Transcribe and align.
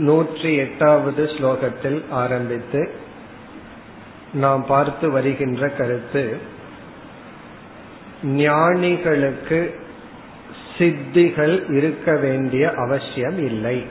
நூற்றி 0.09 0.57
எட்டாவது 0.57 1.31
ஸ்லோகத்தில் 1.35 2.05
ஆரம்பித்து 2.13 2.91
நாம் 4.34 4.66
பார்த்து 4.66 5.12
வருகின்ற 5.12 5.70
கருத்து 5.70 6.38
ஞானிகளுக்கு 8.24 9.76
சித்திகள் 10.78 11.72
இருக்க 11.72 12.16
வேண்டிய 12.16 12.72
அவசியம் 12.72 13.46
இல்லை. 13.46 13.84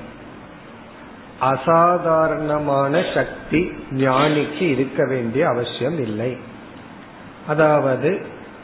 அசாதாரணமான 1.41 3.03
சக்தி 3.15 3.73
ஞானிக்கு 3.91 4.61
இருக்க 4.61 5.07
வேண்டிய 5.07 5.49
அவசியம் 5.49 6.01
இல்லை. 6.01 6.37
அதாவது 7.47 8.21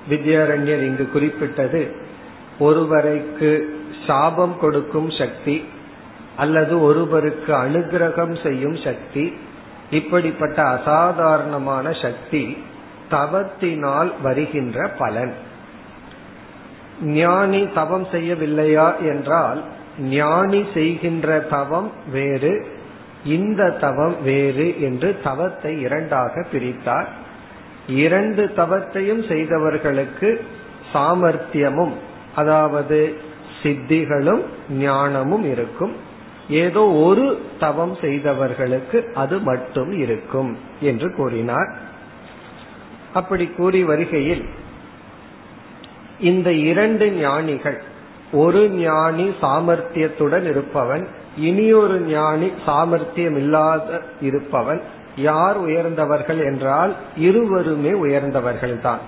வித்யாரண்யர் 0.08 0.82
இங்கு 0.82 1.08
குறிப்பிட்டது 1.12 1.96
ஒருவரைக்கு 2.60 3.64
சாபம் 4.06 4.58
கொடுக்கும் 4.58 5.10
சக்தி 5.10 5.64
அல்லது 6.36 6.80
ஒருவருக்கு 6.80 7.54
அனுகிரகம் 7.54 8.42
செய்யும் 8.42 8.76
சக்தி 8.76 9.32
இப்படிப்பட்ட 9.90 10.62
அசாதாரணமான 10.62 11.92
சக்தி 11.92 12.56
தவத்தினால் 13.10 14.12
வருகின்ற 14.22 14.88
பலன். 14.88 15.34
ஞானி 17.02 17.68
தவம் 17.68 18.06
செய்யவில்லையா 18.12 18.96
என்றால் 18.98 19.62
ஞானி 19.98 20.66
செய்கின்ற 20.74 21.40
தவம் 21.40 21.92
வேறு 22.12 22.66
இந்த 23.24 23.70
தவம் 23.70 24.22
வேறு 24.22 24.80
என்று 24.80 25.20
தவத்தை 25.22 25.80
இரண்டாக 25.80 26.46
பிரித்தார். 26.52 27.08
இரண்டு 27.88 28.52
தவத்தையும் 28.56 29.28
செய்தவர்களுக்கு 29.28 30.44
சாமர்த்தியமும் 30.92 31.92
அதாவது 32.36 33.16
சித்திகளும் 33.62 34.42
ஞானமும் 34.70 35.44
இருக்கும். 35.44 35.92
ஏதோ 36.48 36.80
ஒரு 36.80 37.40
தவம் 37.58 37.96
செய்தவர்களுக்கு 38.00 39.10
அது 39.14 39.38
மட்டும் 39.38 39.92
இருக்கும் 39.92 40.58
என்று 40.80 41.14
கூறினார். 41.14 41.78
அப்படி 43.14 43.46
கூறி 43.46 43.84
வருகையில் 43.84 44.48
இந்த 46.18 46.52
இரண்டு 46.52 47.10
ஞானிகள் 47.10 47.82
ஒரு 48.32 48.68
ஞானி 48.68 49.28
சாமர்த்தியத்துடன் 49.40 50.48
இருப்பவன் 50.48 51.08
இனியொரு 51.36 52.00
ஞானி 52.00 52.52
சாமர்த்தியம் 52.66 53.36
இல்லாத 53.36 54.02
இருப்பவன் 54.20 54.80
யார் 55.16 55.58
உயர்ந்தவர்கள் 55.58 56.44
என்றால் 56.44 56.94
இருவருமே 57.16 57.92
உயர்ந்தவர்கள் 57.92 58.80
தான் 58.80 59.00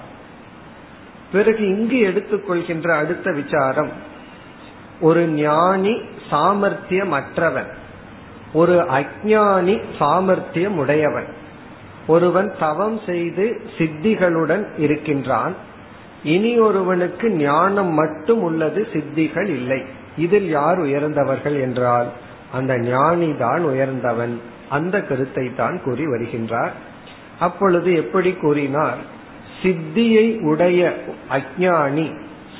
பிறகு 1.32 1.69
இங்கு 1.69 1.98
எடுத்துக்கொள்கின்ற 1.98 2.97
அடுத்த 2.97 3.31
விசாரம் 3.31 3.91
ஒரு 5.00 5.27
ஞானி 5.27 5.94
சாமர்த்தியம் 6.31 7.12
அற்றவன் 7.12 7.71
ஒரு 8.53 8.77
அஜானி 8.77 9.83
சாமர்த்தியம் 9.99 10.77
உடையவன் 10.77 11.28
ஒருவன் 12.06 12.53
தவம் 12.59 13.00
செய்து 13.06 13.60
சித்திகளுடன் 13.78 14.65
இருக்கின்றான். 14.78 15.55
இனி 16.22 16.59
ஒருவனுக்கு 16.59 17.31
ஞானம் 17.31 17.93
மட்டும் 17.93 18.43
உள்ளது 18.43 18.89
சித்திகள் 18.93 19.49
இல்லை. 19.49 19.84
இதில் 20.16 20.49
யார் 20.49 20.78
உயர்ந்தவர்கள் 20.78 21.60
என்றால் 21.60 22.09
அந்த 22.53 22.78
ஞானி 22.78 23.37
தான் 23.37 23.62
உயர்ந்தவன். 23.65 24.41
அந்த 24.69 25.03
கருத்தை 25.03 25.55
தான் 25.55 25.83
கூறி 25.83 26.05
வருகின்றார். 26.06 26.71
அப்பொழுது 27.39 27.94
எப்படி 27.94 28.33
கூறினார்? 28.33 29.00
சித்தியை 29.62 30.41
உடைய 30.41 30.94
அஜானி 31.31 32.06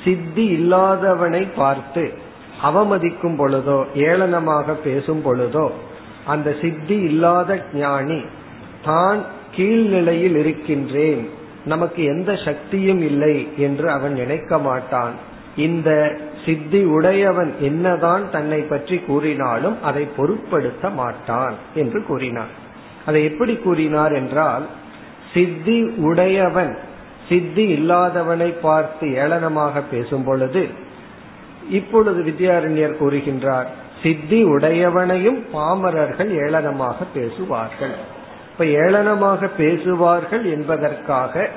சித்தி 0.03 0.45
இல்லாதவனை 0.45 1.47
பார்த்து 1.55 2.13
அவமதிக்கும் 2.63 3.37
பொழுதோ 3.37 3.79
ஏளனமாக 4.07 4.75
பேசும் 4.83 5.21
பொழுதோ 5.25 5.65
அந்த 6.25 6.49
சித்தி 6.61 6.97
இல்லாத 7.09 7.51
ஞானி 7.73 8.21
தான் 8.83 9.19
கீழ்நிலையில் 9.55 10.37
இருக்கின்றேன். 10.41 11.23
நமக்கு 11.65 12.01
எந்த 12.03 12.31
சக்தியும் 12.45 13.01
இல்லை 13.01 13.35
என்று 13.57 13.87
அவன் 13.89 14.13
நினைக்க 14.13 14.57
மாட்டான். 14.57 15.15
இந்த 15.55 15.89
சித்தி 16.45 16.81
உடையவன் 16.95 17.51
என்னதான் 17.59 18.23
தன்னை 18.29 18.59
பற்றி 18.61 18.97
கூறினாலும் 18.99 19.75
அதை 19.81 20.03
பொருட்படுத்த 20.17 20.89
மாட்டான் 20.99 21.55
என்று 21.73 21.99
கூறினார் 22.03 22.53
அதை 23.05 23.21
எப்படி 23.23 23.53
கூறினார் 23.55 24.13
என்றால் 24.13 24.65
சித்தி 25.33 25.77
உடையவன் 26.09 26.73
சித்தி 27.29 27.65
இல்லாதவனை 27.77 28.49
பார்த்து 28.61 29.07
ஏளனமாக 29.23 29.83
பேசும் 29.91 30.23
பொழுது 30.23 30.63
இப்பொழுது 31.71 32.19
வித்யாரண்யர் 32.23 32.99
கூறுகின்றார் 33.01 33.69
சித்தி 34.03 34.43
உடையவனையும் 34.43 35.39
பாமரர்கள் 35.53 36.31
ஏளனமாக 36.37 37.05
பேசுவார்கள். 37.13 37.95
இப்ப 38.51 38.65
ஏளனமாக 38.65 39.49
பேசுவார்கள் 39.57 40.45
என்பதற்காக 40.45 41.49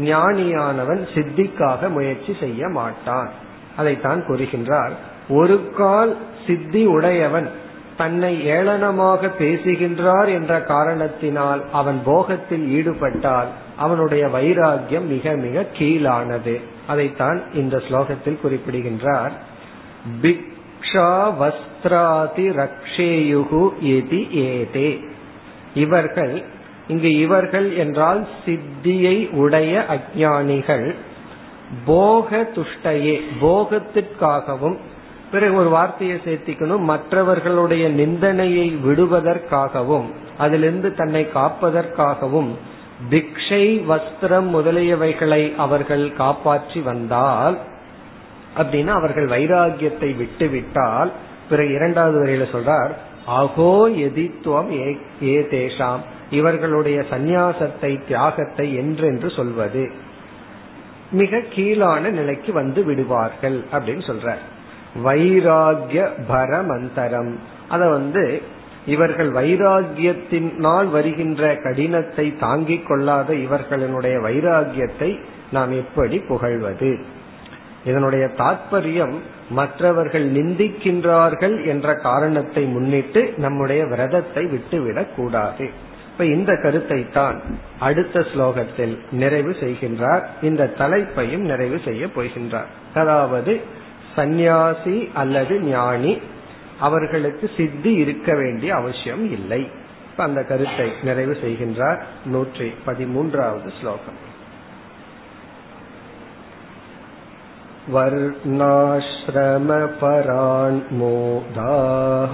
ஞானியானவன் 0.00 1.02
சித்திக்காக 1.14 1.88
முயற்சி 1.88 2.36
செய்ய 2.40 2.68
மாட்டான். 2.68 3.30
அதைத்தான் 3.76 4.20
கூறுகின்றார் 4.26 4.94
ஒரு 5.28 5.56
கால் 5.76 6.16
சித்தி 6.46 6.86
உடையவன் 6.86 7.48
தன்னை 7.96 8.32
ஏளனமாக 8.50 9.30
பேசுகின்றார் 9.38 10.28
என்ற 10.28 10.52
காரணத்தினால் 10.62 11.62
அவன் 11.72 12.00
போகத்தில் 12.06 12.66
ஈடுபட்டால் 12.68 13.50
அவனுடைய 13.76 14.24
வைராகியம் 14.26 15.08
மிக 15.14 15.32
மிக 15.44 15.64
கீழானது. 15.78 16.54
அதைத்தான் 16.86 17.38
இந்த 17.54 17.76
ஸ்லோகத்தில் 17.76 18.40
குறிப்பிடுகின்றார். 18.40 19.32
பிக்ஷா 20.22 21.10
வஸ்திராதி 21.38 22.46
ரக்ஷேயுகு 22.56 23.62
எதி 23.90 24.28
ஏதே. 24.32 24.90
இவர்கள் 25.74 26.34
இங்கு 26.88 27.18
இவர்கள் 27.18 27.76
என்றால் 27.76 28.28
சித்தியை 28.44 29.28
உடைய 29.34 29.86
அஜானிகள் 29.88 30.94
போக 31.86 32.48
துஷ்டையே 32.54 33.20
போகத்திற்காகவும் 33.40 34.78
பிறகு 35.30 35.54
ஒரு 35.54 35.68
வார்த்தையை 35.68 36.20
சேர்த்திக்கணும் 36.24 36.84
மற்றவர்களுடைய 36.84 37.88
நிந்தனையை 37.88 38.68
விடுவதற்காகவும் 38.84 40.08
அதிலிருந்து 40.38 40.94
தன்னை 40.94 41.26
காப்பதற்காகவும் 41.34 42.50
பிக்ஷை 43.10 43.64
வஸ்திரம் 43.86 44.48
முதலியவைகளை 44.54 45.54
அவர்கள் 45.56 46.12
காப்பாற்றி 46.14 46.80
வந்தால் 46.80 47.56
அப்படின்னா 48.56 48.86
அவர்கள் 48.86 49.28
வைராகியத்தை 49.28 50.16
விட்டு 50.16 50.48
விட்டால் 50.48 51.10
பிறகு 51.48 51.72
இரண்டாவது 51.72 52.16
வரையில 52.22 52.46
சொல்றார் 52.54 52.92
அகோ 53.40 53.96
எதித்துவம் 53.96 54.70
ஏ 55.22 55.36
தேஷாம். 55.50 56.02
இவர்களுடைய 56.30 57.04
சந்நியாசத்தை 57.10 58.06
தியாகத்தை 58.06 58.74
என்றென்று 58.74 59.30
சொல்வது. 59.30 59.90
மிக 61.10 61.40
கீழான 61.54 62.10
நிலைக்கு 62.10 62.52
வந்து 62.52 62.84
விடுவார்கள் 62.84 63.64
அப்படின்னு 63.72 64.04
சொல்ற 64.06 64.34
வைராகிய 65.04 66.08
பரமந்தரம். 66.28 67.32
அத 67.68 67.88
வந்து 67.88 68.42
இவர்கள் 68.86 69.30
வைராகியத்தினால் 69.32 70.88
வருகின்ற 70.88 71.56
கடினத்தை 71.56 72.36
தாங்கிக் 72.36 72.86
கொள்ளாத 72.86 73.34
இவர்களினுடைய 73.34 74.16
வைராகியத்தை 74.26 75.18
நாம் 75.50 75.72
எப்படி 75.72 76.18
புகழ்வது? 76.18 77.18
இதனுடைய 77.84 78.26
தாற்பயம் 78.26 79.14
மற்றவர்கள் 79.50 80.32
நிந்திக்கின்றார்கள் 80.32 81.66
என்ற 81.66 81.94
காரணத்தை 81.94 82.64
முன்னிட்டு 82.64 83.34
நம்முடைய 83.36 83.86
விரதத்தை 83.86 84.46
விட்டுவிடக் 84.46 85.16
கூடாது. 85.16 85.70
இப்ப 86.12 86.24
இந்த 86.24 86.56
கருத்தை 86.62 87.08
தான் 87.08 87.40
அடுத்த 87.78 88.20
ஸ்லோகத்தில் 88.20 88.98
நிறைவு 89.10 89.50
செய்கின்றார். 89.50 90.24
இந்த 90.42 90.72
தலைப்பையும் 90.78 91.44
நிறைவு 91.44 91.80
செய்ய 91.84 92.06
போகின்றார். 92.06 92.70
அதாவது 92.94 93.60
சந்நியாசி 94.16 95.10
அல்லது 95.14 95.60
ஞானி 95.60 96.20
அவர்களுக்கு 96.80 97.50
சித்தி 97.56 97.92
இருக்க 97.92 98.34
வேண்டிய 98.34 98.74
அவசியம் 98.74 99.30
இல்லை. 99.32 99.68
அந்த 100.16 100.42
கருத்தை 100.42 100.92
நிறைவு 101.02 101.36
செய்கின்றார் 101.42 102.00
நூற்றி 102.24 102.72
பதிமூன்றாவது 102.86 103.70
ஸ்லோகம். 103.80 104.28
वर्णाश्रमपरान् 107.93 108.57
मोदाः 110.99 112.33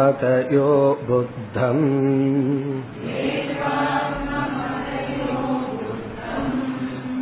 बुद्धम् 1.08 1.87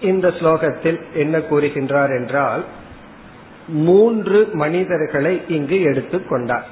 இந்த 0.00 0.34
ஸ்லோகத்தில் 0.38 1.00
என்ன 1.14 1.38
கூறுகின்றார் 1.38 2.16
என்றால் 2.16 2.64
மூன்று 3.82 4.48
மனிதர்களை 4.52 5.42
இங்கு 5.48 5.82
எடுத்துக்கொண்டார் 5.82 6.66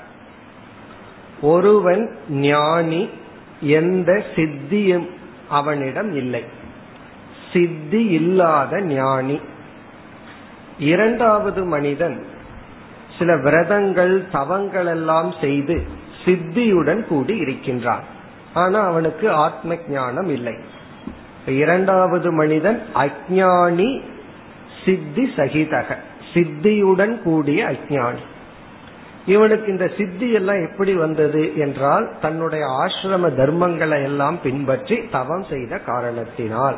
ஒருவன் 1.41 2.17
ஞானி 2.49 3.09
எந்த 3.79 4.23
சித்தியும் 4.35 5.06
அவனிடம் 5.49 6.15
இல்லை 6.15 6.45
சித்தி 7.53 8.11
இல்லாத 8.11 8.81
ஞானி 8.91 9.41
இரண்டாவது 10.80 11.62
மனிதன் 11.64 12.18
சில 13.20 13.36
விரதங்கள் 13.36 14.14
தவங்கள் 14.31 14.86
எல்லாம் 14.86 15.34
செய்து 15.42 15.76
சித்தியுடன் 16.26 17.02
கூடி 17.08 17.38
இருக்கின்றான். 17.38 18.04
ஆனா 18.54 18.80
அவனுக்கு 18.81 19.31
ஆத்ம 19.31 19.78
ஞானம் 19.90 20.30
இல்லை. 20.30 20.56
இரண்டாவது 21.46 22.31
மனிதன் 22.31 22.80
அஜானி 22.96 24.02
சித்தி 24.86 25.34
சகிதக 25.36 25.98
சித்தியுடன் 26.34 27.22
கூடிய 27.22 27.60
அஜானி 27.66 28.26
இவனுக்கு 29.26 29.72
இந்த 29.72 29.88
சித்தி 29.98 30.31
எல்லாம் 30.31 30.70
எப்படி 30.70 30.94
வந்தது 30.94 31.58
என்றால் 31.58 32.06
தன்னுடைய 32.22 32.66
ஆசிரம 32.66 33.30
தர்மங்களை 33.40 34.04
எல்லாம் 34.04 34.38
பின்பற்றி 34.42 34.96
தவம் 35.12 35.46
செய்த 35.50 35.78
காரணத்தினால். 35.78 36.78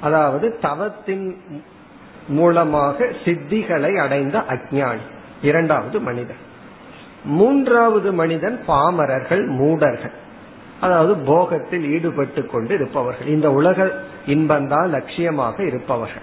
அதாவது 0.00 0.58
தவத்தின் 0.60 1.26
மூலமாக 2.28 3.12
சித்திகளை 3.24 3.96
அடைந்த 3.96 4.38
அஜானி 4.38 5.00
இரண்டாவது 5.42 6.00
மனிதன். 6.00 6.50
மூன்றாவது 7.24 8.12
மனிதன் 8.12 8.60
பாமரர்கள் 8.66 9.46
மூடர்கள். 9.46 10.20
அதாவது 10.80 11.16
போகத்தில் 11.16 11.90
ஈடுபட்டு 11.90 12.46
கொண்டு 12.46 12.74
இருப்பவர்கள். 12.74 13.26
இந்த 13.26 13.52
உலக 13.52 13.92
இன்பந்தான் 14.26 14.86
லட்சியமாக 14.86 15.66
இருப்பவர்கள். 15.66 16.22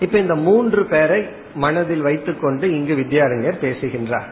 இப்ப 0.00 0.18
இந்த 0.18 0.34
மூன்று 0.34 0.84
பேரை 0.84 1.24
மனதில் 1.54 2.00
வைத்துக்கொண்டு 2.00 2.70
இங்கு 2.70 2.94
வித்யாரண்யர் 2.94 3.58
பேசுகின்றார். 3.58 4.28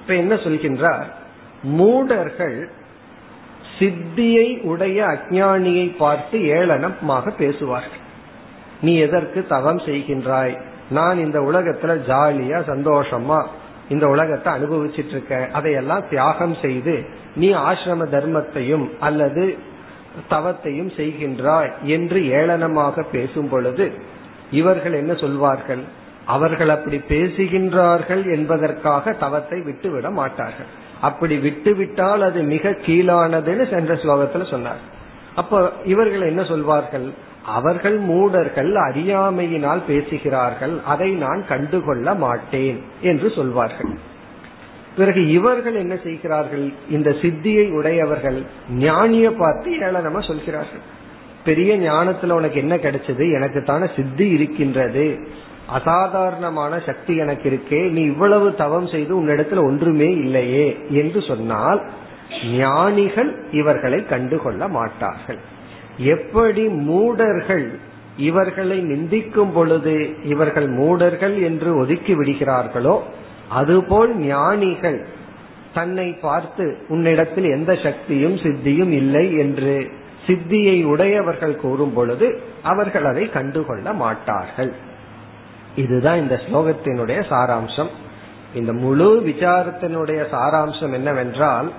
இப்ப 0.00 0.14
என்ன 0.14 0.34
சொல்கின்றார்? 0.34 1.04
மூடர்கள் 1.62 2.70
சித்தியை 3.78 4.60
உடைய 4.62 5.04
அஜானியை 5.04 5.96
பார்த்து 5.96 6.38
ஏளனமாக 6.38 7.30
பேசுவார்கள். 7.30 8.06
நீ 8.80 8.96
எதற்கு 8.96 9.46
தவம் 9.46 9.78
செய்கின்றாய்? 9.78 10.60
நான் 10.90 11.18
இந்த 11.18 11.38
உலகத்துல 11.38 11.92
ஜாலியா 12.08 12.58
சந்தோஷமா 12.66 13.44
இந்த 13.88 14.06
உலகத்தை 14.06 14.52
அனுபவிச்சிட்டு 14.52 15.08
இருக்க 15.08 15.48
அதையெல்லாம் 15.52 16.08
தியாகம் 16.10 16.56
செய்து 16.62 17.04
நீ 17.34 17.52
ஆசிரம 17.52 18.06
தர்மத்தையும் 18.10 18.90
அல்லது 19.00 19.56
தவத்தையும் 20.30 20.90
செய்கின்றாய் 20.96 21.70
என்று 21.82 22.20
ஏளனமாக 22.20 23.04
பேசும் 23.12 23.48
பொழுது 23.48 23.92
இவர்கள் 24.50 24.92
என்ன 24.92 25.14
சொல்வார்கள்? 25.14 25.80
அவர்கள் 26.24 26.68
அப்படி 26.68 26.96
பேசுகின்றார்கள் 27.08 28.36
என்பதற்காக 28.36 29.12
தவத்தை 29.12 29.62
விட்டுவிட 29.64 30.10
மாட்டார்கள். 30.10 30.66
அப்படி 31.00 31.36
விட்டுவிட்டால் 31.36 32.22
அது 32.22 32.42
மிக 32.42 32.70
கீழானதுன்னு 32.70 33.70
சென்ற 33.70 33.94
ஸ்லோகத்துல 33.94 34.50
சொன்னார். 34.50 34.78
அப்ப 35.34 35.72
இவர்கள் 35.84 36.20
என்ன 36.20 36.44
சொல்வார்கள்? 36.44 37.14
அவர்கள் 37.48 37.98
மூடர்கள் 37.98 38.72
அறியாமையினால் 38.74 39.82
பேசுகிறார்கள் 39.86 40.80
அதை 40.84 41.10
நான் 41.10 41.46
கண்டுகொள்ள 41.48 42.14
மாட்டேன் 42.14 42.82
என்று 43.00 43.30
சொல்வார்கள். 43.30 44.16
பிறகு 44.96 45.28
இவர்கள் 45.28 45.74
என்ன 45.74 45.96
செய்கிறார்கள்? 45.96 46.72
இந்த 46.90 47.10
சித்தியை 47.10 47.72
உடையவர்கள் 47.72 48.42
ஞானிய 48.78 49.30
பார்த்து 49.30 49.70
ஏளனமா 49.70 50.26
சொல்கிறார்கள். 50.26 50.80
பெரிய 51.44 51.78
ஞானத்துல 51.78 52.30
உனக்கு 52.30 52.58
என்ன 52.58 52.76
கிடைச்சது? 52.76 53.32
எனக்கு 53.32 53.62
தானே 53.62 53.86
சித்தி 53.96 54.28
இருக்கின்றது. 54.28 55.18
அசாதாரணமான 55.66 56.78
சக்தி 56.78 57.16
எனக்கு 57.16 57.46
இருக்கே. 57.50 57.90
நீ 57.90 58.02
இவ்வளவு 58.02 58.54
தவம் 58.54 58.86
செய்து 58.86 59.22
உன்னிடத்துல 59.22 59.62
ஒன்றுமே 59.62 60.10
இல்லையே 60.10 60.78
என்று 60.88 61.22
சொன்னால் 61.22 61.80
ஞானிகள் 62.56 63.30
இவர்களை 63.50 64.06
கண்டுகொள்ள 64.06 64.68
மாட்டார்கள். 64.68 65.38
எப்படி 65.98 66.68
மூடர்கள் 66.68 67.78
இவர்களை 68.16 68.80
நிந்திக்கும் 68.80 69.52
பொழுது 69.52 70.16
இவர்கள் 70.24 70.68
மூடர்கள் 70.68 71.42
என்று 71.42 71.76
ஒதுக்கி 71.76 72.14
விடுகிறார்களோ 72.14 73.00
அதுபோல் 73.48 74.16
ஞானிகள் 74.16 75.06
தன்னை 75.74 76.12
பார்த்து 76.12 76.78
உன்னிடத்தில் 76.88 77.44
எந்த 77.44 77.74
சக்தியும் 77.82 78.36
சித்தியும் 78.36 78.90
இல்லை 78.90 79.36
என்று 79.36 79.90
சித்தியை 80.26 80.84
உடையவர்கள் 80.84 81.56
கூறும் 81.56 81.92
பொழுது 81.92 82.40
அவர்கள் 82.62 83.04
அதை 83.04 83.30
கண்டுகொள்ள 83.30 83.92
மாட்டார்கள். 83.92 84.72
இதுதான் 85.76 86.18
இந்த 86.18 86.40
ஸ்லோகத்தினுடைய 86.52 87.22
சாராம்சம். 87.30 87.88
இந்த 88.54 88.72
முழு 88.72 89.22
விசாரத்தினுடைய 89.26 90.20
சாராம்சம் 90.32 90.92
என்னவென்றால் 90.92 91.72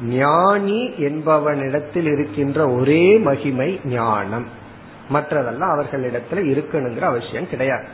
ஞானி 0.00 0.88
என்பவனிடத்தில் 0.88 2.06
இருக்கின்ற 2.12 2.70
ஒரே 2.70 3.18
மகிமை 3.18 3.80
ஞானம். 3.84 4.46
மற்றதெல்லாம் 5.12 5.74
அவர்களிடத்துல 5.76 6.34
இருக்கணுங்கிற 6.34 7.00
அவசியம் 7.00 7.48
கிடையாது. 7.48 7.84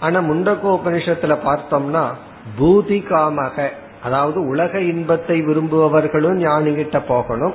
ஆனா 0.00 0.20
முண்டகோபனிஷத்துல 0.20 1.36
பார்த்தோம்னா 1.44 2.08
பூதி 2.58 2.98
காமக 3.08 3.68
அதாவது 4.02 4.46
உலக 4.46 4.80
இன்பத்தை 4.80 5.42
விரும்புபவர்களும் 5.42 6.36
ஞானிகிட்ட 6.36 7.00
போகணும் 7.06 7.54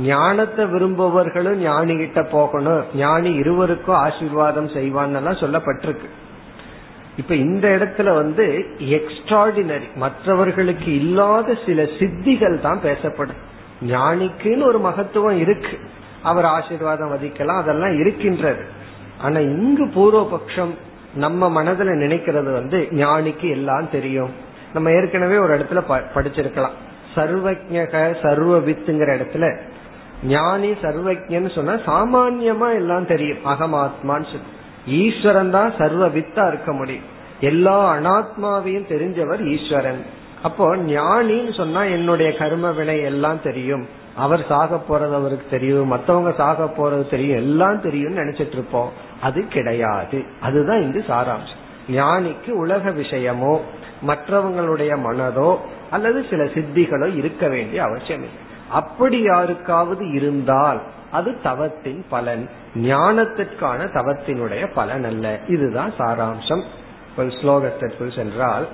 ஞானத்தை 0.00 0.64
விரும்புபவர்களும் 0.64 1.58
ஞானிகிட்ட 1.60 2.30
போகணும் 2.30 2.82
ஞானி 2.94 3.32
இருவருக்கும் 3.32 3.94
ஆசீர்வாதம் 3.94 4.68
செய்வான்னு 4.68 5.40
சொல்லப்பட்டிருக்கு. 5.40 6.08
இப்ப 7.16 7.34
இந்த 7.34 7.68
இடத்துல 7.68 8.14
வந்து 8.14 8.66
எக்ஸ்ட்ராடினரி 8.78 9.94
மற்றவர்களுக்கு 9.94 10.94
இல்லாத 10.94 11.58
சில 11.66 11.82
சித்திகள் 11.82 12.60
தான் 12.60 12.80
பேசப்படும். 12.80 13.54
ஞானிக்குன்னு 13.88 14.62
ஒரு 14.62 14.78
மகத்துவம் 14.78 15.38
இருக்கு. 15.38 15.78
அவர் 16.22 16.44
ஆசீர்வாதம் 16.44 17.14
வதிக்கலாம் 17.14 17.60
அதெல்லாம் 17.62 17.98
இருக்கின்றது. 17.98 18.64
ஆனா 19.20 19.38
இங்கு 19.38 19.84
பூர்வபக்ஷம் 19.86 20.74
நம்ம 21.14 21.62
மனதுல 21.62 21.92
நினைக்கிறது 22.04 22.52
வந்து 22.52 22.88
ஞானிக்கு 22.90 23.50
எல்லாம் 23.50 23.90
தெரியும். 23.90 24.30
நம்ம 24.74 24.90
ஏற்கனவே 24.90 25.38
ஒரு 25.38 25.58
இடத்துல 25.58 26.00
படிச்சிருக்கலாம். 26.14 26.76
சர்வஜக 27.14 28.22
சர்வ 28.22 28.58
வித்துங்கிற 28.58 29.10
இடத்துல 29.18 29.58
ஞானி 30.24 30.70
சர்வஜன்னு 30.70 31.54
சொன்னா 31.54 31.72
சாமான்யமா 31.72 32.74
எல்லாம் 32.74 33.06
தெரியும். 33.06 33.38
அகமாத்மான்னு 33.44 34.28
சொல்லி. 34.32 34.54
ஈஸ்வரன் 34.86 35.50
தான் 35.50 35.74
சர்வ 35.78 36.08
வித்தா 36.08 36.48
இருக்க 36.48 36.72
முடியும். 36.72 37.04
எல்லா 37.40 37.94
அனாத்மாவையும் 37.94 38.88
தெரிஞ்சவர் 38.88 39.46
ஈஸ்வரன். 39.46 40.04
அப்போ 40.42 40.76
ஞானின்னு 40.76 41.54
சொன்னா 41.54 41.84
என்னுடைய 41.84 42.36
கர்ம 42.36 42.72
வினை 42.72 43.00
எல்லாம் 43.00 43.42
தெரியும். 43.42 43.88
அவர் 44.16 44.46
சாக 44.48 44.82
போறது 44.88 45.14
அவருக்கு 45.14 45.46
தெரியும். 45.50 45.92
மற்றவங்க 45.92 46.34
சாக 46.34 46.64
போறது 46.64 47.10
தெரியும். 47.10 47.36
எல்லாம் 47.36 47.80
தெரியும் 47.80 48.16
நினைச்சிட்டு 48.16 48.52
இருப்போம். 48.52 48.92
அது 49.20 49.48
கிடையாது. 49.48 50.24
அதுதான் 50.40 50.82
இங்கு 50.82 51.04
சாராம்சம். 51.08 51.64
ஞானிக்கு 51.90 52.50
உலக 52.50 52.90
விஷயமோ 52.90 53.60
மற்றவங்களுடைய 54.06 54.98
மனதோ 54.98 55.56
அல்லது 55.90 56.24
சில 56.30 56.44
சித்திகளோ 56.44 57.16
இருக்க 57.16 57.48
வேண்டிய 57.48 57.82
அவசியம் 57.82 58.22
இல்லை. 58.22 58.45
அப்படி 58.70 59.22
யாருக்காவது 59.22 60.12
இருந்தால் 60.12 60.82
அது 61.12 61.40
தவத்தின் 61.42 62.04
பலன். 62.08 62.48
ஞானத்திற்கான 62.74 63.78
தவத்தினுடைய 63.78 64.66
பலன் 64.74 65.04
அல்ல. 65.04 65.38
இதுதான் 65.48 65.92
சாராம்சம். 65.98 66.62
ஸ்லோகத்திற்குள் 67.16 68.14
சென்றால் 68.14 68.68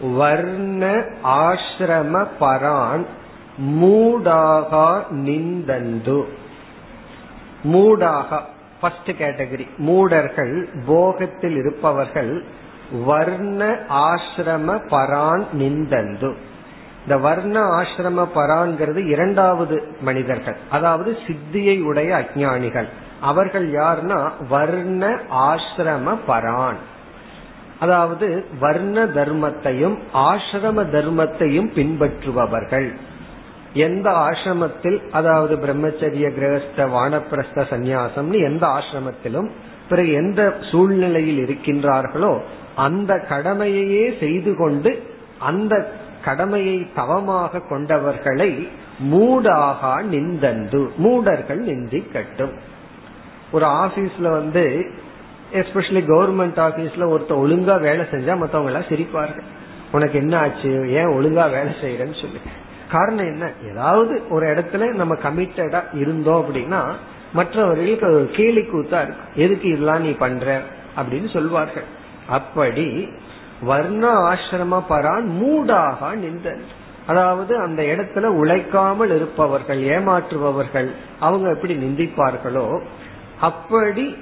வர்ண 0.00 1.04
ஆசிரம 1.24 2.26
பரான் 2.40 3.06
மூடாகா 3.58 5.02
நிந்தந்து. 5.10 6.24
மூடாக 7.64 8.40
ஃபர்ஸ்ட் 8.80 9.10
கேட்டகரி 9.10 9.68
மூடர்கள் 9.76 10.68
போகத்தில் 10.86 11.56
இருப்பவர்கள் 11.56 12.44
வர்ண 13.04 13.78
ஆசிரம 13.88 14.86
பரான் 14.88 15.44
நிந்தந்து. 15.52 16.34
இந்த 17.06 17.18
வர்ண 17.18 17.80
ஆசிரம 17.80 18.28
பராங்கிறது 18.34 19.06
இரண்டாவது 19.06 19.82
மனிதர்கள். 20.00 20.56
அதாவது 20.70 21.18
சித்தியை 21.26 21.82
உடைய 21.82 22.10
அஜானிகள். 22.16 22.88
அவர்கள் 23.20 23.70
யார்னா 23.70 24.30
வர்ண 24.48 25.20
ஆசிரம 25.30 26.16
பரான். 26.26 26.76
அதாவது 27.78 28.44
வர்ண 28.58 29.04
தர்மத்தையும் 29.04 29.98
ஆசிரம 30.14 30.84
தர்மத்தையும் 30.92 31.70
பின்பற்றுபவர்கள். 31.74 32.96
எந்த 33.74 34.10
ஆசிரமத்தில் 34.10 34.98
அதாவது 35.10 35.56
பிரம்மச்சரிய 35.56 36.26
கிரகஸ்த 36.38 36.76
வானப்பிரஸ்த 36.76 37.64
சந்நியாசம்னு 37.70 38.38
எந்த 38.44 38.66
ஆசிரமத்திலும் 38.66 39.50
பிறகு 39.88 40.12
எந்த 40.12 40.56
சூழ்நிலையில் 40.70 41.40
இருக்கின்றார்களோ 41.46 42.40
அந்த 42.74 43.14
கடமையையே 43.28 44.18
செய்து 44.18 44.56
கொண்டு 44.56 45.14
அந்த 45.38 45.74
கடமையை 46.26 46.86
தவமாக 46.94 47.62
கொண்டவர்களை 47.70 48.68
மூடாக 49.10 50.04
நிந்தந்து 50.12 50.88
மூடர்கள் 50.96 51.64
நிந்திக்கட்டும். 51.66 52.54
ஒரு 53.52 53.66
ஆபீஸ்ல 53.66 54.30
வந்து 54.30 54.90
எஸ்பெஷலி 55.52 56.02
கவர்மெண்ட் 56.02 56.60
ஆபீஸ்ல 56.68 57.06
ஒருத்தர் 57.06 57.40
ஒழுங்கா 57.42 57.80
வேலை 57.80 58.06
செஞ்சா 58.10 58.36
மத்தவங்க 58.36 58.70
எல்லாம் 58.72 58.88
சிரிப்பார்கள். 58.88 59.44
உனக்கு 59.92 60.18
என்ன 60.18 60.38
ஆச்சு? 60.38 60.90
ஏன் 60.90 61.06
ஒழுங்கா 61.06 61.50
வேலை 61.50 61.72
செய்யறேன்னு 61.82 62.20
சொல்லி. 62.20 62.40
காரணம் 62.90 63.26
என்ன? 63.26 63.52
ஏதாவது 63.68 64.22
ஒரு 64.30 64.46
இடத்துல 64.46 64.92
நம்ம 64.92 65.14
கமிட்டடா 65.14 65.82
இருந்தோம் 65.94 66.44
அப்படின்னா 66.44 66.82
மற்றவர்களுக்கு 67.32 68.06
ஒரு 68.06 68.30
கேலி 68.32 68.60
கூத்தா 68.60 69.02
இருக்கும். 69.02 69.32
எதுக்கு 69.34 69.68
இதெல்லாம் 69.68 70.02
நீ 70.02 70.10
பண்ற? 70.10 70.60
அப்படின்னு 70.96 71.32
சொல்வார்கள். 71.32 71.84
அப்படி 72.26 73.08
வர்ண 73.62 74.32
ஆசிரம 74.32 74.82
பரான் 74.88 75.26
மூடாக 75.40 76.14
நின்றன். 76.14 76.64
அதாவது 77.06 77.58
அந்த 77.58 77.82
இடத்துல 77.82 78.24
உழைக்காமல் 78.24 79.14
இருப்பவர்கள் 79.16 79.80
ஏமாற்றுபவர்கள் 79.80 80.88
அவங்க 81.20 81.50
எப்படி 81.50 81.74
நிந்திப்பார்களோ 81.74 82.80
அப்படி 83.40 84.16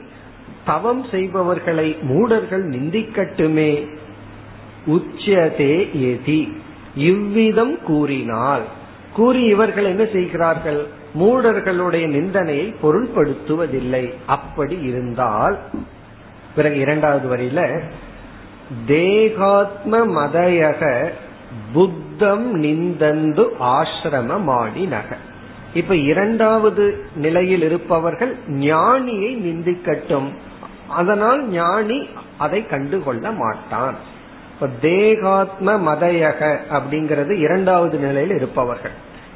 தவம் 0.64 1.04
செய்பவர்களை 1.10 1.96
மூடர்கள் 2.02 2.64
நிந்திக்கட்டுமே. 2.68 3.88
உச்சதே 4.86 5.74
எதி 6.10 6.52
இவ்விதம் 6.96 7.82
கூறினால் 7.82 8.62
கூறி 9.14 9.42
இவர்கள் 9.44 9.84
என்ன 9.84 10.04
செய்கிறார்கள்? 10.04 10.86
மூடர்களுடைய 11.18 12.06
நிந்தனையை 12.06 12.74
பொருள்படுத்துவதில்லை. 12.82 14.14
அப்படி 14.26 14.78
இருந்தால் 14.80 15.58
பிறகு 16.54 16.78
இரண்டாவது 16.78 17.36
வரியில 17.36 17.80
தேகாத்ம 18.86 20.06
மதையக 20.06 21.10
புத்தம் 21.72 22.62
நிந்தந்து 22.62 23.48
ஆசிரம 23.60 24.40
மாடி 24.40 24.84
நக 24.84 25.16
இப்ப 25.74 25.96
இரண்டாவது 25.96 27.04
நிலையில் 27.16 27.62
இருப்பவர்கள் 27.62 28.36
ஞானியை 28.48 29.30
நிந்திக்கட்டும். 29.36 30.28
அதனால் 30.88 31.48
ஞானி 31.48 32.08
அதை 32.38 32.66
கண்டுகொள்ள 32.66 33.30
மாட்டான். 33.30 33.94
இப்ப 34.54 34.68
தேகாத்ம 34.80 35.78
மதையக 35.78 36.56
அப்படிங்கிறது 36.72 37.30
இரண்டாவது 37.30 37.98
நிலையில் 37.98 38.36
இருப்பவர்கள். 38.36 38.90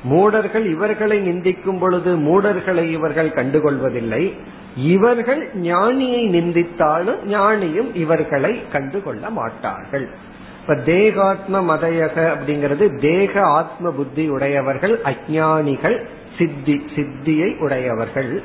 மூடர்கள் 0.04 0.66
இவர்களை 0.66 1.28
நிந்திக்கும் 1.28 1.78
பொழுது 1.78 2.16
மூடர்களை 2.16 2.90
இவர்கள் 2.90 3.28
கண்டுகொள்வதில்லை. 3.28 4.32
இவர்கள் 4.78 5.50
ஞானியை 5.54 6.22
நிந்தித்தாலும் 6.28 7.20
ஞானியும் 7.26 7.94
இவர்களை 7.94 8.62
கண்டுகொள்ள 8.72 9.30
மாட்டார்கள். 9.30 10.08
இப்ப 10.60 10.74
தேகாத்ம 10.74 11.76
மதயக 11.76 12.16
அப்படிங்கிறது 12.16 13.00
தேக 13.00 13.42
ஆத்ம 13.42 13.90
புத்தி 13.90 14.28
உடையவர்கள் 14.28 15.00
அஜானிகள் 15.04 16.04
சித்தி 16.38 16.84
சித்தியை 16.94 17.58
உடையவர்கள். 17.58 18.42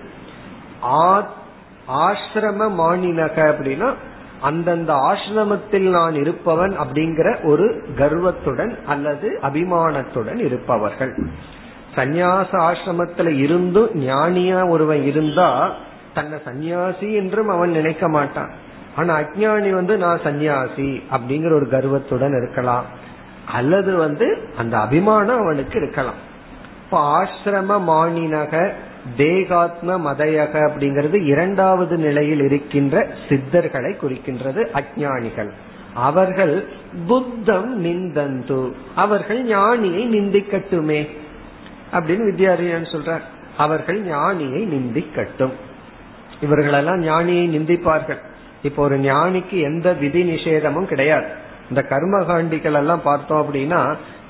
ஆசிரம 1.87 2.69
மாநிலக 2.69 3.55
அப்படின்னா 3.55 3.93
அந்தந்த 4.41 4.93
ஆசிரமத்தில் 4.93 5.89
நான் 5.89 6.13
இருப்பவன் 6.13 6.79
அப்படிங்கிற 6.79 7.43
ஒரு 7.43 7.85
கர்வத்துடன் 7.95 8.77
அல்லது 8.85 9.39
அபிமானத்துடன் 9.41 10.37
இருப்பவர்கள். 10.37 11.15
சந்நியாச 11.95 12.51
ஆசிரமத்துல 12.51 13.37
இருந்தும் 13.37 13.89
ஞானியா 13.89 14.69
ஒருவன் 14.69 15.03
இருந்தா 15.03 15.75
தன்னை 16.13 16.39
சந்நியாசி 16.45 17.13
என்றும் 17.13 17.49
அவன் 17.49 17.69
நினைக்க 17.69 18.07
மாட்டான். 18.07 18.51
ஆனா 18.95 19.19
அஜானி 19.19 19.69
வந்து 19.69 19.97
நான் 19.97 20.19
சந்நியாசி 20.23 21.03
அப்படிங்கிற 21.11 21.53
ஒரு 21.53 21.69
கர்வத்துடன் 21.69 22.37
இருக்கலாம். 22.41 22.85
அல்லது 23.47 23.95
வந்து 23.95 24.49
அந்த 24.57 24.79
அபிமானம் 24.79 25.39
அவனுக்கு 25.39 25.81
இருக்கலாம். 25.81 26.31
இப்ப 26.83 27.23
ஆசிரம 27.23 27.81
மாணினக 27.87 28.71
தேகாத்ம 29.17 30.13
மதயக 30.13 30.69
அப்படிங்கிறது 30.69 31.25
இரண்டாவது 31.25 31.97
நிலையில் 31.97 32.39
இருக்கின்ற 32.39 33.07
சித்தர்களை 33.29 33.95
குறிக்கின்றது 34.01 34.65
அஜானிகள் 34.73 35.51
அவர்கள் 35.93 36.67
புத்தம் 37.07 37.85
நிந்தந்து 37.85 38.71
அவர்கள் 38.95 39.45
ஞானியை 39.45 40.03
நிந்திக்கட்டுமே 40.15 41.07
அப்படின்னு 41.91 42.23
வித்யாரியன் 42.29 42.91
சொல்றார். 42.91 43.21
அவர்கள் 43.57 44.05
ஞானியை 44.05 44.61
நிந்திக்கட்டும். 44.67 45.53
இவர்களெல்லாம் 46.43 47.01
ஞானியை 47.03 47.45
நிந்திப்பார்கள். 47.55 48.21
இப்போ 48.61 48.83
ஒரு 48.83 48.97
ஞானிக்கு 48.97 49.57
எந்த 49.61 49.87
விதி 49.93 50.21
நிஷேதமும் 50.23 50.89
கிடையாது. 50.91 51.29
இந்த 51.69 51.81
கர்மகாண்டிகள் 51.89 52.77
எல்லாம் 52.77 53.01
பார்த்தோம் 53.01 53.41
அப்படின்னா 53.43 53.79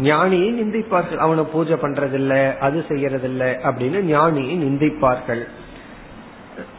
ஞானியை 0.01 0.49
நிந்திப்பார்கள். 0.59 1.21
அவனை 1.25 1.43
பூஜை 1.43 1.77
பண்றதில்ல 1.81 2.57
அது 2.57 2.79
செய்யறதில்ல 2.87 3.43
அப்படின்னு 3.69 3.99
ஞானியை 4.15 4.55
நிந்திப்பார்கள். 4.65 5.43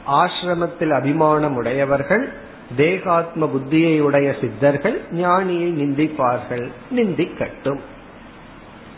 ஆசிரமத்தில் 0.06 0.92
அபிமானம் 1.00 1.56
உடையவர்கள் 1.56 2.24
தேகாத்ம 2.76 3.46
புத்தியை 3.46 3.94
உடைய 4.00 4.28
சித்தர்கள் 4.40 4.96
ஞானியை 5.14 5.70
நிந்திப்பார்கள். 5.80 6.66
நிந்திக்கட்டும். 6.96 7.80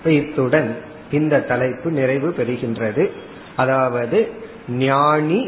இத்துடன் 0.05 0.71
இந்த 1.11 1.45
தலைப்பு 1.51 1.91
நிறைவு 1.91 2.29
பெறுகின்றது. 2.39 3.05
அதாவது 3.57 4.19
ஞானி 4.69 5.41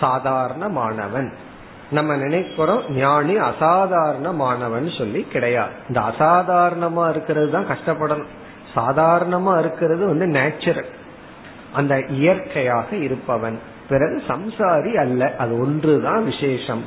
சாதாரணமானவன். 0.00 1.32
நம்ம 1.90 2.16
நினைக்கிறோம் 2.16 2.82
ஞானி 2.90 3.36
அசாதாரணமானவன் 3.36 4.98
சொல்லி 4.98 5.26
கிடையாது. 5.32 5.70
இந்த 5.88 6.00
அசாதாரணமா 6.00 7.10
இருக்கிறது 7.10 7.50
தான் 7.50 7.66
கஷ்டப்படணும். 7.66 8.26
சாதாரணமா 8.76 9.58
இருக்கிறது 9.58 10.06
வந்து 10.06 10.26
நேச்சுரல் 10.26 10.86
அந்த 11.72 12.00
இயற்கையாக 12.00 12.96
இருப்பவன். 12.96 13.60
பிறகு 13.88 14.22
சம்சாரி 14.28 14.94
அல்ல. 14.94 15.34
அது 15.38 15.58
ஒன்றுதான் 15.58 16.24
விசேஷம். 16.24 16.84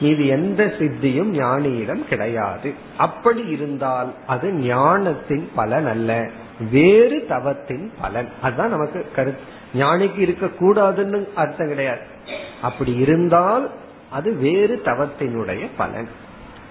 மீது 0.00 0.26
எந்த 0.26 0.64
சித்தியும் 0.64 1.32
ஞானியிடம் 1.32 2.04
கிடையாது. 2.04 2.74
அப்படி 2.96 3.40
இருந்தால் 3.40 4.14
அது 4.26 4.52
ஞானத்தின் 4.52 5.50
பலன் 5.54 5.86
அல்ல. 5.86 6.28
வேறு 6.70 7.26
தவத்தின் 7.28 7.92
பலன். 8.00 8.28
அதுதான் 8.42 8.70
நமக்கு 8.70 9.10
கருத்து. 9.16 9.42
ஞானிக்கு 9.74 10.18
இருக்க 10.18 10.46
கூடாதுன்னு 10.46 11.34
அர்த்தம் 11.34 11.68
கிடையாது. 11.68 12.14
அப்படி 12.61 12.93
இருந்தால் 12.95 13.65
அது 14.09 14.29
வேறு 14.37 14.75
தவத்தினுடைய 14.85 15.63
பலன் 15.77 16.09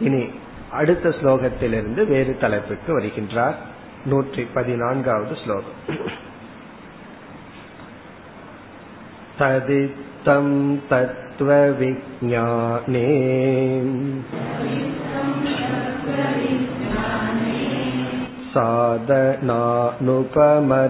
இனி 0.01 0.23
அடுத்த 0.73 1.09
ஸ்லோகத்திலிருந்து 1.21 2.03
வேறு 2.07 2.33
தலைப்புக்கு 2.41 2.91
வருகின்றார் 2.93 3.57
நூற்றி 4.05 4.43
பதினான்காவது 4.55 5.35
ஸ்லோகம் 5.35 5.81
ததித்தம் 9.39 10.55
தத்துவ 10.89 11.51
விஜானே 11.79 13.07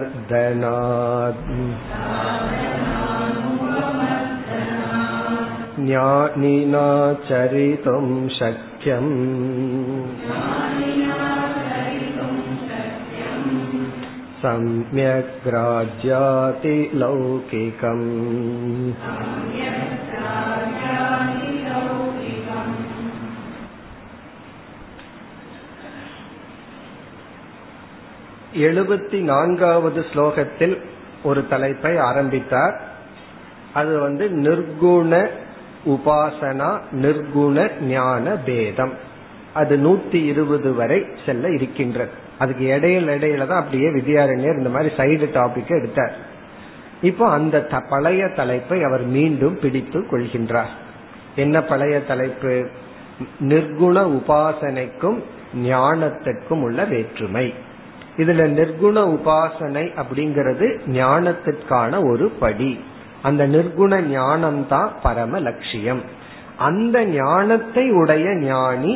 साधनानुपमर्दनात् 0.03 1.41
ज्ञानिना 5.85 6.87
चरितुं 7.27 8.05
शक्यम् 8.37 9.13
सम्यक् 14.43 15.33
ग्राज्याति 15.45 16.77
लौकिकम् 16.93 18.07
எழுபத்தி 28.65 29.19
நான்காவது 29.23 30.01
ஸ்லோகத்தில் 30.13 30.75
ஒரு 31.23 31.41
தலைப்பை 31.47 31.93
ஆரம்பித்தார் 31.97 32.75
அது 33.73 33.99
வந்து 33.99 34.25
நிர்குண 34.45 35.13
உபாசனா 35.86 36.78
நிர்குண 36.92 37.80
ஞான 37.80 38.30
பேதம். 38.30 38.92
அது 39.52 39.76
நூத்தி 39.76 40.24
இருபது 40.24 40.74
வரை 40.74 41.06
செல்ல 41.26 41.48
இருக்கின்றது. 41.48 42.10
அதுக்கு 42.38 42.78
இடையில 42.78 43.14
இடையில 43.18 43.46
தான் 43.46 43.62
அப்படியே 43.62 43.88
வித்யாரண்யர் 43.88 44.56
இந்த 44.56 44.68
மாதிரி 44.68 44.94
சைடு 44.94 45.28
டாபிக் 45.28 45.68
எடுத்தார். 45.68 46.16
இப்போ 47.02 47.28
அந்த 47.28 47.66
பழைய 47.88 48.28
தலைப்பை 48.28 48.82
அவர் 48.82 49.04
மீண்டும் 49.04 49.58
பிடித்து 49.58 50.00
கொள்கின்றார். 50.00 50.74
என்ன 51.36 51.62
பழைய 51.62 52.04
தலைப்பு? 52.04 52.66
நிர்குண 53.40 54.18
உபாசனைக்கும் 54.18 55.22
ஞானத்திற்கும் 55.64 56.62
உள்ள 56.62 56.84
வேற்றுமை. 56.84 57.54
இதுல 58.16 58.48
நிர்குண 58.50 58.98
உபாசனை 59.08 60.02
அப்படிங்கிறது 60.02 60.80
ஞானத்திற்கான 60.86 62.08
ஒரு 62.10 62.28
படி. 62.30 62.80
அந்த 63.26 63.42
நிர்குண 63.46 63.92
ஞானம் 64.10 64.62
தான் 64.68 64.90
பரம 65.02 65.38
லட்சியம் 65.38 66.02
அந்த 66.58 66.96
ஞானத்தை 67.04 67.84
உடைய 67.90 68.26
ஞானி 68.34 68.92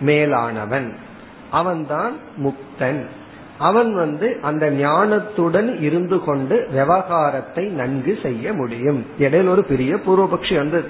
மேலானவன். 0.00 0.88
அவன்தான் 1.50 2.14
முக்தன். 2.44 3.02
அவன் 3.58 3.90
வந்து 3.94 4.28
அந்த 4.42 4.64
ஞானத்துடன் 4.82 5.70
இருந்து 5.82 6.16
கொண்டு 6.24 6.56
விவகாரத்தை 6.72 7.64
நன்கு 7.80 8.12
செய்ய 8.22 8.52
முடியும். 8.52 9.00
இடையில 9.18 9.48
ஒரு 9.48 9.64
பெரிய 9.64 9.92
பூர்வபக்ஷி 10.06 10.54
வந்து 10.56 10.80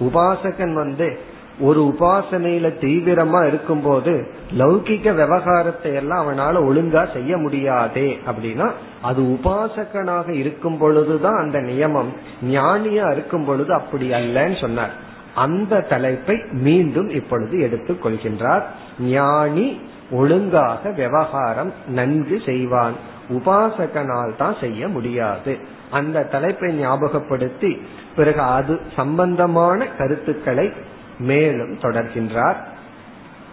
உபாசகன் 0.00 0.74
வந்து 0.74 1.08
ஒரு 1.58 1.94
உபாசனையில 1.98 2.68
தீவிரமா 2.80 3.46
இருக்கும்போது 3.46 4.26
லௌகிக 4.58 5.14
விவகாரத்தை 5.14 5.94
எல்லாம் 5.94 6.28
அவனால 6.28 6.54
ஒழுங்கா 6.62 7.12
செய்ய 7.12 7.36
முடியாதே 7.36 8.18
அப்படின்னா 8.26 8.70
அது 9.02 9.22
உபாசகனாக 9.22 10.28
இருக்கும் 10.28 10.78
பொழுதுதான் 10.78 11.36
அந்த 11.36 11.58
நியமம். 11.58 12.06
ஞானியா 12.50 13.12
இருக்கும் 13.12 13.44
பொழுது 13.44 13.74
அப்படி 13.74 14.10
அல்லன்னு 14.10 14.60
சொன்னார். 14.60 14.90
அந்த 15.34 15.80
தலைப்பை 15.80 16.36
மீண்டும் 16.50 17.08
இப்பொழுது 17.08 17.60
எடுத்துக் 17.60 18.06
கொள்கின்றார். 18.06 18.62
ஞானி 19.00 19.80
ஒழுங்காக 20.10 20.90
விவகாரம் 20.90 21.72
நன்கு 21.88 22.40
செய்வான். 22.46 22.92
உபாசகனால் 23.30 24.36
தான் 24.36 24.56
செய்ய 24.60 24.88
முடியாது. 24.88 25.58
அந்த 25.90 26.22
தலைப்பை 26.22 26.72
ஞாபகப்படுத்தி 26.72 27.82
பிறகு 28.16 28.40
அது 28.40 28.80
சம்பந்தமான 28.96 29.86
கருத்துக்களை 29.86 30.72
மேலும் 31.18 31.78
தொடர்கின்றார். 31.78 32.56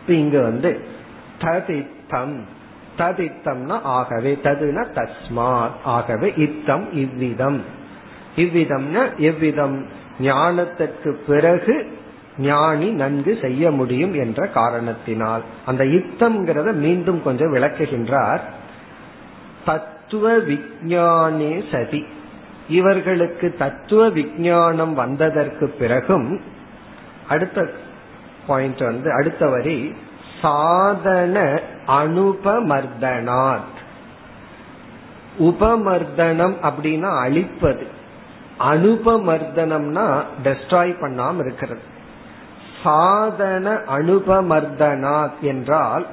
இங்கு 0.08 0.42
வந்து 0.42 0.86
ததித்தம். 1.40 2.40
ததித்தம்னா 2.98 3.82
ஆகவே 3.82 4.40
ததுனா 4.44 4.86
தஸ்மாத் 4.96 5.72
ஆகவே 5.84 6.34
இத்தம் 6.36 6.94
இவ்விதம். 6.94 7.62
இவ்விதம்னா 8.36 9.18
எவ்விதம்? 9.18 9.86
ஞானத்திற்கு 10.22 11.12
பிறகு 11.28 12.00
ஞானி 12.38 12.92
நன்கு 12.92 13.38
செய்ய 13.42 13.72
முடியும் 13.72 14.14
என்ற 14.14 14.48
காரணத்தினால். 14.48 15.42
அந்த 15.66 15.84
யுத்தம்ங்கிறத 15.84 16.74
மீண்டும் 16.74 17.24
கொஞ்சம் 17.24 17.54
விளக்குகின்றார். 17.54 18.40
தத்துவ 19.66 20.38
விஞ்ஞானே 20.38 21.64
சதி. 21.72 22.06
இவர்களுக்கு 22.70 23.56
தத்துவ 23.58 24.10
விஞ்ஞானம் 24.10 24.94
வந்ததற்கு 24.94 25.68
பிறகும் 25.68 26.42
அடுத்த 27.32 27.70
பாயிண்ட் 28.48 28.82
வந்து 28.82 29.10
அடுத்த 29.14 29.48
வரி 29.48 29.96
சாதன 30.42 31.60
அனுபமர்தனாத். 31.88 33.76
உபமர்தனம் 35.40 36.56
அப்படின்னா 36.62 37.10
அழிப்பது. 37.20 37.86
அனுபமர்தனம்னா 38.60 40.08
டெஸ்ட்ராய் 40.44 40.96
பண்ணாம 41.02 41.40
இருக்கிறது. 41.40 41.82
சாதன 42.84 43.74
அனுபமர்தனாத் 43.98 45.40
என்றால் 45.42 46.06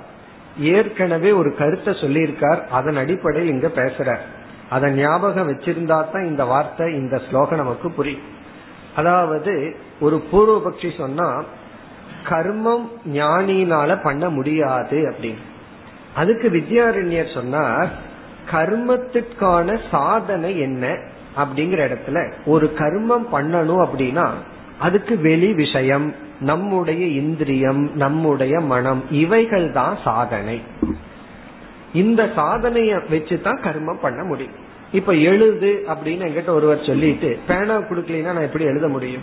ஏற்கனவே 0.58 1.30
ஒரு 1.32 1.50
கருத்தை 1.54 1.94
சொல்லியிருக்கார் 1.94 2.68
அதன் 2.68 2.96
அடிப்படையில் 2.96 3.52
இங்க 3.52 3.66
பேசுற 3.66 4.16
அதை 4.70 4.92
ஞாபகம் 4.92 5.48
வச்சிருந்தா 5.48 6.00
தான் 6.12 6.26
இந்த 6.26 6.44
வார்த்தை 6.44 6.94
இந்த 6.94 7.20
ஸ்லோகம் 7.28 7.58
நமக்கு 7.58 7.90
புரியும். 7.90 8.36
அதாவது 8.96 9.76
ஒரு 10.00 10.24
பூர்வபக்ஷி 10.32 10.96
சொன்னா 10.96 11.44
கர்மம் 12.28 12.88
ஞானினால 13.12 14.02
பண்ண 14.02 14.28
முடியாது 14.28 15.14
அப்படின்னு. 15.14 15.42
அதுக்கு 16.14 16.48
வித்யாரண்யர் 16.48 17.34
சொன்னார் 17.34 17.88
கர்மத்திற்கான 18.50 19.78
சாதனை 19.90 20.58
என்ன 20.58 20.86
அப்படிங்கிற 21.36 21.96
இடத்துல 21.96 22.32
ஒரு 22.46 22.72
கர்மம் 22.78 23.26
பண்ணணும் 23.32 23.86
அப்படின்னா 23.86 24.28
அதுக்கு 24.78 25.18
வெளி 25.18 25.54
விஷயம் 25.54 26.14
நம்முடைய 26.40 27.06
இந்திரியம் 27.06 27.96
நம்முடைய 27.96 28.60
மனம் 28.60 29.04
இவைகள் 29.10 29.72
தான் 29.72 29.98
சாதனை. 30.04 30.62
இந்த 31.92 32.24
சாதனைய 32.24 33.00
வச்சுதான் 33.10 33.60
கர்மம் 33.60 34.00
பண்ண 34.00 34.24
முடியும். 34.24 34.66
இப்ப 34.92 35.12
எழுது 35.12 35.84
அப்படின்னு 35.88 36.26
என்கிட்ட 36.28 36.48
ஒருவர் 36.48 36.86
சொல்லிட்டு 36.86 37.38
பேனா 37.46 37.78
கொடுக்கலாம் 37.78 38.34
நான் 38.34 38.44
எப்படி 38.44 38.64
எழுத 38.64 38.88
முடியும்? 38.88 39.22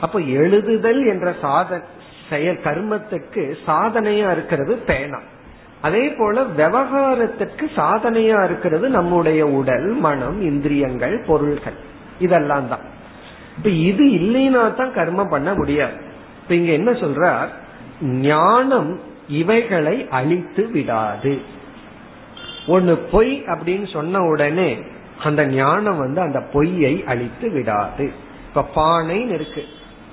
அப்ப 0.00 0.20
எழுதுதல் 0.20 1.06
என்ற 1.06 1.34
சாத 1.42 1.82
செயல் 2.30 2.58
கர்மத்துக்கு 2.64 3.54
சாதனையா 3.66 4.32
இருக்கிறது 4.32 4.76
பேனா. 4.76 5.18
அதே 5.80 6.08
போல 6.08 6.42
விவகாரத்திற்கு 6.42 7.70
சாதனையா 7.76 8.44
இருக்கிறது 8.44 8.88
நம்முடைய 8.88 9.46
உடல் 9.46 9.92
மனம் 9.92 10.42
இந்திரியங்கள் 10.42 11.24
பொருள்கள். 11.26 11.74
இதெல்லாம் 12.18 12.68
தான். 12.68 12.80
இப்ப 13.56 13.68
இது 13.68 14.04
இல்லைன்னா 14.04 14.74
தான் 14.74 14.94
கர்மம் 14.94 15.30
பண்ண 15.30 15.54
முடியாது. 15.54 15.94
இப்ப 16.42 16.54
இங்க 16.54 16.72
என்ன 16.72 16.90
சொல்றார்? 16.90 17.48
ஞானம் 18.02 19.00
இவைகளை 19.28 20.06
அழித்து 20.10 20.68
விடாது. 20.72 21.40
ஒன்னு 22.66 22.96
பொய் 22.96 23.42
அப்படின்னு 23.46 23.92
சொன்ன 23.92 24.20
உடனே 24.22 24.78
அந்த 25.22 25.46
ஞானம் 25.46 25.98
வந்து 25.98 26.20
அந்த 26.20 26.40
பொய்யை 26.40 27.04
அழித்து 27.06 27.50
விடாது. 27.50 28.12
இப்ப 28.48 28.68
பானைன்னு 28.74 29.30
இருக்கு. 29.30 29.64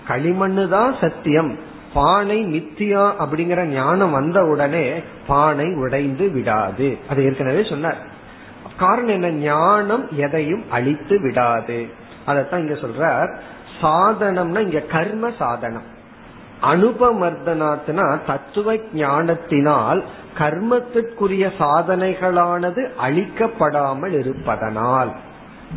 களிமண்ணு 0.08 0.68
தான் 0.68 0.96
சத்தியம். 1.02 1.58
பானை 1.94 2.44
மித்தியா 2.44 3.14
அப்படிங்கிற 3.20 3.66
ஞானம் 3.66 4.12
வந்த 4.12 4.46
உடனே 4.46 5.02
பானை 5.28 5.74
உடைந்து 5.74 6.30
விடாது. 6.30 6.98
அது 7.10 7.26
ஏற்கனவே 7.26 7.64
சொன்னார். 7.64 7.98
காரணம் 8.78 9.08
என்ன? 9.08 9.32
ஞானம் 9.32 10.08
எதையும் 10.12 10.72
அழித்து 10.72 11.22
விடாது. 11.22 11.90
அதத்தான் 12.28 12.58
இங்க 12.58 12.74
சொல்றார். 12.74 13.38
சாதனம்னா 13.82 14.60
இங்க 14.60 14.80
கர்ம 14.80 15.32
சாதனம். 15.40 15.98
அனுபமர்தனாத்னா 16.62 18.26
தத்துவ 18.26 18.76
ஞானத்தினால் 18.94 20.04
கர்மத்திற்குரிய 20.38 21.52
சாதனைகளானது 21.60 22.88
அழிக்கப்படாமல் 23.02 24.20
இருப்பதனால். 24.20 25.12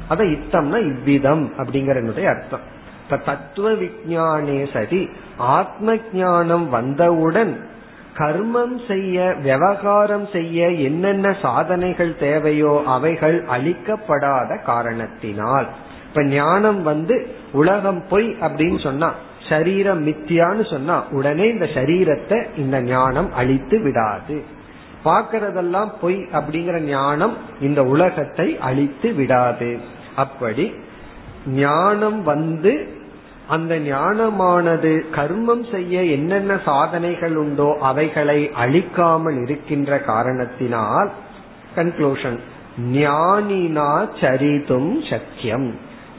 அத 0.09 0.25
இத்தம்னா 0.25 0.79
இவ்விதம் 0.87 1.53
அப்படிங்கறனுடைய 1.59 2.25
அர்த்தம். 2.25 2.65
இப்ப 3.05 3.17
தத்துவ 3.17 3.71
விஜானே 3.71 4.73
சரி 4.73 5.09
ஆத்ம 5.37 5.97
ஞானம் 6.13 6.69
வந்தவுடன் 6.69 7.71
கர்மம் 8.17 8.87
செய்ய 8.89 9.35
விவகாரம் 9.43 10.29
செய்ய 10.33 10.69
என்னென்ன 10.69 11.37
சாதனைகள் 11.43 12.17
தேவையோ 12.17 12.83
அவைகள் 12.87 13.45
அழிக்கப்படாத 13.45 14.63
காரணத்தினால். 14.63 15.67
இப்ப 16.09 16.25
ஞானம் 16.25 16.83
வந்து 16.83 17.35
உலகம் 17.53 18.03
பொய் 18.09 18.37
அப்படின்னு 18.41 18.81
சொன்னா 18.83 19.11
சரீரம் 19.53 20.01
மித்தியான்னு 20.07 20.65
சொன்னா 20.73 20.97
உடனே 21.19 21.47
இந்த 21.55 21.67
சரீரத்தை 21.77 22.39
இந்த 22.63 22.77
ஞானம் 22.95 23.31
அழித்து 23.41 23.77
விடாது. 23.87 24.37
பார்க்கறதெல்லாம் 25.07 25.91
பொய் 26.01 26.21
அப்படிங்கிற 26.39 26.79
ஞானம் 26.89 27.35
இந்த 27.61 27.81
உலகத்தை 27.93 28.49
அழித்து 28.69 29.09
விடாது. 29.21 29.71
அப்படி 30.23 30.67
ஞானம் 31.61 32.21
வந்து 32.23 32.73
அந்த 33.55 33.73
ஞானமானது 33.87 34.91
கர்மம் 35.17 35.65
செய்ய 35.73 36.03
என்னென்ன 36.17 36.53
சாதனைகள் 36.67 37.35
உண்டோ 37.43 37.69
அவைகளை 37.89 38.39
அழிக்காமல் 38.63 39.39
இருக்கின்ற 39.45 39.99
காரணத்தினால் 40.11 41.11
கன்க்ளூஷன் 41.77 42.39
ஞானினா 42.99 43.91
சரிதும் 44.21 44.93
சக்கியம் 45.11 45.69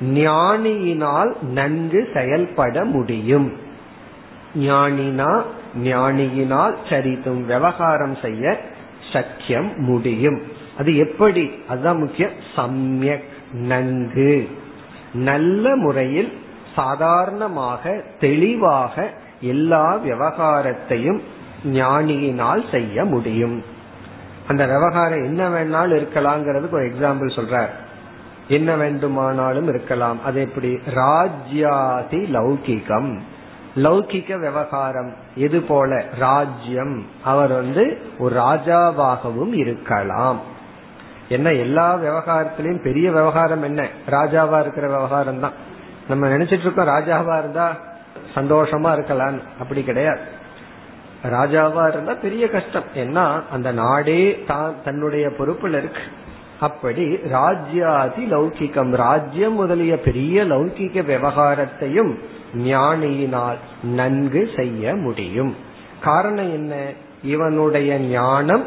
ஞானியினால் 0.01 1.41
நன்கு 1.41 2.09
செயல்பட 2.13 2.83
முடியும். 2.83 3.53
ஞானினா 4.59 5.43
ஞானியினால் 5.83 6.75
சரிதும் 6.89 7.45
விவகாரம் 7.45 8.15
செய்ய 8.15 8.59
சக்கியம் 9.13 9.75
முடியும். 9.75 10.41
அது 10.77 10.97
எப்படி? 10.97 11.51
அதுதான் 11.67 11.97
முக்கியம். 11.97 12.31
சமயக் 12.55 13.23
நன்கு. 13.51 14.49
நல்ல 15.13 15.75
முறையில் 15.75 16.41
சாதாரணமாக 16.75 18.03
தெளிவாக 18.19 19.13
எல்லா 19.41 19.97
விவகாரத்தையும் 19.97 21.19
ஞானியினால் 21.65 22.71
செய்ய 22.71 23.05
முடியும். 23.05 23.63
அந்த 24.47 24.65
விவகாரம் 24.65 25.23
என்ன 25.23 25.49
வேணாலும் 25.49 26.07
இருக்கலாங்கிறதுக்கு 26.07 26.71
ஒரு 26.71 26.85
எக்ஸாம்பிள் 26.85 27.39
சொல்றார். 27.39 27.69
என்ன 28.47 28.75
வேண்டுமானாலும் 28.75 29.67
இருக்கலாம். 29.67 30.23
அது 30.23 30.41
எப்படி? 30.41 30.79
ராஜ்யாதி 30.85 32.17
லௌகிகம். 32.17 33.17
லௌகிக 33.75 34.39
விவகாரம். 34.39 35.13
எது 35.35 35.61
போல? 35.61 36.03
ராஜ்யம். 36.19 37.05
அவர் 37.23 37.51
வந்து 37.51 38.01
ஒரு 38.19 38.35
ராஜாவாகவும் 38.35 39.53
இருக்கலாம். 39.53 40.39
என்ன 41.29 41.53
எல்லா 41.53 41.95
விவகாரத்திலையும் 41.95 42.81
பெரிய 42.81 43.11
விவகாரம் 43.11 43.63
என்ன? 43.63 43.87
ராஜாவா 44.09 44.59
இருக்கிற 44.59 44.87
விவகாரம் 44.87 45.39
தான். 45.39 45.51
நம்ம 46.09 46.27
நினைச்சிட்டு 46.27 46.59
இருக்கோம் 46.59 46.87
ராஜாவா 46.87 47.39
இருந்தா 47.39 47.75
சந்தோஷமா 48.35 48.93
இருக்கலாம் 48.93 49.39
அப்படி 49.59 49.83
கிடையாது. 49.83 50.19
ராஜாவா 51.23 51.87
இருந்தா 51.87 52.13
பெரிய 52.13 52.49
கஷ்டம். 52.49 52.83
ஏன்னா 52.95 53.41
அந்த 53.51 53.71
நாடே 53.71 54.43
தான் 54.47 54.73
தன்னுடைய 54.83 55.27
பொறுப்புல 55.27 55.77
இருக்கு. 55.77 56.01
அப்படி 56.59 57.15
ராஜ்யாதி 57.15 58.25
லௌகிகம் 58.31 58.89
ராஜ்யம் 58.89 59.53
முதலிய 59.53 59.99
பெரிய 59.99 60.43
லௌகிக 60.43 61.01
விவகாரத்தையும் 61.01 62.15
ஞானியினால் 62.65 63.57
நன்கு 63.83 64.49
செய்ய 64.55 64.95
முடியும். 64.95 65.55
காரணம் 66.01 66.51
என்ன? 66.51 66.75
இவனுடைய 67.23 67.99
ஞானம் 67.99 68.63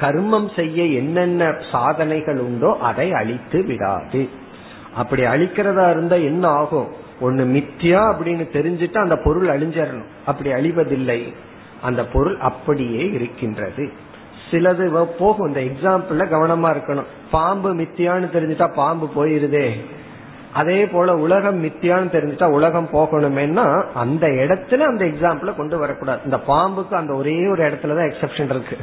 கர்மம் 0.00 0.54
செய்ய 0.56 0.84
என்னென்ன 0.84 1.54
சாதனைகள் 1.72 2.38
உண்டோ 2.38 2.76
அதை 2.80 3.12
அழித்து 3.12 3.64
விடாது. 3.64 4.28
அப்படி 4.94 5.22
அழிக்கிறதா 5.22 5.90
இருந்தா 5.90 6.16
என்ன 6.16 6.48
ஆகும்? 6.48 6.88
ஒண்ணு 7.20 7.64
மித்தியா 7.64 8.14
அப்படின்னு 8.14 8.44
தெரிஞ்சுட்டு 8.52 8.98
அந்த 8.98 9.16
பொருள் 9.16 9.46
அழிஞ்சிடணும் 9.46 10.06
அப்படி 10.26 10.52
அழிவதில்லை. 10.52 11.34
அந்த 11.82 12.04
பொருள் 12.04 12.36
அப்படியே 12.38 13.10
இருக்கின்றது. 13.10 13.92
சிலது 14.50 15.06
போகும். 15.18 15.54
இந்த 15.54 15.60
எக்ஸாம்பிள்ல 15.60 16.22
கவனமா 16.22 16.76
இருக்கணும். 16.76 17.04
பாம்பு 17.30 17.74
மித்தியான்னு 17.74 18.30
தெரிஞ்சுட்டா 18.32 18.74
பாம்பு 18.74 19.10
போயிருதே. 19.16 19.70
அதே 20.52 20.86
போல 20.86 21.16
உலகம் 21.16 21.64
மித்தியான்னு 21.64 22.12
தெரிஞ்சுட்டா 22.12 22.50
உலகம் 22.50 22.88
போகணுமேனா 22.92 23.84
அந்த 23.94 24.26
இடத்துல 24.26 24.78
அந்த 24.78 25.04
எக்ஸாம்பிள 25.04 25.54
கொண்டு 25.54 25.78
வரக்கூடாது. 25.78 26.20
இந்த 26.24 26.36
பாம்புக்கு 26.36 26.94
அந்த 26.94 27.14
ஒரே 27.14 27.46
ஒரு 27.46 27.70
இடத்துலதான் 27.70 28.12
எக்ஸப்ஷன் 28.12 28.50
இருக்கு. 28.50 28.76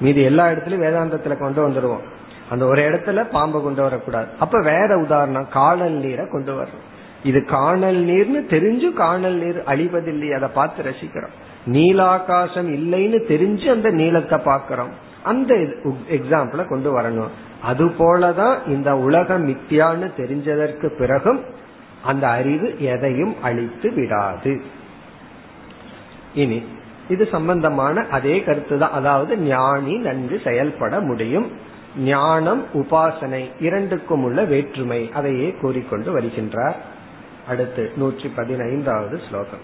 மீதி 0.00 0.22
எல்லா 0.22 0.46
இடத்துலயும் 0.46 0.84
வேதாந்தத்துல 0.86 1.38
கொண்டு 1.38 1.68
வந்துருவோம். 1.68 2.02
அந்த 2.50 2.66
ஒரு 2.66 2.82
இடத்துல 2.82 3.30
பாம்பை 3.30 3.62
கொண்டு 3.62 3.82
வரக்கூடாது. 3.82 4.26
அப்ப 4.38 4.60
வேற 4.62 4.98
உதாரணம் 4.98 5.48
காணல் 5.48 5.92
நீரை 5.92 6.26
கொண்டு 6.30 6.62
வரணும். 6.62 6.86
இது 7.22 7.44
காணல் 7.44 7.96
நீர்னு 7.96 8.52
தெரிஞ்சு 8.52 8.92
காணல் 8.92 9.34
நீர் 9.34 9.62
அழிவதில்லை. 9.66 10.36
அதை 10.36 10.48
பார்த்து 10.54 10.82
ரசிக்கிறோம். 10.82 11.36
நீலாகாசம் 11.66 12.70
இல்லைன்னு 12.70 13.20
தெரிஞ்சு 13.28 13.70
அந்த 13.70 13.90
நீளத்தை 13.90 14.38
பாக்கிறோம் 14.38 14.92
அந்த 15.22 15.54
எக்ஸாம்பிள 16.08 16.66
கொண்டு 16.66 17.00
வரணும். 17.00 17.28
அது 17.62 17.86
போலதான் 17.86 18.56
இந்த 18.66 18.96
உலகம் 18.96 19.48
மித்தியான்னு 19.48 20.10
தெரிஞ்சதற்கு 20.16 20.86
பிறகும் 20.86 21.40
அந்த 22.04 22.28
அறிவு 22.28 22.80
எதையும் 22.80 23.34
அழித்து 23.42 23.92
விடாது. 23.92 24.60
இனி 26.34 26.62
இது 27.08 27.28
சம்பந்தமான 27.30 28.06
அதே 28.10 28.42
கருத்து 28.42 28.78
தான் 28.78 28.90
அதாவது 28.90 29.38
ஞானி 29.38 29.96
நன்கு 29.96 30.40
செயல்பட 30.44 31.00
முடியும். 31.00 31.52
ஞானம் 31.98 32.64
உபாசனை 32.74 33.50
இரண்டுக்கும் 33.60 34.22
உள்ள 34.22 34.44
வேற்றுமை. 34.44 35.10
அதையே 35.14 35.54
கூறிக்கொண்டு 35.60 36.18
வருகின்றார். 36.18 36.74
அடுத்து 37.48 37.92
நூற்றி 37.96 38.28
பதினைந்தாவது 38.28 39.20
ஸ்லோகம். 39.28 39.60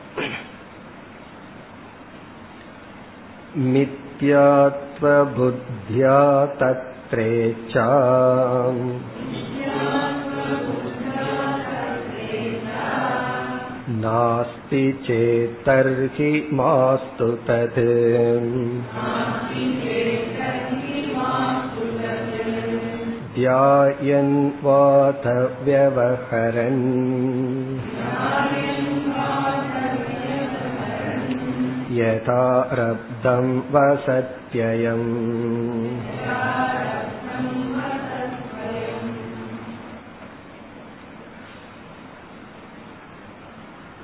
मिथ्यात्वबुद्ध्या 3.58 4.46
तत्रेच्छा 6.62 7.88
नास्ति 14.02 14.82
चेत्तर्हि 15.06 16.32
मास्तु 16.54 17.32
तत् 17.48 17.80
ध्यायन् 23.40 24.36
वाथ 24.64 25.26
व्यवहरन् 25.66 26.82
यथा 31.94 32.44
रब्धं 32.74 33.46
वसत्ययम् 33.72 35.10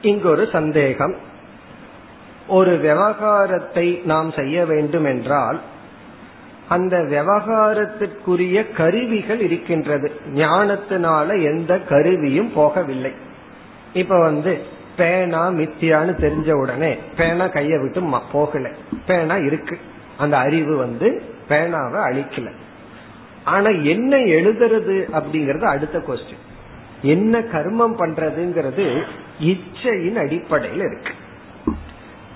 இங்கு 0.02 0.28
ஒரு 0.30 0.44
சந்தேகம் 0.48 1.16
ஒரு 2.48 2.78
விவகாரத்தை 2.78 3.88
நாம் 4.04 4.32
செய்ய 4.32 4.66
வேண்டும் 4.66 5.06
என்றால் 5.06 5.60
அந்த 6.68 6.96
விவகாரத்திற்குரிய 7.04 8.58
கருவிகள் 8.72 9.40
இருக்கின்றது 9.40 10.12
ஞானத்தினால 10.36 11.28
எந்த 11.44 11.80
கருவியும் 11.90 12.52
போகவில்லை 12.56 13.14
இப்ப 13.94 14.20
வந்து 14.20 14.54
பேனா 15.01 15.49
மித்தியான்னு 15.49 16.13
தெரிஞ்ச 16.21 16.53
உடனே 16.53 16.99
பேனா 17.17 17.45
கைய 17.45 17.81
விட்டு 17.81 18.03
போகல. 18.33 18.69
பேனா 19.07 19.37
இருக்கு. 19.37 19.79
அந்த 20.17 20.39
அறிவு 20.39 20.77
வந்து 20.77 21.23
பேனாவை 21.49 22.01
அழிக்கல. 22.09 22.51
ஆனா 23.45 23.71
என்ன 23.71 24.17
எழுதுறது 24.17 24.97
அப்படிங்கறது 25.13 25.65
அடுத்த 25.65 25.99
கொஸ்டின் 25.99 26.45
என்ன 27.03 27.39
கர்மம் 27.39 27.97
பண்றதுங்கிறது 27.99 29.03
இச்சையின் 29.41 30.15
அடிப்படையில் 30.15 30.85
இருக்கு. 30.85 31.13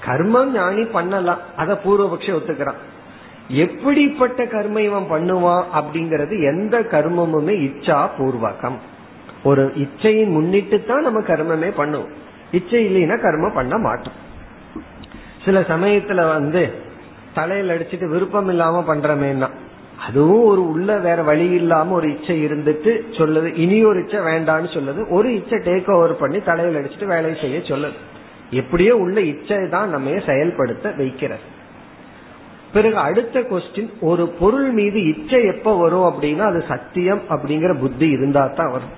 கர்மம் 0.06 0.50
ஞானி 0.52 0.84
பண்ணலாம். 0.84 1.38
அத 1.56 1.78
பூர்வபக்ஷ 1.84 2.30
ஒத்துக்கிறான். 2.30 2.80
எப்படிப்பட்ட 3.48 4.46
கர்ம 4.46 4.80
இவன் 4.80 5.10
பண்ணுவான் 5.10 5.64
அப்படிங்கறது 5.74 6.42
எந்த 6.42 6.80
கர்மமுமே 6.80 7.54
இச்சா 7.66 8.08
பூர்வகம். 8.18 8.78
ஒரு 9.44 9.72
இச்சையை 9.76 10.26
முன்னிட்டு 10.26 10.84
தான் 10.84 11.02
நம்ம 11.02 11.20
கர்மமே 11.20 11.70
பண்ணுவோம். 11.78 12.12
இச்சை 12.50 12.86
இல்லைன்னா 12.86 13.16
கர்மம் 13.16 13.54
பண்ண 13.54 13.78
மாட்டோம். 13.78 14.12
சில 15.44 15.60
சமயத்துல 15.60 16.28
வந்து 16.28 16.72
தலையில 17.34 17.74
அடிச்சுட்டு 17.74 18.08
விருப்பம் 18.08 18.48
இல்லாம 18.48 18.94
பண்றமேன்னா 18.94 19.48
அதுவும் 20.08 20.44
ஒரு 20.44 20.68
உள்ள 20.68 20.98
வேற 20.98 21.22
வழி 21.22 21.50
இல்லாம 21.50 21.94
ஒரு 21.94 22.10
இச்சை 22.10 22.46
இருந்துட்டு 22.46 22.92
சொல்லுது 23.10 23.54
இனி 23.54 23.84
ஒரு 23.84 24.04
இச்சை 24.04 24.20
வேண்டான்னு 24.20 24.68
சொல்லுது 24.76 25.08
ஒரு 25.08 25.34
இச்சை 25.34 25.58
டேக் 25.58 25.90
ஓவர் 25.90 26.16
பண்ணி 26.16 26.40
தலையில 26.40 26.80
அடிச்சுட்டு 26.80 27.04
வேலையை 27.04 27.40
செய்ய 27.40 27.58
சொல்லுது. 27.58 27.92
எப்படியோ 28.50 28.96
உள்ள 28.96 29.20
இச்சை 29.20 29.68
தான் 29.68 29.88
நம்ம 29.88 30.18
செயல்படுத்த 30.26 30.92
வைக்கிறது. 30.96 31.42
பிறகு 32.72 32.98
அடுத்த 32.98 33.40
கொஸ்டின் 33.40 33.90
ஒரு 34.00 34.28
பொருள் 34.28 34.70
மீது 34.70 35.06
இச்சை 35.06 35.44
எப்ப 35.44 35.76
வரும் 35.78 36.14
அப்படின்னா 36.14 36.38
அது 36.38 36.64
சத்தியம் 36.68 37.22
அப்படிங்கிற 37.28 37.78
புத்தி 37.78 38.08
இருந்தா 38.08 38.46
தான் 38.46 38.70
வரும். 38.70 38.94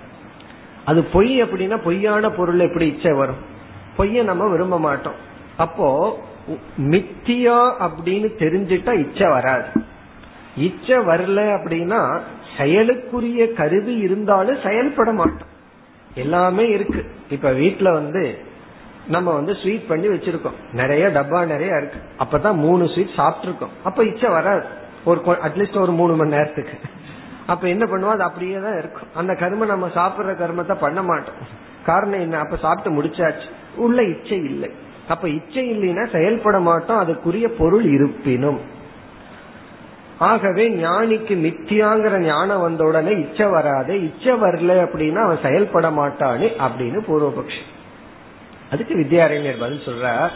அது 0.87 1.01
பொய் 1.05 1.42
அப்படின்னா 1.42 1.77
பொய்யான 1.85 2.31
பொருள் 2.31 2.61
எப்படி 2.61 2.87
இச்சை 2.87 3.12
வரும்? 3.12 3.42
பொய்ய 3.99 4.25
நம்ம 4.25 4.49
விரும்ப 4.49 4.79
மாட்டோம். 4.79 5.18
அப்போ 5.57 6.18
மித்தியா 6.81 7.59
அப்படின்னு 7.81 8.29
தெரிஞ்சிட்டா 8.42 8.92
இச்சை 8.99 9.29
வராது. 9.29 9.68
இச்சை 10.57 10.96
வரல 10.96 11.40
அப்படின்னா 11.57 12.01
செயலுக்குரிய 12.59 13.53
கருவி 13.53 13.94
இருந்தாலும் 13.96 14.62
செயல்பட 14.64 15.12
மாட்டோம். 15.12 15.55
எல்லாமே 16.14 16.68
இருக்கு. 16.68 17.03
இப்ப 17.31 17.51
வீட்டுல 17.51 17.92
வந்து 17.92 18.25
நம்ம 19.09 19.33
வந்து 19.33 19.55
ஸ்வீட் 19.55 19.87
பண்ணி 19.87 20.09
வச்சிருக்கோம். 20.09 20.59
நிறைய 20.72 21.07
டப்பா 21.07 21.40
நிறைய 21.46 21.81
இருக்கு. 21.81 22.01
அப்பதான் 22.25 22.62
மூணு 22.66 22.88
ஸ்வீட் 22.88 23.16
சாப்பிட்டு 23.16 23.46
இருக்கோம் 23.46 23.75
அப்ப 23.85 24.05
இச்சை 24.05 24.31
வராது. 24.31 24.64
ஒரு 25.05 25.20
அட்லீஸ்ட் 25.27 25.81
ஒரு 25.81 25.92
மூணு 25.92 26.14
மணி 26.16 26.31
நேரத்துக்கு. 26.31 26.79
அப்ப 27.46 27.68
என்ன 27.68 27.85
பண்ணுவோம்? 27.85 28.11
அது 28.11 28.22
அப்படியே 28.22 28.61
தான் 28.61 28.78
இருக்கும். 28.78 29.09
அந்த 29.14 29.35
கர்ம 29.35 29.64
நம்ம 29.64 29.88
சாப்பிடுற 29.88 30.35
கர்மத்தை 30.35 30.76
பண்ண 30.80 31.02
மாட்டோம். 31.02 31.35
காரணம் 31.85 32.20
என்ன? 32.20 32.38
அப்ப 32.38 32.56
சாப்பிட்டு 32.56 33.02
முடிச்சாச்சு. 33.02 33.50
உள்ள 33.76 34.02
இச்சை 34.02 34.44
இல்லை. 34.44 34.70
அப்ப 35.09 35.28
இச்சை 35.28 35.72
இல்லைன்னா 35.72 36.12
செயல்பட 36.12 36.61
மாட்டோம். 36.61 37.09
அதுக்குரிய 37.09 37.46
பொருள் 37.46 37.85
இருப்பினும். 37.85 38.61
ஆகவே 40.18 40.68
ஞானிக்கு 40.68 41.35
மித்தியாங்கிற 41.37 42.18
ஞானம் 42.18 42.61
வந்த 42.61 42.85
உடனே 42.85 43.11
இச்சை 43.11 43.46
வராது. 43.46 44.02
இச்சை 44.02 44.32
வரல 44.35 44.88
அப்படின்னா 44.88 45.16
அவன் 45.16 45.38
செயல்பட 45.42 45.90
மாட்டானே 45.90 46.56
அப்படின்னு 46.59 47.00
பூர்வபக்ஷி. 47.09 47.62
அதுக்கு 48.70 48.94
வித்யாரண்யர் 48.94 49.61
பதில் 49.61 49.85
சொல்ற 49.85 50.28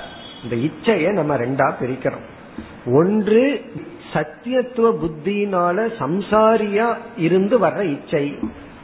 இந்த 0.43 0.57
இச்சையை 0.57 1.13
நம்ம 1.13 1.37
ரெண்டா 1.37 1.75
பிரிக்கிறோம். 1.81 2.27
ஒன்று 2.87 3.73
சத்தியத்துவ 4.13 4.97
புத்தியினால 5.03 5.91
சம்சாரியா 5.99 6.97
இருந்து 7.17 7.59
வர்ற 7.59 7.81
இச்சை. 7.81 8.39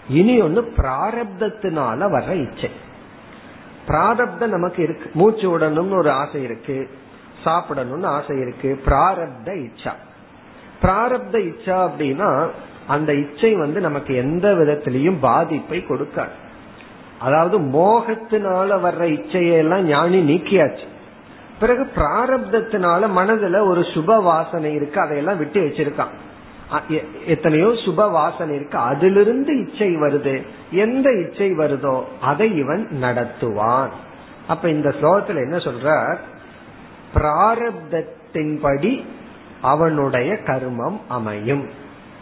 இனி 0.08 0.40
ஒன்னு 0.40 0.72
பிராரப்தத்தினால 0.76 2.08
வர்ற 2.08 2.40
இச்சை. 2.40 2.70
பிராரப்தம் 3.86 4.50
நமக்கு 4.50 4.82
இருக்கு. 4.82 5.10
மூச்சு 5.14 5.58
விடணும்னு 5.58 5.96
ஒரு 5.96 6.10
ஆசை 6.10 6.42
இருக்கு. 6.42 6.90
சாப்பிடணும்னு 7.44 8.04
ஆசை 8.04 8.38
இருக்கு. 8.38 8.80
பிராரப்த 8.84 9.46
இச்சா. 9.46 9.92
பிராரப்த 10.82 11.32
இச்சா 11.32 11.90
அப்படின்னா 11.90 12.48
அந்த 12.86 13.14
இச்சை 13.14 13.54
வந்து 13.54 13.80
நமக்கு 13.80 14.14
எந்த 14.14 14.48
விதத்திலையும் 14.48 15.16
பாதிப்பை 15.20 15.84
கொடுக்காது. 15.88 16.34
அதாவது 17.18 17.58
மோகத்தினால 17.58 18.78
வர்ற 18.78 19.06
இச்சையெல்லாம் 19.06 19.80
ஞானி 19.80 20.34
நீக்கியாச்சு. 20.34 20.86
பிறகு 21.60 21.90
பிராரப்தத்தினால 21.96 23.08
மனதுல 23.16 23.66
ஒரு 23.66 23.80
சுப 23.80 24.22
வாசனை 24.22 24.72
இருக்கு. 24.74 25.00
அதையெல்லாம் 25.00 25.38
விட்டு 25.38 25.60
வச்சிருக்கான். 25.60 26.14
எத்தனையோ 27.26 27.66
சுப 27.66 27.94
வாசனை 27.94 28.54
இருக்கு. 28.54 28.78
அதிலிருந்து 28.78 29.66
இச்சை 29.66 29.96
வருது. 29.96 30.46
எந்த 30.70 31.10
இச்சை 31.10 31.52
வருதோ 31.52 32.02
அதை 32.20 32.56
இவன் 32.56 32.88
நடத்துவான். 33.02 33.88
அப்ப 34.46 34.68
இந்த 34.68 34.94
ஸ்லோகத்துல 35.00 35.36
என்ன 35.36 35.56
சொல்ற 35.56 36.16
பிராரப்தத்தின்படி 37.14 39.04
அவனுடைய 39.62 40.34
கர்மம் 40.34 41.00
அமையும். 41.08 41.68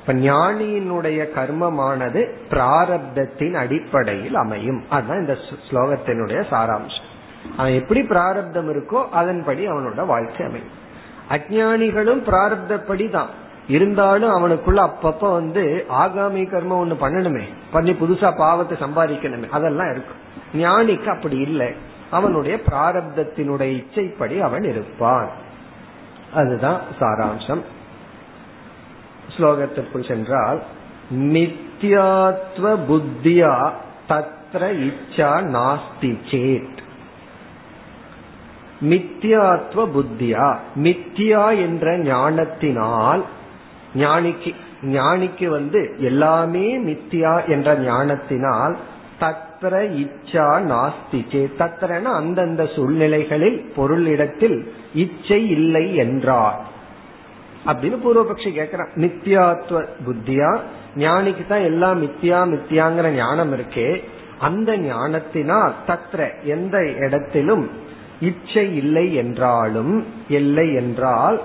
இப்ப 0.01 0.13
ஞானியினுடைய 0.13 1.27
கர்மமானது 1.35 2.29
பிராரப்தத்தின் 2.51 3.55
அடிப்படையில் 3.55 4.37
அமையும். 4.37 4.85
அதுதான் 4.89 5.21
இந்த 5.21 5.37
ஸ்லோகத்தினுடைய 5.71 6.45
சாராம்சம். 6.51 7.13
அவன் 7.57 7.73
எப்படி 7.73 8.03
பிராரப்தம் 8.03 8.75
இருக்கோ 8.75 9.09
அதன்படி 9.09 9.69
அவனோட 9.69 10.07
வாழ்க்கை 10.07 10.47
அமையும். 10.47 10.83
அஜானிகளும் 11.31 12.31
பிராரப்தப்படி 12.31 13.11
தான் 13.11 13.29
இருந்தாலும் 13.69 14.31
அவனுக்குள்ள 14.31 14.91
அப்பப்ப 14.91 15.33
வந்து 15.33 15.87
ஆகாமி 15.89 16.49
கர்மம் 16.49 16.85
ஒண்ணு 16.85 16.97
பண்ணணுமே. 17.01 17.43
பண்ணி 17.73 17.91
புதுசா 17.91 18.37
பாவத்தை 18.37 18.79
சம்பாதிக்கணுமே. 18.79 19.49
அதெல்லாம் 19.49 19.91
இருக்கும். 19.91 20.23
ஞானிக்கு 20.55 21.07
அப்படி 21.07 21.37
இல்லை. 21.37 21.75
அவனுடைய 22.11 22.61
பிராரப்தத்தினுடைய 22.71 23.85
இச்சைப்படி 23.85 24.41
அவன் 24.41 24.63
இருப்பான். 24.63 25.29
அதுதான் 26.35 26.81
சாராம்சம். 27.01 27.61
ஸ்லோகத்திற்குள் 29.37 30.09
சென்றால் 30.09 30.63
நித்யாத்வ 31.15 32.77
புத்தியா 32.89 33.71
தத்ர 34.09 34.93
இச்சா 34.93 35.43
நாஸ்தி 35.43 36.19
சேத். 36.31 36.83
மித்யாத்வ 38.89 39.89
புத்தியா? 39.97 40.57
மித்யா 40.77 41.59
என்ற 41.59 41.99
ஞானத்தினால் 41.99 43.25
ஞானிக்கு 43.95 44.55
ஞானிக்கு 44.83 45.47
வந்து 45.47 45.95
எல்லாமே 45.99 46.79
மித்தியா 46.79 47.49
என்ற 47.49 47.79
ஞானத்தினால் 47.79 48.77
தத்ர 49.21 49.75
இச்சா 50.01 50.49
நாஸ்திகே 50.63 51.51
தத்ரன 51.59 52.03
அந்தந்த 52.03 52.67
சூழ்நிலைகளில் 52.67 53.73
பொருளிடத்தில் 53.77 54.69
இச்சை 54.95 55.51
இல்லை 55.51 55.95
என்றார். 55.95 56.61
அப்படின்னு 57.67 57.99
பூர்வபக்ஷி 58.05 58.51
கேக்குறான். 58.59 58.89
மித்யாத்வ 58.97 59.87
புத்தியா? 60.07 60.61
ஞானிக்கு 60.97 61.47
தான் 61.47 61.63
எல்லாம் 61.63 62.03
மித்தியா 62.03 62.49
மித்தியாங்கிற 62.55 63.11
ஞானம் 63.11 63.53
இருக்கே. 63.53 64.03
அந்த 64.39 64.77
ஞானத்தினால் 64.77 65.75
தத்ர 65.87 66.31
எந்த 66.43 66.91
இடத்திலும் 66.91 67.71
இச்சை 68.21 68.77
இல்லை 68.77 69.15
என்றாலும் 69.15 70.07
இல்லை 70.29 70.75
என்றால் 70.75 71.41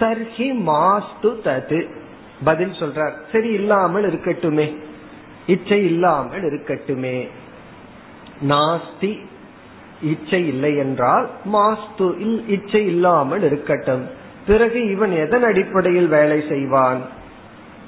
தர்ஹி 0.00 0.54
மாஸ்து 0.54 1.40
தது. 1.44 1.86
பதில் 2.44 2.70
சொல்றார். 2.70 3.12
சரி 3.32 3.48
இல்லாமல் 3.48 4.04
இருக்கட்டுமே. 4.04 4.76
இச்சை 5.46 5.84
இல்லாமல் 5.84 6.42
இருக்கட்டுமே. 6.42 7.28
நாஸ்தி 8.48 9.24
இச்சை 10.02 10.46
இல்லை 10.46 10.76
என்றால் 10.76 11.28
மாஸ்து 11.44 12.06
இச்சை 12.46 12.86
இல்லாமல் 12.86 13.42
இருக்கட்டும். 13.42 14.08
பிறகு 14.46 14.90
இவன் 14.90 15.12
எதன் 15.12 15.42
அடிப்படையில் 15.42 16.08
வேலை 16.08 16.44
செய்வான்? 16.48 17.00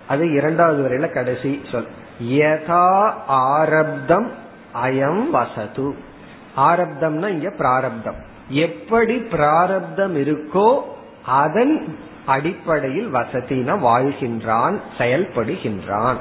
அது 0.09 0.33
இரண்டாவது 0.33 0.81
வரையில 0.83 1.13
கடைசி 1.13 1.61
சொல். 1.73 1.87
யதா 2.23 3.13
ஆரப்தம் 3.27 4.31
அயம் 4.85 5.31
வசது. 5.31 5.95
ஆரப்தம்னா 6.59 7.29
இங்க 7.29 7.51
பிராரப்தம். 7.51 8.19
எப்படி 8.49 9.17
பிராரப்தம் 9.17 10.17
இருக்கோ 10.17 10.79
அதன் 11.25 11.99
அடிப்படையில் 12.27 13.15
வசதின 13.15 13.75
வாழ்கின்றான் 13.77 14.81
செயல்படுகின்றான். 14.99 16.17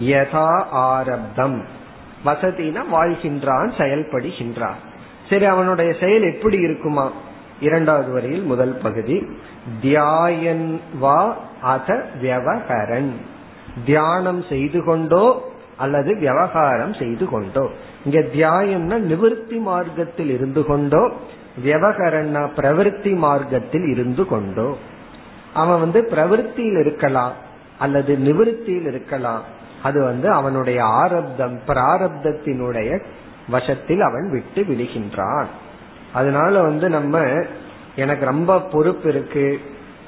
யதா 0.00 0.64
ஆரப்தம். 0.70 1.64
வசதின 2.24 2.82
வாழ்கின்றான் 2.92 3.70
செயல்படுகின்றான். 3.78 4.78
சரி 5.30 5.44
அவனுடைய 5.44 5.94
செயல் 6.00 6.34
எப்படி 6.34 6.56
இருக்குமா? 6.56 7.10
இரண்டாவது 7.60 8.12
வரையில் 8.12 8.42
முதல் 8.42 8.78
பகுதி. 8.82 9.26
தியாயன் 9.82 10.80
வா 10.98 11.36
அத 11.62 12.08
வியவகரன் 12.20 13.12
தியானம் 13.84 14.42
செய்து 14.42 14.84
கொண்டோ 14.84 15.52
அல்லது 15.76 16.18
விவகாரம் 16.18 16.94
செய்து 16.94 17.28
கொண்டோ. 17.28 17.70
இங்க 18.04 18.18
தியாயம்னா 18.18 18.96
நிவர்த்தி 18.96 19.56
மார்க்கத்தில் 19.56 20.30
இருந்து 20.30 20.64
கொண்டோ 20.64 21.12
விவகரன்னா 21.64 22.48
பிரவருத்தி 22.56 23.16
மார்க்கத்தில் 23.16 23.86
இருந்து 23.86 24.26
கொண்டோ. 24.26 24.76
அவன் 25.54 25.80
வந்து 25.80 26.08
பிரவருத்தியில் 26.10 26.80
இருக்கலாம் 26.80 27.32
அல்லது 27.78 28.16
நிவிருத்தியில் 28.16 28.86
இருக்கலாம். 28.86 29.42
அது 29.82 30.02
வந்து 30.02 30.30
அவனுடைய 30.30 30.84
ஆரப்தம் 30.84 31.60
பிராரப்தத்தினுடைய 31.66 33.02
வசத்தில் 33.48 34.00
அவன் 34.00 34.30
விட்டு 34.30 34.62
விடுகின்றான். 34.62 35.46
அதனால 36.12 36.62
வந்து 36.62 36.88
நம்ம 36.88 37.44
எனக்கு 37.96 38.24
ரொம்ப 38.24 38.60
பொறுப்பு 38.60 39.08
இருக்கு. 39.08 39.60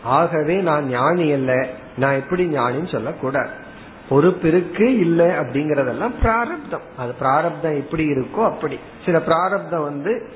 ஆகவே 0.03 0.57
நான் 0.57 0.87
ஞானி 0.87 1.33
அல்ல. 1.33 1.67
நான் 1.97 2.15
எப்படி 2.15 2.47
ஞானின்னு 2.47 2.93
சொல்லக்கூடாது. 2.93 3.67
பொறுப்பு 4.09 4.49
இருக்கு 4.49 4.99
இல்ல 4.99 5.41
அப்படிங்கறதெல்லாம் 5.41 6.21
பிராரப்தம். 6.23 6.81
அது 6.97 7.13
பிராரப்தம் 7.13 7.77
எப்படி 7.77 8.11
இருக்கோ 8.11 8.45
அப்படி. 8.45 8.79
சில 9.05 9.21
பிராரப்தம் 9.21 9.83
வந்து 9.83 10.29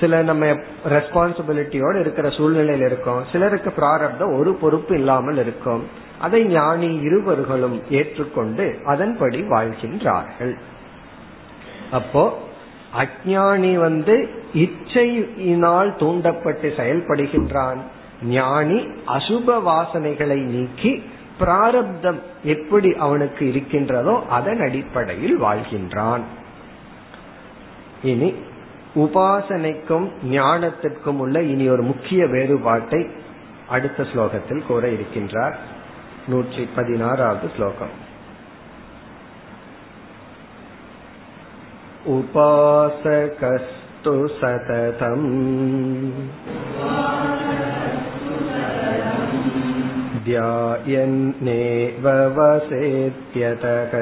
சில 0.00 0.22
நம்ம 0.22 0.46
ரெஸ்பான்சிபிலிட்டியோட 0.88 2.00
இருக்கிற 2.00 2.28
சூழ்நிலையில 2.28 2.86
இருக்கும். 2.86 3.24
சிலருக்கு 3.32 3.70
பிராரப்தம் 3.70 4.38
ஒரு 4.38 4.52
பொறுப்பு 4.52 4.94
இல்லாமல் 4.94 5.36
இருக்கும். 5.36 5.86
அதை 6.20 6.44
ஞானி 6.44 6.94
இருவர்களும் 6.94 7.82
ஏற்றுக்கொண்டு 7.90 8.78
அதன்படி 8.84 9.42
வாழ்கின்றார்கள். 9.42 10.58
அப்போ 11.90 12.38
அஜானி 12.98 13.74
வந்து 13.74 14.28
இச்சையினால் 14.54 15.96
தூண்டப்பட்டு 15.96 16.74
செயல்படுகின்றான். 16.76 17.78
ஞானி 18.22 18.88
அசுப 19.06 19.62
வாசனைகளை 19.62 20.36
நீக்கி 20.36 21.09
பிராரப்தம் 21.39 22.19
எப்படி 22.43 22.95
அவனுக்கு 22.95 23.45
இருக்கின்றதோ 23.45 24.23
அதன் 24.29 24.59
அடிப்படையில் 24.59 25.41
வாழ்கின்றான் 25.41 26.23
இனி 28.03 28.33
உபாசனைக்கும் 28.95 30.11
ஞானத்திற்கும் 30.31 31.17
உள்ள 31.17 31.43
இனி 31.43 31.69
ஒரு 31.69 31.81
முக்கிய 31.81 32.25
வேறுபாட்டை 32.25 33.09
அடுத்த 33.69 34.03
ஸ்லோகத்தில் 34.03 34.65
கூற 34.65 34.87
இருக்கின்றார் 34.87 35.55
நூற்றி 36.27 36.67
பதினாறாவது 36.75 37.49
ஸ்லோகம் 37.55 38.03
उपासकस्तु 42.07 44.27
सततम् 44.37 45.25
ध्यायन्नेव 50.25 52.07
वसेत्यतः 52.37 53.93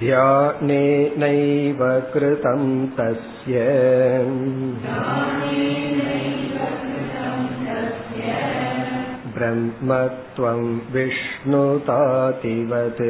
ध्यानेनैव 0.00 1.80
कृतं 2.12 2.62
तस्य 2.98 3.64
ब्रह्मत्वं 9.36 10.62
विष्णुतातिवत् 10.94 13.02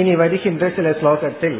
இனி 0.00 0.14
வருகின்ற 0.16 0.64
சில 0.76 0.88
ஸ்லோகத்தில் 0.90 1.58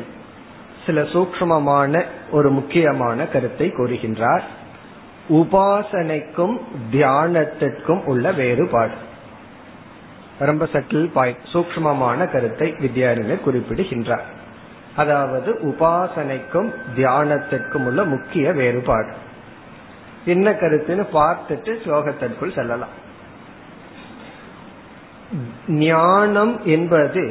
சில 0.86 1.02
சூக்மமான 1.12 2.02
ஒரு 2.30 2.48
முக்கியமான 2.50 3.26
கருத்தை 3.26 3.66
கூறுகின்றார். 3.70 4.44
உபாசனைக்கும் 5.28 6.54
தியானத்திற்கும் 6.92 8.02
உள்ள 8.04 8.32
வேறுபாடு. 8.32 8.96
ரொம்ப 10.38 10.64
சட்டில் 10.72 11.08
பாயிண்ட் 11.12 11.46
சூக்மமான 11.52 12.18
கருத்தை 12.32 12.68
வித்யாரண்யர் 12.82 13.46
குறிப்பிடுகின்றார். 13.46 14.26
அதாவது 14.96 15.50
உபாசனைக்கும் 15.70 16.68
தியானத்திற்கும் 16.96 17.86
உள்ள 17.88 18.04
முக்கிய 18.04 18.52
வேறுபாடு. 18.52 19.12
என்ன 20.24 20.50
கருத்துன்னு 20.50 21.04
பார்த்துட்டு 21.12 21.72
ஸ்லோகத்திற்குள் 21.84 22.54
செல்லலாம். 22.54 22.94
ஞானம் 25.84 26.54
என்பது 26.64 27.24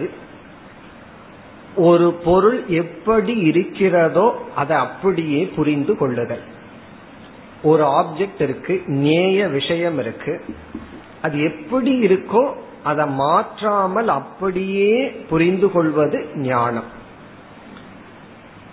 ஒரு 1.76 2.14
பொருள் 2.14 2.66
எப்படி 2.68 3.34
இருக்கிறதோ 3.34 4.42
அதை 4.56 4.78
அப்படியே 4.78 5.46
புரிந்து 5.56 5.98
கொள்ளுதல். 5.98 6.42
ஒரு 7.64 7.84
ஆப்ஜெக்ட் 7.84 8.42
இருக்கு 8.42 8.82
நேய 8.86 9.48
விஷயம் 9.48 10.00
இருக்கு. 10.00 10.46
அது 11.22 11.44
எப்படி 11.44 12.00
இருக்கோ 12.00 12.54
அதை 12.84 13.08
மாற்றாமல் 13.08 14.08
அப்படியே 14.08 15.10
புரிந்து 15.30 15.72
கொள்வது 15.72 16.26
ஞானம். 16.36 17.04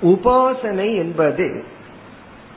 உபாசனை 0.02 0.96
என்பது 0.96 1.64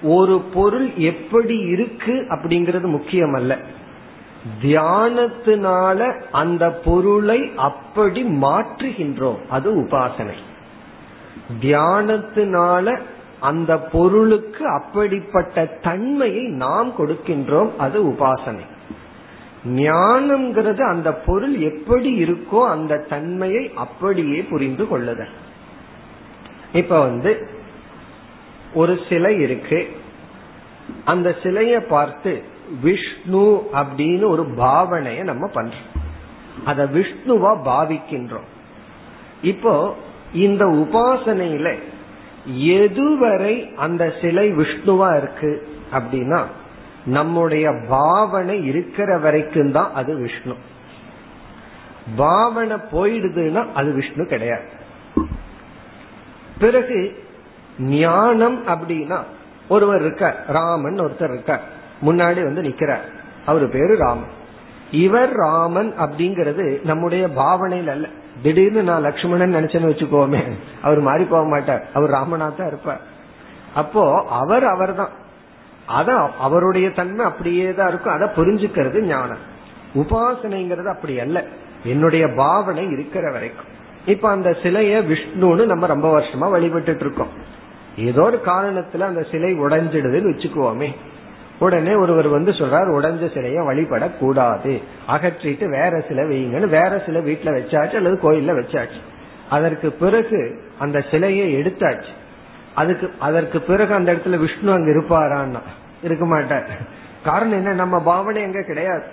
ஒரு 0.03 0.41
பொருள் 0.53 0.93
எப்படி 0.95 1.57
இருக்கு 1.57 2.25
அப்படிங்கிறது 2.29 2.83
முக்கியம் 2.83 3.33
அல்ல 3.33 3.59
தியானத்தினால 4.61 6.21
அந்த 6.31 6.71
பொருளை 6.71 7.51
அப்படி 7.55 8.23
மாற்றுகின்றோம். 8.23 9.37
அது 9.49 9.75
உபாசனை. 9.75 10.33
தியானத்தினால 11.61 12.99
அந்த 13.39 13.77
பொருளுக்கு 13.77 14.65
அப்படிப்பட்ட 14.67 15.65
தன்மையை 15.65 16.47
நாம் 16.47 16.93
கொடுக்கின்றோம். 16.97 17.75
அது 17.77 18.03
உபாசனை. 18.03 18.65
ஞானம்ங்கிறது 19.65 20.89
அந்த 20.89 21.13
பொருள் 21.13 21.57
எப்படி 21.57 22.23
இருக்கோ 22.23 22.67
அந்த 22.67 22.97
தன்மையை 22.97 23.71
அப்படியே 23.75 24.41
புரிந்து 24.41 24.87
கொள்ளுதல். 24.87 25.29
இப்ப 26.73 26.99
வந்து 26.99 27.49
ஒரு 28.73 28.99
சிலை 29.09 29.39
இருக்கு. 29.39 29.89
அந்த 31.05 31.35
சிலையை 31.43 31.79
பார்த்து 31.79 32.43
விஷ்ணு 32.81 33.67
அப்படின்னு 33.73 34.27
ஒரு 34.27 34.43
பாவனைய 34.43 35.23
நம்ம 35.23 35.49
பண்றோம். 35.53 36.01
அத 36.65 36.85
விஷ்ணுவா 36.85 37.51
பாவிக்கின்றோம். 37.65 38.49
இப்போ 39.41 39.95
இந்த 40.33 40.65
உபாசனையில 40.65 41.79
எதுவரை 42.59 43.73
அந்த 43.73 44.13
சிலை 44.21 44.51
விஷ்ணுவா 44.51 45.17
இருக்கு 45.17 45.67
அப்படின்னா 45.93 46.43
நம்முடைய 47.05 47.71
பாவனை 47.89 48.65
இருக்கிற 48.65 49.17
வரைக்கும் 49.17 49.71
தான் 49.71 49.93
அது 49.93 50.15
விஷ்ணு. 50.15 50.55
பாவனை 52.15 52.77
போயிடுதுன்னா 52.91 53.71
அது 53.73 53.93
விஷ்ணு 53.93 54.25
கிடையாது. 54.25 54.69
பிறகு 56.59 57.23
ஞானம் 57.79 58.67
அப்படின்னா 58.67 59.23
ஒருவர் 59.69 60.01
இருக்கார் 60.01 60.43
ராமன் 60.47 60.99
ஒருத்தர் 60.99 61.33
இருக்கார். 61.33 61.74
முன்னாடி 62.01 62.43
வந்து 62.43 62.61
நிக்கிறார். 62.61 63.05
அவரு 63.45 63.67
பேரு 63.67 63.97
ராமன். 63.97 64.43
இவர் 64.91 65.31
ராமன் 65.31 65.93
அப்படிங்கறது 65.99 66.83
நம்முடைய 66.83 67.29
பாவனையில் 67.29 67.87
அல்ல. 67.87 68.07
திடீர்னு 68.41 68.83
நான் 68.83 69.01
லக்ஷ்மணன் 69.01 69.55
நினைச்சேன்னு 69.55 69.91
வச்சுக்கோமே 69.91 70.51
அவர் 70.81 70.99
மாறி 70.99 71.23
போக 71.23 71.47
மாட்டார். 71.47 71.85
அவர் 71.93 72.09
ராமனா 72.09 72.55
தான் 72.55 72.67
இருப்பார். 72.67 73.01
அப்போ 73.75 74.25
அவர் 74.29 74.65
அவர் 74.65 74.95
தான் 74.95 75.09
அதான் 75.89 76.29
அவருடைய 76.39 76.91
தன்மை 76.91 77.25
அப்படியே 77.25 77.73
தான் 77.73 77.87
இருக்கும். 77.87 78.13
அதை 78.13 78.27
புரிஞ்சுக்கிறது 78.35 79.01
ஞானம். 79.01 79.37
உபாசனைங்கிறது 79.95 80.85
அப்படி 80.85 81.19
அல்ல. 81.19 81.43
என்னுடைய 81.83 82.27
பாவனை 82.27 82.91
இருக்கிற 82.91 83.31
வரைக்கும். 83.31 83.65
இப்ப 84.05 84.29
அந்த 84.29 84.49
சிலைய 84.49 85.01
விஷ்ணுன்னு 85.01 85.65
நம்ம 85.65 85.85
ரொம்ப 85.85 86.19
வருஷமா 86.19 86.49
வழிபட்டு 86.49 86.97
இருக்கோம். 86.99 87.27
ஏதோ 87.97 88.21
ஒரு 88.21 88.41
காரணத்துல 88.45 88.99
அந்த 88.99 89.25
சிலை 89.31 89.59
உடைஞ்சிடுதுன்னு 89.59 90.31
வச்சுக்குவோமே 90.33 90.95
உடனே 91.59 91.93
ஒருவர் 91.93 92.27
வந்து 92.27 92.51
சொல்றார் 92.51 92.91
உடஞ்ச 92.99 93.33
சிலைய 93.33 93.61
வழிபடக்கூடாது. 93.61 94.83
அகற்றிட்டு 95.07 95.69
வேற 95.69 96.03
சிலை 96.07 96.23
வைங்கன்னு 96.23 96.69
வேற 96.69 97.03
சிலை 97.05 97.21
வீட்டுல 97.21 97.45
வச்சாச்சு 97.45 97.95
அல்லது 97.95 98.31
கோயில்ல 98.31 98.55
வச்சாச்சு. 98.59 98.99
அதற்கு 99.49 99.91
பிறகு 99.91 100.61
அந்த 100.79 101.03
சிலையை 101.11 101.55
எடுத்தாச்சு. 101.55 102.13
அதுக்கு 102.75 103.11
அதற்கு 103.19 103.61
பிறகு 103.61 103.93
அந்த 103.93 104.13
இடத்துல 104.13 104.37
விஷ்ணு 104.37 104.71
அங்க 104.71 104.91
இருப்பாரான்னா 104.91 105.59
இருக்க 106.03 106.25
மாட்டார். 106.25 106.67
காரணம் 107.23 107.53
என்ன? 107.53 107.73
நம்ம 107.73 107.99
பாவனை 107.99 108.41
எங்க 108.41 108.61
கிடையாது. 108.61 109.03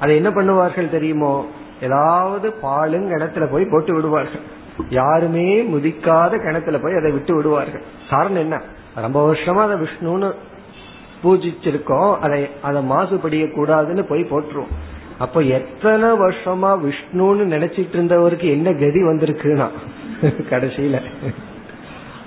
அதை 0.00 0.16
என்ன 0.16 0.30
பண்ணுவார்கள் 0.30 0.90
தெரியுமோ? 0.90 1.46
ஏதாவது 1.82 2.54
பாலுங்க 2.62 3.16
இடத்துல 3.18 3.50
போய் 3.50 3.68
போட்டு 3.70 3.94
விடுவார்கள். 3.94 4.40
யாருமே 4.88 5.62
முதிக்காத 5.62 6.28
கிணத்துல 6.28 6.78
போய் 6.78 6.94
அதை 6.94 7.10
விட்டு 7.12 7.34
விடுவார்கள். 7.34 7.82
காரணம் 8.10 8.40
என்ன? 8.40 8.62
ரொம்ப 8.94 9.32
வருஷமா 9.32 9.54
அதை 9.54 9.76
விஷ்ணுன்னு 9.76 10.34
பூஜிச்சிருக்கோம் 11.22 12.18
அதை 12.18 12.48
அதை 12.62 12.80
மாசுபடிய 12.90 13.44
கூடாதுன்னு 13.56 14.02
போய் 14.02 14.30
போட்டுருவோம் 14.30 14.74
அப்ப 15.18 15.40
எத்தனை 15.40 16.08
வருஷமா 16.08 16.70
விஷ்ணுன்னு 16.86 17.44
நினைச்சிட்டு 17.54 17.96
இருந்தவருக்கு 17.96 18.48
என்ன 18.50 18.72
கதி 18.72 19.00
வந்திருக்குன்னா? 19.02 19.68
கடைசியில. 20.22 20.96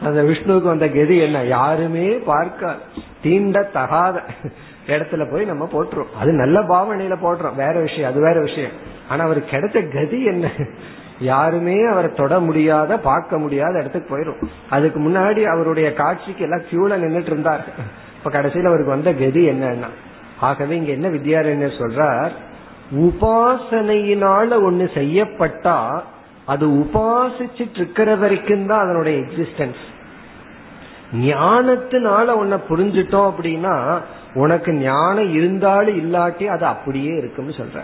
அந்த 0.01 0.23
விஷ்ணுவுக்கு 0.23 0.73
வந்த 0.73 0.87
கதி 0.87 1.17
என்ன? 1.17 1.43
யாருமே 1.43 2.07
பார்க்க 2.09 2.75
தீண்ட 3.21 3.63
தகாத 3.73 4.23
இடத்துல 4.87 5.31
போய் 5.31 5.45
நம்ம 5.45 5.69
போட்டுரும். 5.73 6.11
அது 6.19 6.31
நல்ல 6.31 6.59
பாவனையில 6.61 7.17
போடுறோம் 7.23 7.55
வேற 7.55 7.79
விஷயம் 7.79 8.09
அது 8.11 8.21
வேற 8.21 8.39
விஷயம். 8.39 8.71
ஆனா 9.09 9.23
அவருக்கு 9.23 9.57
கிடைச்ச 9.57 9.77
கதி 9.93 10.23
என்ன? 10.23 10.51
யாருமே 11.19 11.83
அவரை 11.85 12.09
தொட 12.13 12.39
முடியாத 12.39 12.97
பார்க்க 12.97 13.37
முடியாத 13.37 13.79
இடத்துக்கு 13.79 14.09
போயிரும். 14.13 14.39
அதுக்கு 14.69 14.99
முன்னாடி 14.99 15.43
அவருடைய 15.43 15.93
காட்சிக்கு 15.93 16.43
எல்லாம் 16.43 16.67
கியூல 16.71 16.97
நின்றுட்டு 17.03 17.33
இருந்தார் 17.33 17.65
இப்ப 18.21 18.31
கடைசியில் 18.31 18.67
அவருக்கு 18.67 18.91
வந்த 18.91 19.13
கதி 19.13 19.49
என்னன்னா 19.49 19.87
ஆகவே 20.39 20.75
இங்க 20.75 20.91
என்ன 20.91 21.07
வித்யாரண்யர் 21.07 21.81
சொல்றார் 21.81 22.31
உபாசனையினால 22.95 24.49
ஒண்ணு 24.67 24.85
செய்யப்பட்டா 24.93 26.01
அது 26.45 26.67
உபாசிச்சுட்டு 26.67 27.75
இருக்கிற 27.75 28.15
வரைக்கும் 28.15 28.65
தான் 28.65 28.79
அதனுடைய 28.79 29.19
எக்ஸிஸ்டன்ஸ் 29.19 29.81
ஞானத்தினால 31.11 32.25
உன்னை 32.25 32.57
புரிஞ்சிட்டோம் 32.69 33.29
அப்படின்னா 33.31 33.99
உனக்கு 34.33 34.73
ஞானம் 34.73 35.33
இருந்தாலும் 35.33 35.99
இல்லாட்டி 36.01 36.45
அது 36.45 36.65
அப்படியே 36.65 37.17
இருக்கும்னு 37.17 37.53
சொல்ற 37.57 37.79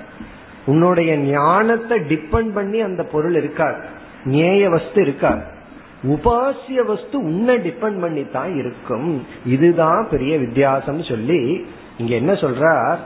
உன்னுடைய 0.65 1.17
ஞானத்தை 1.17 1.99
டிபெண்ட் 1.99 2.53
பண்ணி 2.53 2.79
அந்த 2.81 3.03
பொருள் 3.03 3.35
இருக்காது. 3.35 3.77
நேய 4.25 4.69
வஸ்து 4.69 5.01
இருக்காது. 5.01 5.41
உபாசிய 6.03 6.85
வஸ்து 6.85 7.19
உன்னை 7.19 7.55
டிபெண்ட் 7.55 7.99
பண்ணி 8.01 8.29
தான் 8.29 8.57
இருக்கும். 8.57 9.25
இதுதான் 9.45 10.07
பெரிய 10.09 10.37
வித்தியாசம் 10.37 11.03
சொல்லி 11.03 11.67
இங்க 11.97 12.15
என்ன 12.15 12.33
சொல்றார்? 12.33 12.97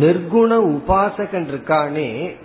நிர்குண 0.00 0.52
உபாசகன் 0.76 1.46
இருக்கானே 1.50 2.36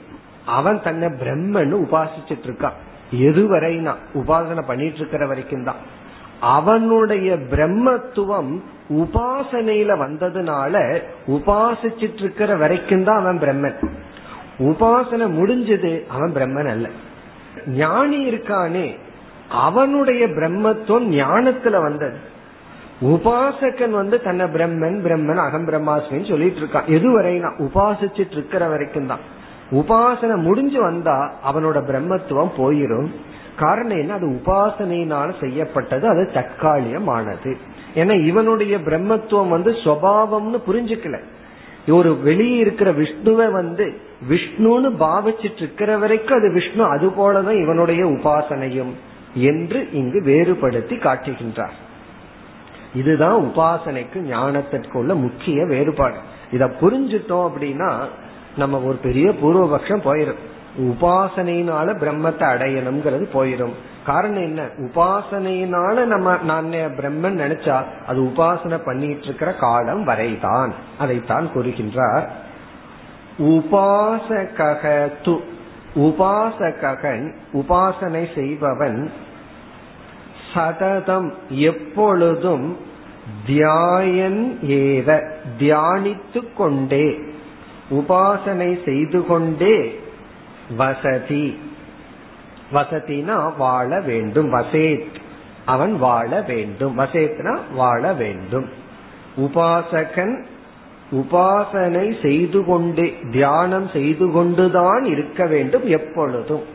அவன் 0.46 0.82
தன்னை 0.82 1.08
பிரம்மன்னு 1.08 1.76
உபாசிச்சுட்டு 1.86 2.48
இருக்கான். 2.50 2.74
எதுவரைனா 3.12 3.96
உபாசனை 4.14 4.62
பண்ணிட்டு 4.62 4.96
இருக்கிற 4.96 5.26
வரைக்கும் 5.26 5.64
தான் 5.64 5.76
அவனுடைய 6.40 7.36
பிரம்மத்துவம் 7.36 8.62
உபாசனையில 8.90 9.92
வந்ததுனால 9.98 11.02
உபாசிச்சிட்டு 11.28 12.18
இருக்கிற 12.18 12.56
வரைக்கும் 12.56 13.04
தான் 13.04 13.18
அவன் 13.18 13.40
பிரம்மன். 13.40 13.78
உபாசனை 14.60 15.28
முடிஞ்சது 15.40 16.06
அவன் 16.08 16.34
பிரம்மன் 16.34 16.70
அல்ல. 16.70 16.90
ஞானி 17.68 18.26
இருக்கானே 18.26 18.98
அவனுடைய 19.50 20.28
பிரம்மத்துவம் 20.28 21.12
ஞானத்துல 21.12 21.82
வந்தது. 21.82 22.18
உபாசகன் 23.02 23.90
வந்து 23.90 24.22
தன்னை 24.22 24.46
பிரம்மன் 24.46 25.02
பிரம்மன் 25.04 25.36
அகம் 25.36 25.68
பிரம்மாஸ்மின்னு 25.68 26.30
சொல்லிட்டு 26.30 26.60
இருக்கான். 26.60 26.88
எதுவரைனா 26.88 27.52
உபாசிச்சுட்டு 27.58 28.32
இருக்கிற 28.32 28.68
வரைக்கும் 28.68 29.08
தான். 29.08 29.20
உபாசனை 29.72 30.36
முடிஞ்சு 30.36 30.82
வந்தா 30.82 31.34
அவனோட 31.52 31.78
பிரம்மத்துவம் 31.92 32.52
போயிரும். 32.58 33.12
காரணம் 33.56 33.98
என்ன? 33.98 34.14
அது 34.14 34.28
உபாசனையினால 34.28 35.40
செய்யப்பட்டது 35.40 36.08
அது 36.08 36.32
தற்காலிகமானது. 36.34 37.58
ஏன்னா 37.96 38.26
இவனுடைய 38.26 38.78
பிரம்மத்துவம் 38.78 39.50
வந்து 39.50 39.72
சுவாவம்னு 39.72 40.62
புரிஞ்சுக்கல. 40.68 41.20
ஒரு 41.88 42.18
வெளியே 42.18 42.56
இருக்கிற 42.56 42.92
விஷ்ணுவை 42.92 43.52
வந்து 43.52 43.98
விஷ்ணுன்னு 44.30 44.96
பாவிச்சிட்டு 45.00 45.58
இருக்கிற 45.58 45.98
வரைக்கும் 45.98 46.38
அது 46.38 46.52
விஷ்ணு 46.52 46.84
அது 46.84 47.08
போலதான் 47.08 47.62
இவனுடைய 47.62 48.06
உபாசனையும். 48.06 48.92
என்று 49.36 49.92
இங்கு 49.92 50.22
வேறுபடுத்தி 50.24 50.96
காட்டுகின்றார். 50.96 51.76
இதுதான் 52.96 53.42
உபாசனைக்கு 53.42 54.16
ஞானத்திற்கு 54.16 54.98
உள்ள 54.98 55.16
முக்கிய 55.16 55.66
வேறுபாடு. 55.66 56.16
இதை 56.52 56.68
புரிஞ்சுட்டோம் 56.68 57.50
அப்படின்னா 57.50 58.06
நம்ம 58.58 58.80
ஒரு 58.80 58.96
பெரிய 58.96 59.30
பூர்வபக்ஷம் 59.30 60.06
போயிடும் 60.06 60.44
உபாசனையினால 60.80 61.88
பிரம்மத்தை 61.98 62.46
அடையணுங்கிறது 62.46 63.28
போயிடும் 63.34 63.74
காரணம் 64.06 64.42
என்ன? 64.42 64.62
உபாசனையினால 64.78 66.06
நம்ம 66.06 66.38
நான் 66.38 66.70
பிரம்மன் 66.72 67.40
நினைச்சா 67.40 67.84
அது 68.08 68.22
உபாசனை 68.22 68.86
பண்ணிட்டு 68.86 69.24
இருக்கிற 69.24 69.54
காலம் 69.54 70.04
வரைதான். 70.04 70.74
அதைத்தான் 70.98 71.50
கூறுகின்றார். 71.56 72.28
உபாசக 73.38 75.12
து 75.24 75.40
உபாசகன் 75.96 77.34
உபாசனை 77.54 78.36
செய்பவன் 78.36 79.12
சததம் 80.56 81.34
எப்பொழுதும் 81.50 82.78
தியாயன் 83.48 84.58
ஏவ 84.68 85.32
தியானித்து 85.60 86.54
கொண்டே 86.58 87.20
உபாசனை 87.90 88.86
செய்து 88.86 89.26
கொண்டே 89.26 90.00
வசதி. 90.78 91.60
வசதினா 92.74 93.58
வாழ 93.58 94.02
வேண்டும். 94.02 94.54
வசேத் 94.54 95.16
அவன் 95.66 95.98
வாழ 95.98 96.42
வேண்டும். 96.42 96.98
வசேத்னா 96.98 97.60
வாழ 97.74 98.14
வேண்டும். 98.14 98.70
உபாசகன் 99.38 100.44
உபாசனை 101.12 102.22
செய்து 102.22 102.66
கொண்டே 102.66 103.18
தியானம் 103.32 103.90
செய்து 103.94 104.32
கொண்டுதான் 104.32 105.04
இருக்க 105.04 105.46
வேண்டும் 105.46 105.86
எப்பொழுதும். 105.86 106.75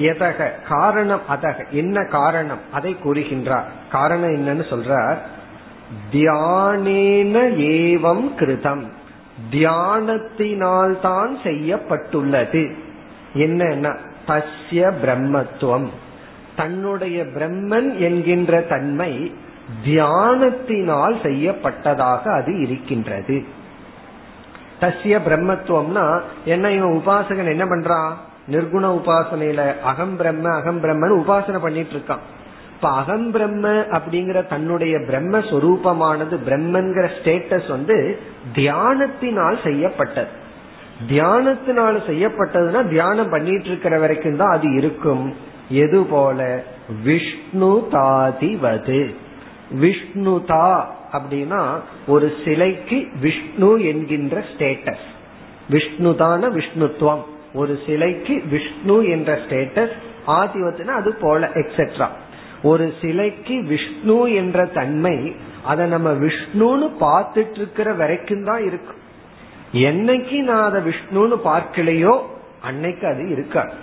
எதக? 0.00 0.50
காரணம் 0.68 1.20
அதக. 1.28 1.68
என்ன 1.70 2.04
காரணம்? 2.04 2.58
அதை 2.72 2.96
கூறுகின்றார். 3.04 3.64
காரணம் 3.90 4.30
என்னன்னு 4.30 4.62
சொல்றார். 4.62 5.16
தியானேன 6.12 7.56
ஏவம் 7.58 8.30
கிருதம். 8.36 8.84
தியானத்தினால் 9.50 11.00
தான் 11.00 11.38
செய்யப்பட்டுள்ளது. 11.42 12.74
என்னன்னா 13.34 13.96
தஸ்ய 14.26 14.92
பிரம்மத்துவம். 15.04 15.88
தன்னுடைய 16.56 17.22
பிரம்மன் 17.22 17.96
என்கின்ற 17.98 18.60
தன்மை 18.60 19.34
தியானத்தினால் 19.84 21.14
செய்யப்பட்டதாக 21.22 22.40
அது 22.40 22.60
இருக்கின்றது. 22.60 23.44
தஸ்ய 24.80 25.18
பிரம்மத்துவம்னா 25.26 26.20
என்ன 26.44 26.70
இவன் 26.70 27.02
உபாசகன் 27.06 27.48
என்ன 27.48 27.64
பண்றான்? 27.64 28.28
நிர்குண 28.50 28.84
உபாசனையில 28.98 29.80
அகம் 29.80 30.16
பிரம்ம 30.16 30.50
அகம் 30.50 30.82
பிரம்மன் 30.82 31.16
உபாசனை 31.20 31.58
பண்ணிட்டு 31.60 31.96
இருக்கான். 31.96 32.24
இப்ப 32.74 32.88
அகம் 32.88 33.30
பிரம்ம 33.30 33.68
அப்படிங்கிற 33.68 34.46
தன்னுடைய 34.46 34.98
பிரம்ம 35.06 35.38
சொரூபமானது 35.38 36.36
பிரம்மன்கிற 36.46 37.08
ஸ்டேட்டஸ் 37.16 37.68
வந்து 37.68 38.18
தியானத்தினால் 38.54 39.62
செய்யப்பட்டது. 39.62 40.28
தியானத்தினால் 41.08 41.98
செய்யப்பட்டதுன்னா 42.06 42.88
தியானம் 42.88 43.30
பண்ணிட்டு 43.30 43.64
இருக்கிற 43.64 43.98
வரைக்கும் 43.98 44.36
தான் 44.36 44.54
அது 44.56 44.74
இருக்கும். 44.74 45.36
எது 45.68 46.04
போல? 46.04 46.62
விஷ்ணு 47.04 47.88
தாதிவது 47.90 49.14
விஷ்ணுதா 49.80 50.84
அப்படின்னா 51.12 51.60
ஒரு 52.06 52.32
சிலைக்கு 52.44 53.08
விஷ்ணு 53.20 53.84
என்கின்ற 53.84 54.44
ஸ்டேட்டஸ் 54.52 55.06
விஷ்ணுதான 55.70 56.42
விஷ்ணுத்துவம். 56.50 57.24
ஒரு 57.52 57.82
சிலைக்கு 57.86 58.42
விஷ்ணு 58.50 58.96
என்ற 59.04 59.30
ஸ்டேட்டஸ் 59.34 59.94
ஆதிவத்தினா 60.26 60.94
அது 61.00 61.14
போல 61.14 61.46
எக்ஸெட்ரா 61.54 62.08
ஒரு 62.62 62.94
சிலைக்கு 63.00 63.54
விஷ்ணு 63.62 64.32
என்ற 64.32 64.64
தன்மை 64.64 65.16
அதை 65.64 65.86
நம்ம 65.86 66.10
விஷ்ணுன்னு 66.10 66.88
பார்த்துட்டு 67.00 67.54
இருக்கிற 67.54 67.92
வரைக்கும் 67.92 68.44
தான் 68.44 68.66
இருக்கும் 68.66 68.98
என்னைக்கு 69.72 70.38
நான் 70.42 70.66
அதை 70.68 70.80
விஷ்ணுன்னு 70.90 71.36
பார்க்கலையோ 71.44 72.14
அன்னைக்கு 72.60 73.06
அது 73.06 73.28
இருக்காது. 73.28 73.74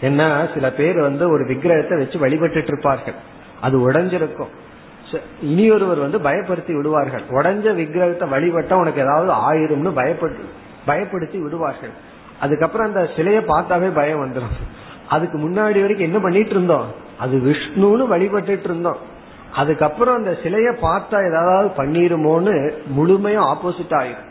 என்ன 0.00 0.48
சில 0.54 0.66
பேர் 0.72 0.98
வந்து 1.00 1.30
ஒரு 1.30 1.44
விக்கிரகத்தை 1.44 1.98
வச்சு 1.98 2.18
வழிபட்டு 2.18 2.62
இருப்பார்கள் 2.62 3.14
அது 3.60 3.90
உடஞ்சிருக்கும். 3.90 4.52
இனி 5.40 5.70
ஒருவர் 5.70 5.98
வந்து 5.98 6.18
பயப்படுத்தி 6.18 6.72
விடுவார்கள். 6.76 7.24
உடஞ்ச 7.30 7.74
விக்கிரகத்தை 7.74 8.28
வழிபட்டா 8.28 8.72
உனக்கு 8.72 9.00
ஏதாவது 9.00 9.32
ஆயிரும்னு 9.48 9.92
பயப்படு 10.00 10.44
பயப்படுத்தி 10.86 11.38
விடுவார்கள். 11.42 11.94
அதுக்கப்புறம் 12.40 12.86
அந்த 12.86 13.08
சிலையை 13.16 13.42
பார்த்தாவே 13.42 13.94
பயம் 13.94 14.24
வந்துடும். 14.24 14.56
அதுக்கு 15.08 15.38
முன்னாடி 15.38 15.80
வரைக்கும் 15.80 16.06
என்ன 16.06 16.18
பண்ணிட்டு 16.18 16.50
இருந்தோம்? 16.50 16.86
அது 17.18 17.38
விஷ்ணுன்னு 17.38 18.06
வழிபட்டுட்டு 18.08 18.64
இருந்தோம். 18.64 18.96
அதுக்கப்புறம் 19.54 20.16
அந்த 20.16 20.36
சிலையை 20.42 20.74
பார்த்தா 20.82 21.28
ஏதாவது 21.28 21.70
பண்ணிருமோன்னு 21.76 22.72
முழுமையும் 22.86 23.44
ஆப்போசிட் 23.44 23.90
ஆயிரும். 23.90 24.26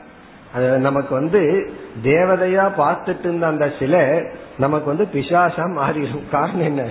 அது 0.54 0.78
நமக்கு 0.78 1.16
வந்து 1.16 1.72
தேவதையா 2.04 2.72
பார்த்துட்டு 2.78 3.20
இருந்த 3.20 3.48
அந்த 3.48 3.72
சிலை 3.80 4.00
நமக்கு 4.58 4.86
வந்து 4.86 5.08
பிசாசா 5.14 5.66
மாறிடும். 5.80 6.30
காரணம் 6.32 6.62
என்ன? 6.62 6.84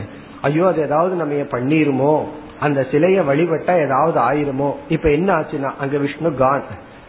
ஐயோ 0.43 0.67
அது 0.67 0.83
ஏதாவது 0.83 1.15
நம்ம 1.15 1.35
பண்ணிருமோ? 1.35 2.25
அந்த 2.61 2.87
சிலைய 2.91 3.23
வழிபட்டா 3.23 3.85
ஏதாவது 3.85 4.21
ஆயிருமோ? 4.21 4.75
இப்ப 4.89 5.11
என்ன 5.11 5.35
ஆச்சுன்னா 5.35 5.73
அங்க 5.79 5.99
விஷ்ணு 5.99 6.35
கான் 6.35 6.63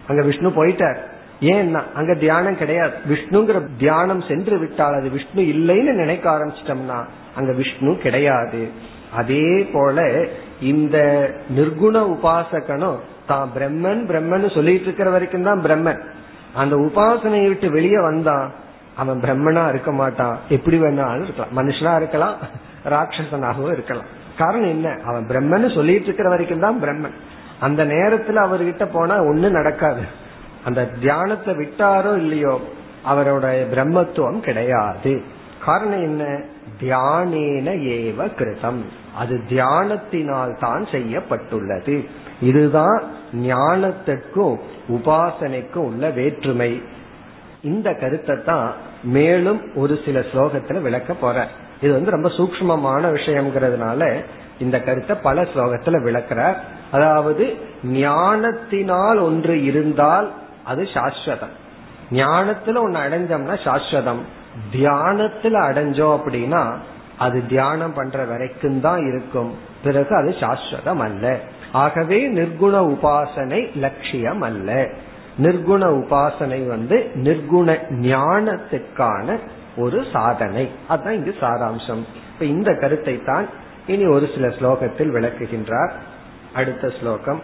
அங்க 0.07 0.21
விஷ்ணு 0.21 0.49
போயிட்டார். 0.49 0.97
ஏன்னா 1.41 1.81
அங்க 1.93 2.13
தியானம் 2.13 2.57
கிடையாது. 2.57 2.93
விஷ்ணுங்கிற 3.09 3.67
தியானம் 3.77 4.21
சென்று 4.21 4.59
விட்டால் 4.59 4.93
அது 4.93 5.09
விஷ்ணு 5.09 5.41
இல்லைன்னு 5.41 5.93
நினைக்க 5.93 6.29
ஆரம்பிச்சிட்டோம்னா 6.31 7.03
அங்க 7.35 7.51
விஷ்ணு 7.51 7.97
கிடையாது. 7.97 8.69
அதே 9.15 9.69
போல 9.73 10.27
இந்த 10.59 10.97
நிர்குண 11.55 11.95
உபாசகனும் 12.15 12.97
தான் 13.27 13.51
பிரம்மன் 13.55 14.05
பிரம்மன் 14.07 14.53
சொல்லிட்டு 14.53 14.83
இருக்கிற 14.83 15.09
வரைக்கும் 15.09 15.43
தான் 15.43 15.61
பிரம்மன். 15.61 16.01
அந்த 16.53 16.75
உபாசனையை 16.75 17.47
விட்டு 17.47 17.71
வெளியே 17.71 18.01
வந்தான் 18.01 18.51
அவன் 18.95 19.19
பிரம்மனா 19.19 19.69
இருக்க 19.69 19.91
மாட்டான். 19.91 20.37
எப்படி 20.49 20.77
வேணாலும் 20.77 21.23
இருக்கலாம். 21.23 21.57
மனுஷனா 21.57 21.95
இருக்கலாம் 21.95 22.35
ராட்சசனாகவும் 22.85 23.71
இருக்கலாம். 23.71 24.05
காரணம் 24.37 24.69
என்ன? 24.69 24.97
அவன் 25.05 25.27
பிரம்மன் 25.27 25.75
சொல்லிட்டு 25.75 26.03
இருக்கிற 26.03 26.29
வரைக்கும் 26.29 26.59
தான் 26.59 26.81
பிரம்மன். 26.81 27.13
அந்த 27.59 27.85
நேரத்துல 27.85 28.33
அவர்கிட்ட 28.33 28.87
போனா 28.91 29.23
ஒண்ணு 29.23 29.49
நடக்காது. 29.49 30.25
அந்த 30.67 30.81
தியானத்தை 31.01 31.53
விட்டாரோ 31.53 32.13
இல்லையோ 32.17 32.53
அவருடைய 33.03 33.59
பிரம்மத்துவம் 33.73 34.39
கிடையாது. 34.39 35.13
காரணம் 35.65 36.01
என்ன? 36.01 36.23
தியானேன 36.81 37.67
ஏவ 37.97 38.19
கிருதம். 38.39 38.81
அது 39.17 39.35
தியானத்தினால் 39.49 40.53
தான் 40.59 40.83
செய்யப்பட்டுள்ளது. 40.91 41.95
இதுதான் 42.41 42.97
ஞானத்திற்கும் 43.33 44.57
உபாசனைக்கும் 44.89 45.87
உள்ள 45.89 46.09
வேற்றுமை. 46.09 46.71
இந்த 47.63 47.87
கருத்தை 47.93 48.35
தான் 48.45 48.67
மேலும் 49.15 49.61
ஒரு 49.75 49.95
சில 50.05 50.19
ஸ்லோகத்துல 50.31 50.81
விளக்க 50.81 51.13
போற. 51.13 51.47
இது 51.81 51.93
வந்து 51.93 52.13
ரொம்ப 52.15 52.29
சூக்மமான 52.29 53.03
விஷயம்ங்கிறதுனால 53.17 54.01
இந்த 54.59 54.77
கருத்தை 54.81 55.15
பல 55.23 55.41
ஸ்லோகத்துல 55.53 55.97
விளக்குறார். 56.07 56.57
அதாவது 56.91 57.45
ஞானத்தினால் 57.83 59.19
ஒன்று 59.19 59.55
இருந்தால் 59.69 60.27
அது 60.67 60.83
சாஸ்வதம். 60.83 61.55
ஞானத்துல 62.11 62.77
ஒன்னு 62.77 62.99
அடைஞ்சோம்னா 62.99 63.55
சாஸ்வதம். 63.63 64.21
தியானத்துல 64.73 65.55
அடைஞ்சோம் 65.69 66.17
அப்படின்னா 66.17 66.75
அது 67.17 67.47
தியானம் 67.47 67.93
பண்ற 67.93 68.25
வரைக்கும் 68.25 68.81
தான் 68.81 69.07
இருக்கும். 69.07 69.51
பிறகு 69.83 70.15
அது 70.15 70.29
சாஸ்வதம் 70.29 70.97
அல்ல. 70.97 71.39
ஆகவே 71.71 72.33
நிர்குண 72.33 72.75
உபாசனை 72.87 73.75
லட்சியம் 73.75 74.41
அல்ல. 74.41 74.89
நிர்குண 75.37 75.83
உபாசனை 75.99 76.67
வந்து 76.67 77.11
நிர்குண 77.15 77.77
ஞானத்துக்கான 77.89 79.39
ஒரு 79.77 80.05
சாதனை. 80.13 80.69
அதுதான் 80.87 81.13
இங்கு 81.13 81.35
சாராம்சம். 81.39 82.03
இப்ப 82.33 82.45
இந்த 82.45 82.75
கருத்தை 82.75 83.23
தான் 83.23 83.47
இனி 83.87 84.05
ஒரு 84.05 84.29
சில 84.33 84.47
ஸ்லோகத்தில் 84.47 85.13
விளக்குகின்றார். 85.13 85.91
அடுத்த 86.53 86.91
ஸ்லோகம். 86.99 87.41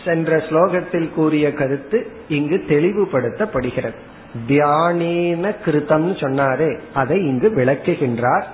சென்ற 0.05 0.37
ஸ்லோகத்தில் 0.37 1.09
கூறிய 1.13 1.53
கருத்து 1.53 1.97
இங்கு 2.29 2.57
தெளிவுபடுத்தப்படுகிறது. 2.69 3.99
தியானேன 4.47 5.43
கிருத்தம் 5.65 6.07
சொன்னாரே 6.21 6.69
அதை 6.93 7.17
இங்கு 7.25 7.49
விளக்குகின்றார். 7.49 8.45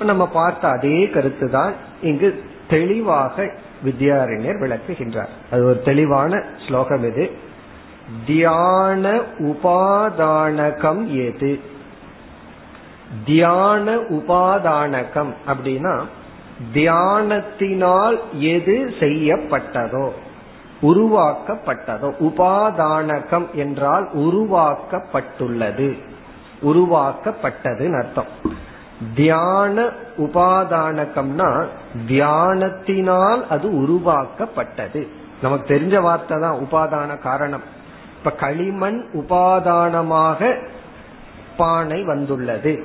நம்ம 0.00 0.26
பார்த்த 0.26 0.68
அதே 0.68 1.08
கருத்து 1.08 1.50
தான் 1.50 1.74
இங்கு 2.02 2.42
தெளிவாக 2.68 3.36
வித்யாரண்யர் 3.84 4.62
விளக்குகின்றார். 4.64 5.32
அது 5.50 5.62
ஒரு 5.64 5.82
தெளிவான 5.84 6.42
ஸ்லோகம் 6.66 7.04
இது. 7.04 7.30
தியான 8.26 9.20
உபாதானகம் 9.38 11.06
எது? 11.26 11.60
தியான 13.24 13.94
உபாதானகம் 13.94 15.34
அப்படின்னா 15.46 16.00
தியானத்தினால் 16.72 18.18
எது 18.32 18.94
செய்யப்பட்டதோ 19.00 20.10
உருவாக்கப்பட்டதோ 20.82 22.12
உபாதானகம் 22.20 23.50
என்றால் 23.52 24.08
உருவாக்கப்பட்டுள்ளது. 24.14 25.98
உருவாக்கப்பட்டதுன்னு 26.62 27.96
அர்த்தம். 27.96 28.26
தியான 29.14 29.88
உபாதானகம்னா 30.18 31.66
தியானத்தினால் 32.08 33.46
அது 33.46 33.80
உருவாக்கப்பட்டது. 33.80 35.08
நமக்கு 35.42 35.74
தெரிஞ்ச 35.74 36.00
வார்த்தை 36.00 36.38
தான் 36.40 36.58
உபாதான 36.58 37.18
காரணம். 37.18 37.78
இப்ப 38.20 38.30
களிமண் 38.30 39.04
உபாதானமாக 39.12 40.54
பானை 41.56 42.02
வந்துள்ளது. 42.02 42.80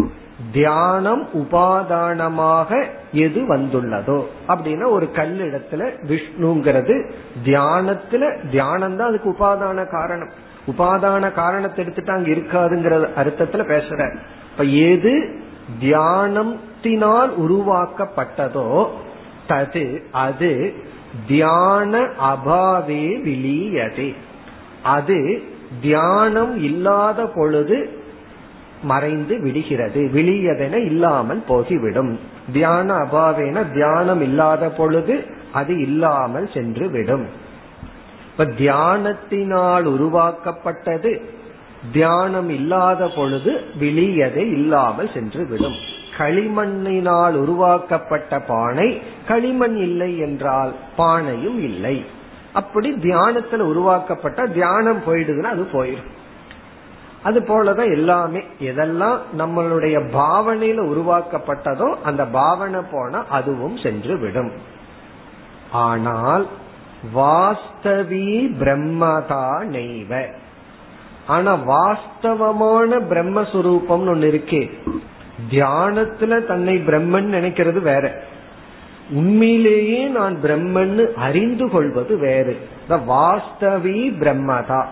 தியானம் 0.52 1.28
உபாதானமாக 1.34 2.86
எது 3.12 3.56
வந்துள்ளதோ. 3.56 4.24
அப்படின்னா 4.48 4.90
ஒரு 4.90 5.12
கல் 5.12 5.38
இடத்துல 5.40 5.88
விஷ்ணுங்கிறது 6.08 7.12
தியானத்துல 7.46 8.50
தியானம் 8.50 8.96
தான் 8.96 9.08
அதுக்கு 9.08 9.30
உபாதான 9.30 9.90
காரணம். 9.90 10.30
உபாதான 10.68 11.32
காரணத்தை 11.32 11.86
எடுத்துட்டு 11.86 12.12
அங்க 12.12 12.30
இருக்காதுங்கிற 12.30 13.10
அர்த்தத்துல 13.24 13.66
பேசுற. 13.72 14.18
இப்ப 14.52 14.64
எது 14.64 15.40
தியானத்தினால் 15.82 17.30
உருவாக்கப்பட்டதோ 17.38 18.88
தது 19.48 20.04
அது 20.12 20.74
தியான 21.28 22.00
அபாவே 22.02 23.04
விலியதே. 23.28 24.16
அது 24.86 25.44
தியானம் 25.82 26.54
இல்லாத 26.62 27.20
பொழுது 27.36 27.78
மறைந்து 28.84 29.36
விடுகிறது. 29.40 30.02
விழியதென 30.16 30.76
இல்லாமல் 30.90 31.42
போகிவிடும். 31.48 32.12
தியான 32.54 32.88
அபாவேன 33.06 33.64
தியானம் 33.74 34.22
இல்லாத 34.22 34.70
பொழுது 34.70 35.16
அது 35.52 35.74
இல்லாமல் 35.80 36.48
சென்று 36.54 36.86
விடும் 36.90 37.26
இப்ப 38.30 38.46
தியானத்தினால் 38.46 39.86
உருவாக்கப்பட்டது 39.86 41.12
தியானம் 41.92 42.50
இல்லாத 42.50 43.08
பொழுது 43.16 43.52
விழியதை 43.80 44.44
இல்லாமல் 44.58 45.10
சென்று 45.14 45.44
விடும் 45.46 45.78
களிமண்ணினால் 46.18 47.36
உருவாக்கப்பட்ட 47.44 48.40
பானை 48.40 48.90
களிமண் 49.28 49.78
இல்லை 49.88 50.12
என்றால் 50.18 50.72
பானையும் 50.98 51.60
இல்லை. 51.70 51.96
அப்படி 52.56 52.90
தியானத்துல 53.06 53.66
உருவாக்கப்பட்ட 53.72 54.46
தியானம் 54.58 55.02
போயிடுதுன்னா 55.08 55.52
அது 55.56 55.66
போயிடும். 55.74 56.12
அது 57.24 57.40
போலதான் 57.40 57.92
எல்லாமே 57.92 58.42
எதெல்லாம் 58.60 59.18
நம்மளுடைய 59.38 59.96
பாவனையில 60.14 60.80
உருவாக்கப்பட்டதோ 60.92 61.88
அந்த 62.04 62.24
பாவனை 62.38 62.82
போனா 62.92 63.20
அதுவும் 63.38 63.78
சென்று 63.78 64.16
விடும் 64.18 64.52
ஆனால் 65.72 66.46
வாஸ்தவி 67.16 68.30
பிரம்மதா 68.60 69.48
நெய்வ 69.74 70.14
ஆனா 71.28 71.52
வாஸ்தவமான 71.72 73.00
பிரம்மஸ்வரூபம் 73.12 74.06
ஒன்னு 74.08 74.28
இருக்கே. 74.34 74.64
தியானத்துல 75.52 76.46
தன்னை 76.46 76.76
பிரம்மன் 76.88 77.34
நினைக்கிறது 77.38 77.80
வேற. 77.92 78.06
உண்மையிலேயே 79.10 80.06
நான் 80.06 80.38
பிரம்மன் 80.44 81.14
அறிந்து 81.14 81.70
கொள்வது 81.70 82.18
வேறு. 82.18 82.58
வாஸ்தவி 82.90 84.10
பிரம்மதா. 84.10 84.86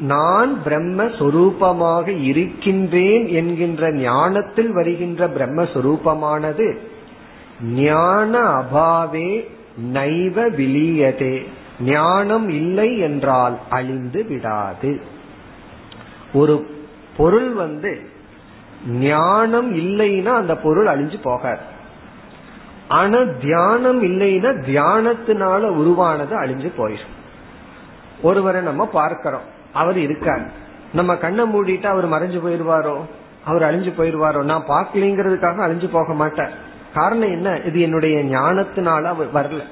நான் 0.00 0.58
பிரம்மஸ்வரூபமாக 0.64 2.22
இருக்கின்றேன் 2.22 3.26
என்கின்ற 3.26 3.92
ஞானத்தில் 3.92 4.72
வருகின்ற 4.72 5.28
பிரம்மஸ்வரூபமானது. 5.28 6.76
ஞான 7.62 8.38
அபாவே 8.40 9.48
நைவ 9.92 10.50
விலியதே. 10.50 11.46
ஞானம் 11.80 12.48
இல்லை 12.48 12.98
என்றால் 12.98 13.58
அழிந்து 13.70 14.24
விடாது. 14.24 15.00
ஒரு 16.32 16.66
பொருள் 17.16 17.50
வந்து 17.50 18.00
ஞானம் 18.88 19.76
இல்லைன்னா 19.76 20.32
அந்த 20.32 20.56
பொருள் 20.56 20.86
அழிஞ்சு 20.86 21.16
போகாது. 21.22 21.72
ஆனா 22.94 23.18
தியானம் 23.40 24.02
இல்லைன்னா 24.02 24.50
தியானத்தினால 24.68 25.58
உருவானது 25.58 26.40
அழிஞ்சு 26.42 26.72
போயிடும். 26.78 27.14
ஒருவரை 28.22 28.62
நம்ம 28.62 28.86
பார்க்கிறோம். 28.86 29.46
அவர் 29.72 29.98
இருக்கார். 29.98 30.50
நம்ம 30.92 31.16
கண்ணை 31.16 31.44
மூடிட்டு 31.44 31.86
அவர் 31.86 32.08
மறைஞ்சு 32.08 32.40
போயிடுவாரோ? 32.40 32.96
அவர் 33.44 33.62
அழிஞ்சு 33.62 33.92
போயிடுவாரோ? 33.98 34.42
நான் 34.42 34.64
பார்க்கலிங்கிறதுக்காக 34.68 35.56
அழிஞ்சு 35.66 35.88
போக 35.92 36.14
மாட்டேன். 36.14 36.48
காரணம் 36.94 37.30
என்ன? 37.30 37.60
இது 37.64 37.80
என்னுடைய 37.80 38.38
ஞானத்தினால 38.38 39.02
அவர் 39.02 39.32
வரல. 39.32 39.62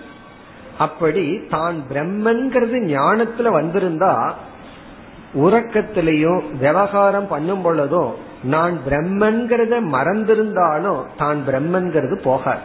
அப்படி 0.79 1.41
தான் 1.51 1.83
பிரம்மன்கிறது 1.91 2.79
ஞானத்துல 2.87 3.51
வந்திருந்தா 3.51 4.33
உறக்கத்திலையும் 5.35 6.43
விவகாரம் 6.59 7.29
பண்ணும் 7.29 7.63
பொழுதும் 7.63 8.31
நான் 8.43 8.79
பிரம்மன்கிறத 8.89 9.81
மறந்திருந்தாலும் 9.93 11.05
தான் 11.17 11.43
பிரம்மன்கிறது 11.47 12.15
போகாது. 12.15 12.61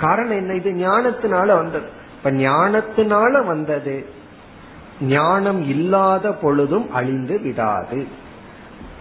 காரணம் 0.00 0.36
என்ன? 0.36 0.54
இது 0.54 0.70
ஞானத்தினால 0.70 1.46
வந்தது. 1.46 1.88
இப்ப 2.16 2.30
ஞானத்தினால 2.30 3.46
வந்தது. 3.46 4.06
ஞானம் 5.00 5.68
இல்லாத 5.68 6.32
பொழுதும் 6.32 6.92
அழிந்து 6.92 7.40
விடாது. 7.40 8.06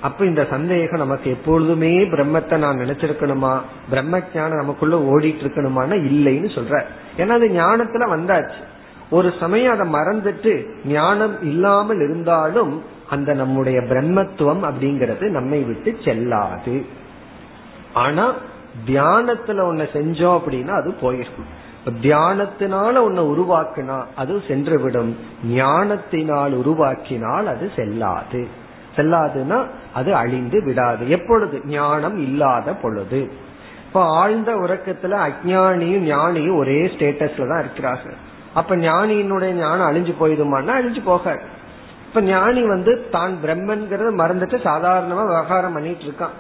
அப்ப 0.02 0.26
இந்த 0.26 0.48
சந்தேகம் 0.50 1.00
நமக்கு 1.00 1.30
எப்பொழுதுமே 1.30 2.00
பிரம்மத்தை 2.00 2.58
நான் 2.58 2.78
நினைச்சிருக்கணுமா? 2.78 3.60
பிரம்ம 3.90 4.22
ஞானம் 4.34 4.58
நமக்குள்ள 4.58 4.98
ஓடிட்டு 4.98 5.44
இருக்கணுமானா 5.44 5.96
இல்லைன்னு 5.96 6.50
சொல்ற. 6.56 6.84
ஏன்னா 7.18 7.28
அது 7.28 7.48
ஞானத்துல 7.48 8.20
வந்தாச்சு. 8.20 8.64
ஒரு 9.10 9.34
சமயம் 9.40 9.80
அதை 9.80 9.94
மறந்துட்டு 9.94 10.66
ஞானம் 10.86 11.42
இல்லாமல் 11.42 12.00
இருந்தாலும் 12.00 12.84
அந்த 13.10 13.34
நம்முடைய 13.34 13.82
பிரம்மத்துவம் 13.82 14.64
அப்படிங்கிறது 14.64 15.30
நம்மை 15.30 15.62
விட்டு 15.62 15.98
செல்லாது. 16.06 16.86
ஆனா 17.94 18.34
தியானத்துல 18.88 19.62
ஒன்ன 19.62 19.88
செஞ்சோம் 19.94 20.40
அப்படின்னா 20.40 20.70
அது 20.70 20.94
போயிருக்கும். 20.94 21.64
தியானத்தினால 22.02 22.96
ஒன்ன 22.98 23.22
உருவாக்கினா 23.22 24.04
அது 24.16 24.42
சென்று 24.48 24.80
விடும் 24.80 25.18
ஞானத்தினால் 25.50 26.58
உருவாக்கினால் 26.58 27.46
அது 27.46 27.72
செல்லாது. 27.76 28.48
செல்லாதுன்னா 28.96 29.66
அது 29.94 30.16
அழிந்து 30.16 30.64
விடாது. 30.64 31.10
எப்பொழுது? 31.10 31.62
ஞானம் 31.66 32.18
இல்லாத 32.18 32.74
பொழுது. 32.74 33.32
இப்ப 33.88 34.04
ஆழ்ந்த 34.04 34.56
உறக்கத்துல 34.56 35.30
அஜானியும் 35.30 36.06
ஞானியும் 36.06 36.58
ஒரே 36.58 36.86
ஸ்டேட்டஸ்ல 36.86 37.50
தான் 37.50 37.60
இருக்கிறார்கள். 37.60 38.14
அப்ப 38.54 38.76
ஞானியினுடைய 38.76 39.52
ஞானம் 39.52 39.88
அழிஞ்சு 39.88 40.14
போயிடுமான்னா 40.20 40.72
அழிஞ்சு 40.82 41.04
போகாது. 41.04 41.55
இப்ப 42.16 42.28
ஞானி 42.28 42.62
வந்து 42.68 43.08
தான் 43.12 43.34
பிரம்மன்கிறத 43.44 44.10
மறந்துட்டு 44.20 44.58
சாதாரணமா 44.64 45.24
விவகாரம் 45.26 45.74
பண்ணிட்டு 45.74 46.04
இருக்கான். 46.04 46.36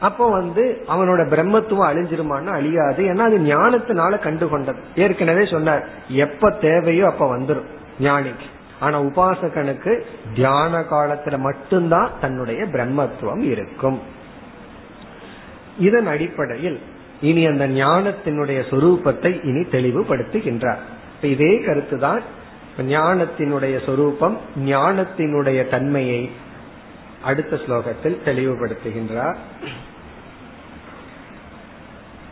அப்போ 0.00 0.30
வந்து 0.30 0.84
அவனோட 0.88 1.22
பிரம்மத்துவம் 1.32 1.88
அழிஞ்சிருமான்னு 1.88 2.46
அழியாது. 2.46 3.04
ஏன்னா 3.04 3.18
அது 3.18 3.38
ஞானத்தினால 3.38 4.12
கண்டுகொண்டது. 4.26 4.76
ஏற்கனவே 4.96 5.46
சொன்னார் 5.46 5.88
எப்ப 6.08 6.50
தேவையோ 6.50 7.06
அப்ப 7.06 7.36
வந்துடும் 7.36 7.66
ஞானிக்கு. 8.00 8.46
ஆனா 8.80 9.02
உபாசகனுக்கு 9.02 10.00
தியான 10.34 10.80
காலத்துல 10.80 11.38
மட்டும்தான் 11.38 12.10
தன்னுடைய 12.20 12.64
பிரம்மத்துவம் 12.64 13.40
இருக்கும். 13.40 14.00
இதன் 15.78 16.06
அடிப்படையில் 16.06 16.80
இனி 17.20 17.46
அந்த 17.46 17.68
ஞானத்தினுடைய 17.68 18.60
சொரூபத்தை 18.70 19.44
இனி 19.44 19.60
தெளிவுபடுத்துகின்றார். 19.60 20.84
இதே 21.22 21.58
கருத்துதான் 21.58 22.20
ஞானத்தினுடைய 22.87 23.75
சொரூபம் 23.85 24.37
ஞானத்தினுடைய 24.65 25.59
தன்மையை 25.69 26.21
அடுத்த 27.23 27.59
ஸ்லோகத்தில் 27.65 28.23
தெளிவுபடுத்துகின்றார் 28.25 29.39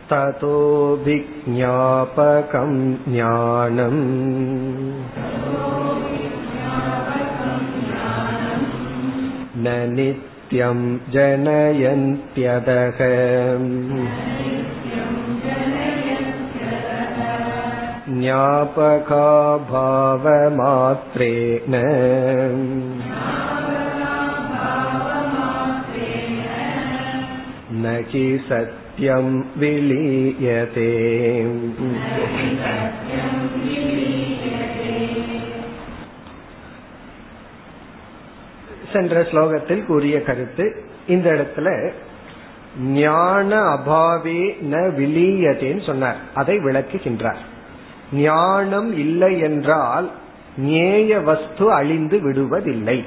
ततोऽभिज्ञापकं 0.08 1.52
ज्ञानम् 3.06 4.02
न 9.56 9.66
नित्यं 9.94 10.80
जनयन्त्यदः 11.14 13.00
ज्ञापकाभावमात्रेण 20.46 21.74
न 27.76 27.86
हि 28.10 28.26
सत्यं 28.48 29.26
विलीयते 29.58 30.90
சென்ற 38.92 39.22
ஸ்லோகத்தில் 39.22 39.86
கூறிய 39.86 40.16
கருத்து 40.22 40.64
இந்த 41.06 41.26
இடத்துல 41.30 41.68
ஞான 42.92 43.50
அபாவே 43.74 44.40
ந 44.64 44.76
விலீயதேன்னு 44.98 45.84
சொன்னார் 45.86 46.20
அதை 46.34 46.56
விளக்குகின்றார் 46.58 47.42
ஞானம் 48.13 48.97
இல்லை 48.97 49.39
என்றால் 49.39 50.11
ஞேய 50.57 51.23
வஸ்து 51.23 51.71
அழிந்து 51.71 52.17
விடுவதில்லை. 52.17 53.03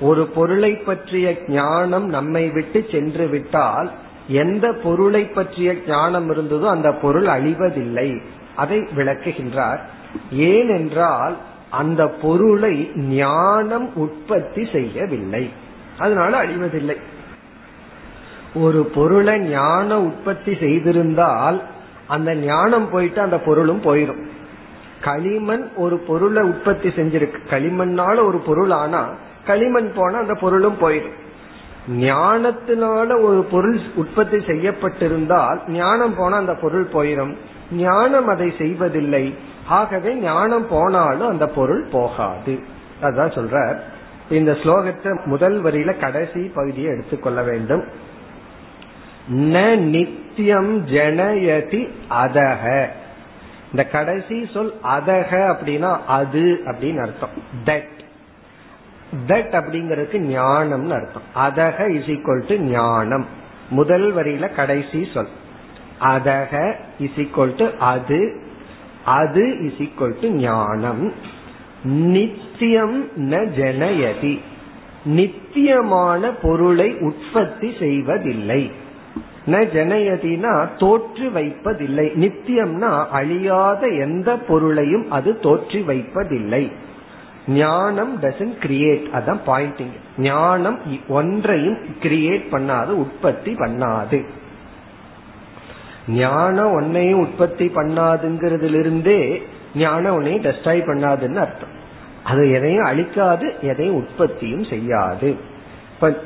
ஒரு 0.00 0.26
பொருளை 0.26 0.72
பற்றிய 0.76 1.36
ஞானம் 1.48 2.08
நம்மை 2.08 2.48
விட்டு 2.48 2.86
சென்று 2.90 3.26
விட்டால் 3.26 3.90
எந்த 4.28 4.72
பொருளை 4.72 5.24
பற்றிய 5.24 5.74
ஞானம் 5.86 6.30
இருந்ததோ 6.30 6.68
அந்த 6.68 6.92
பொருள் 6.92 7.26
அழிவதில்லை. 7.26 8.20
அதை 8.56 8.78
விளக்குகின்றார். 8.78 9.78
ஏனென்றால் 10.32 11.36
அந்த 11.70 12.06
பொருளை 12.06 12.90
ஞானம் 12.94 13.96
உற்பத்தி 13.96 14.68
செய்யவில்லை. 14.72 15.50
அதனால 15.98 16.44
அழிவதில்லை. 16.44 16.96
ஒரு 18.54 18.90
பொருளை 18.94 19.38
ஞான 19.38 20.00
உற்பத்தி 20.00 20.52
செய்திருந்தால் 20.52 21.62
அந்த 22.10 22.34
ஞானம் 22.34 22.90
போயிட்டு 22.90 23.20
அந்த 23.20 23.38
பொருளும் 23.38 23.82
போயிடும் 23.84 24.22
களிமண் 25.00 25.64
ஒரு 25.76 25.96
பொருளை 25.98 26.42
உற்பத்தி 26.42 26.88
செஞ்சிருக்கு. 26.88 27.38
களிமண்ணால 27.50 28.16
ஒரு 28.24 28.38
பொருள் 28.38 28.70
ஆனா 28.70 29.02
களிமண் 29.46 29.92
போனா 29.94 30.18
அந்த 30.18 30.34
பொருளும் 30.34 30.76
போயிடும் 30.80 31.16
ஞானத்தினால 31.90 33.08
ஒரு 33.22 33.46
பொருள் 33.50 33.78
உற்பத்தி 33.94 34.36
செய்யப்பட்டிருந்தால் 34.36 35.60
ஞானம் 35.68 36.14
போனா 36.14 36.36
அந்த 36.36 36.54
பொருள் 36.54 36.88
போயிடும் 36.92 37.32
ஞானம் 37.72 38.28
அதை 38.28 38.52
செய்வதில்லை. 38.58 39.34
ஆகவே 39.68 40.14
ஞானம் 40.14 40.66
போனாலும் 40.68 41.28
அந்த 41.28 41.46
பொருள் 41.46 41.84
போகாது. 41.92 42.54
அதான் 43.02 43.34
சொல்ற 43.36 43.56
இந்த 44.28 44.52
ஸ்லோகத்தை 44.52 45.10
முதல் 45.24 45.62
வரியில 45.62 45.90
கடைசி 46.00 46.40
பகுதியை 46.54 46.90
எடுத்துக்கொள்ள 46.92 47.42
வேண்டும். 47.42 47.84
ந 49.30 49.56
நித்தியம் 50.40 50.86
ஜனயதி 50.86 51.88
அதக 52.10 52.86
இந்த 53.70 53.84
கடைசி 53.84 54.48
சொல் 54.52 54.74
அதக 54.84 55.30
அப்படின்னா 55.32 55.98
அது 56.06 56.60
அப்படின்னு 56.64 57.00
அர்த்தம். 57.00 57.28
தட் 57.64 57.88
தட் 59.26 59.54
அப்படிங்கறதுக்கு 59.54 60.18
ஞானம்னு 60.18 60.90
அர்த்தம். 60.90 61.22
அதக 61.34 61.94
இஸ் 61.94 62.04
ஈக்வல் 62.04 62.42
டு 62.48 62.58
ஞானம். 62.58 63.26
முதல் 63.70 64.14
வரியில 64.14 64.54
கடைசி 64.54 65.08
சொல். 65.14 65.28
அதக 66.00 66.74
இஸ் 66.98 67.16
ஈக்வல் 67.16 67.56
டு 67.56 67.68
அது. 67.78 68.40
அது 69.04 69.64
இஸ் 69.64 69.88
ஈக்வல் 69.88 70.20
டு 70.20 70.28
ஞானம். 70.28 71.12
நித்தியம் 71.82 73.04
ந 73.04 73.46
ஜனயதி. 73.58 74.40
நித்தியமான 75.04 76.30
பொருளை 76.30 76.96
உற்பத்தி 76.98 77.76
செய்வதில்லை. 77.78 78.79
ந 79.46 79.50
ஜனயதினா 79.50 80.68
தோற்று 80.78 81.30
வைப்பதில்லை. 81.30 82.06
நித்தியம்னா 82.14 83.06
அழியாத 83.06 83.86
எந்த 83.86 84.36
பொருளையும் 84.36 85.10
அது 85.10 85.38
தோற்றி 85.42 85.84
வைப்பதில்லை. 85.84 86.72
ஞானம் 87.46 88.22
டசன் 88.22 88.54
கிரியேட் 88.60 89.06
அதான் 89.12 89.40
பாயிண்டிங் 89.46 89.94
ஞானம் 90.18 90.78
ஒன்றையும் 91.08 91.78
கிரியேட் 92.02 92.44
பண்ணாது 92.50 92.88
உற்பத்தி 92.88 93.54
பண்ணாது. 93.54 94.24
ஞானம் 96.08 96.80
ஒன்னையும் 96.80 97.20
உற்பத்தி 97.20 97.66
பண்ணாதுங்கிறதுல 97.66 99.50
ஞானம் 99.74 100.20
ஒன்னையும் 100.20 100.44
டெஸ்டாய் 100.46 100.86
பண்ணாதுன்னு 100.86 101.36
அர்த்தம். 101.36 101.74
அது 102.24 102.50
எதையும் 102.52 102.84
அழிக்காது 102.84 103.60
எதையும் 103.60 103.94
உற்பத்தியும் 103.94 104.64
செய்யாது. 104.64 105.36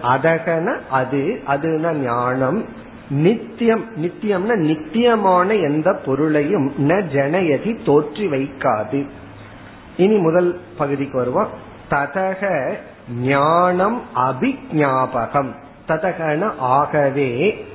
அதகன 0.02 0.76
அது 0.90 1.42
அதுனா 1.46 1.92
ஞானம். 1.92 2.64
நித்தியம் 3.08 3.84
நித்தியம்னா 3.96 4.56
நித்தியமான 4.56 5.54
எந்த 5.54 5.92
பொருளையும் 5.92 6.72
ந 6.78 6.92
ஜனயதி 6.92 7.76
தோற்றி 7.84 8.28
வைக்காது. 8.28 9.06
இனி 9.96 10.16
முதல் 10.16 10.60
பகுதிக்கு 10.76 11.18
வருவோம். 11.18 11.48
ததக 11.90 12.72
ஞானம் 13.20 14.02
அபிஜாபகம் 14.14 15.50
ததகன 15.88 16.52
ஆகவே 16.58 17.66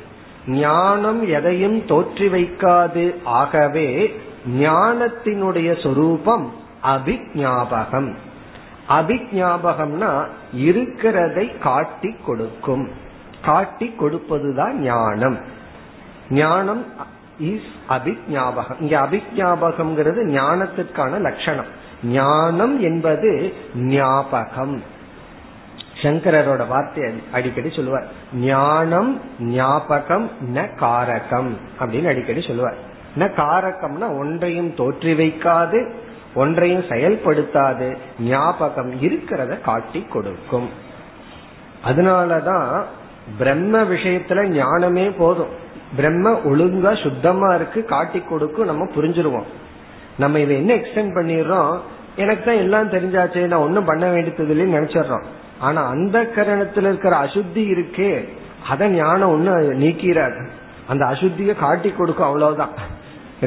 ஞானம் 0.47 1.27
எதையும் 1.27 1.77
தோற்றி 1.77 2.27
வைக்காது. 2.27 3.15
ஆகவே 3.23 4.15
ஞானத்தினுடைய 4.59 5.83
சொரூபம் 5.83 6.51
அபிஜாபகம் 6.83 8.13
அபிஜாபகம்னா 8.89 10.25
இருக்கிறதை 10.53 11.57
காட்டி 11.57 12.15
கொடுக்கும். 12.25 13.07
காட்டி 13.45 13.95
கொடுப்பதுதான் 13.99 14.71
ஞானம். 14.71 15.39
ஞானம் 16.29 16.85
இஸ் 17.39 17.71
அபிஜாபகம். 17.89 18.79
இங்க 18.79 18.99
அபிஜாபகம்ங்கிறது 18.99 20.21
ஞானத்திற்கான 20.37 21.19
லட்சணம். 21.19 21.65
ஞானம் 22.03 22.81
என்பது 22.81 23.53
ஞாபகம். 23.75 24.83
சங்கரரோட 26.01 26.67
வார்த்தை 26.67 27.13
அடிக்கடி 27.31 27.69
சொல்லுவார். 27.69 28.07
ஞானம் 28.33 29.21
ஞாபகம் 29.39 30.31
ந 30.53 30.69
காரகம் 30.75 31.51
அப்படின்னு 31.79 32.07
அடிக்கடி 32.07 32.41
சொல்லுவார். 32.41 32.77
ந 33.17 33.19
காரகம்னா 33.19 34.19
ஒன்றையும் 34.19 34.75
தோற்றி 34.75 35.13
வைக்காது 35.13 35.91
ஒன்றையும் 36.33 36.81
செயல்படுத்தாது 36.81 37.97
ஞாபகம் 38.19 39.01
இருக்கிறத 39.01 39.61
காட்டி 39.61 40.01
கொடுக்கும். 40.01 40.69
அதனாலதான் 41.85 42.83
பிரம்ம 43.37 43.83
விஷயத்துல 43.83 44.47
ஞானமே 44.47 45.09
போதும். 45.09 45.67
பிரம்ம 45.95 46.31
ஒழுங்கா 46.31 47.01
சுத்தமா 47.01 47.55
இருக்கு 47.55 47.85
காட்டி 47.85 48.19
கொடுக்கும் 48.19 48.65
நம்ம 48.65 48.83
புரிஞ்சிருவோம். 48.83 49.43
நம்ம 50.17 50.39
இதை 50.39 50.55
என்ன 50.55 50.75
எக்ஸ்டென்ட் 50.75 51.15
பண்ணிடுறோம்? 51.15 51.77
எனக்கு 52.15 52.45
தான் 52.45 52.55
எல்லாம் 52.55 52.89
தெரிஞ்சாச்சு 52.89 53.47
நான் 53.47 53.59
ஒன்னும் 53.59 53.85
பண்ண 53.85 54.09
வேண்டியது 54.09 54.43
இல்லைன்னு 54.43 54.81
நினைச்சிடறோம். 54.81 55.23
ஆனா 55.59 55.87
அந்த 55.87 56.23
கரணத்துல 56.35 56.77
இருக்கிற 56.77 57.17
அசுத்தி 57.19 57.55
இருக்கே 57.55 58.27
அத 58.69 58.87
ஞானம் 58.87 59.31
ஒண்ணு 59.33 59.49
நீக்கிறாரு 59.51 60.47
அந்த 60.87 61.05
அசுத்திய 61.05 61.55
காட்டி 61.55 61.91
கொடுக்கும் 61.91 62.25
அவ்வளவுதான். 62.25 62.69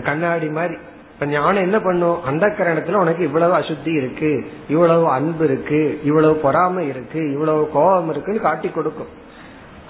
கண்ணாடி 0.05 0.49
மாதிரி. 0.49 0.75
இப்ப 1.15 1.27
ஞானம் 1.27 1.63
என்ன 1.63 1.81
பண்ணும்? 1.81 2.23
அந்த 2.25 2.47
கரணத்துல 2.47 2.93
உனக்கு 2.93 3.25
இவ்வளவு 3.25 3.57
அசுத்தி 3.57 3.97
இருக்கு 3.97 4.53
இவ்வளவு 4.69 5.11
அன்பு 5.11 5.45
இருக்கு 5.45 6.01
இவ்வளவு 6.05 6.35
பொறாமை 6.35 6.89
இருக்கு 6.89 7.33
இவ்வளவு 7.33 7.69
கோபம் 7.73 8.11
இருக்குன்னு 8.11 8.41
காட்டி 8.41 8.69
கொடுக்கும். 8.69 9.07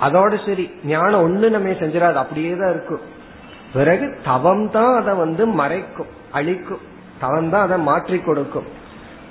அதோட 0.07 0.33
சரி 0.47 0.65
ஞானம் 0.93 1.25
ஒண்ணு 1.27 1.49
நம்ம 1.55 1.75
செஞ்சிடாது 1.83 2.19
அப்படியே 2.23 2.53
தான் 2.61 2.73
இருக்கும். 2.75 3.03
பிறகு 3.75 4.07
தவம் 4.29 4.65
தான் 4.77 4.95
அதை 5.01 5.13
வந்து 5.25 5.43
மறைக்கும் 5.61 6.11
அழிக்கும். 6.39 6.83
தவம் 7.23 7.51
தான் 7.53 7.65
அதை 7.67 7.79
மாற்றி 7.91 8.19
கொடுக்கும். 8.29 8.69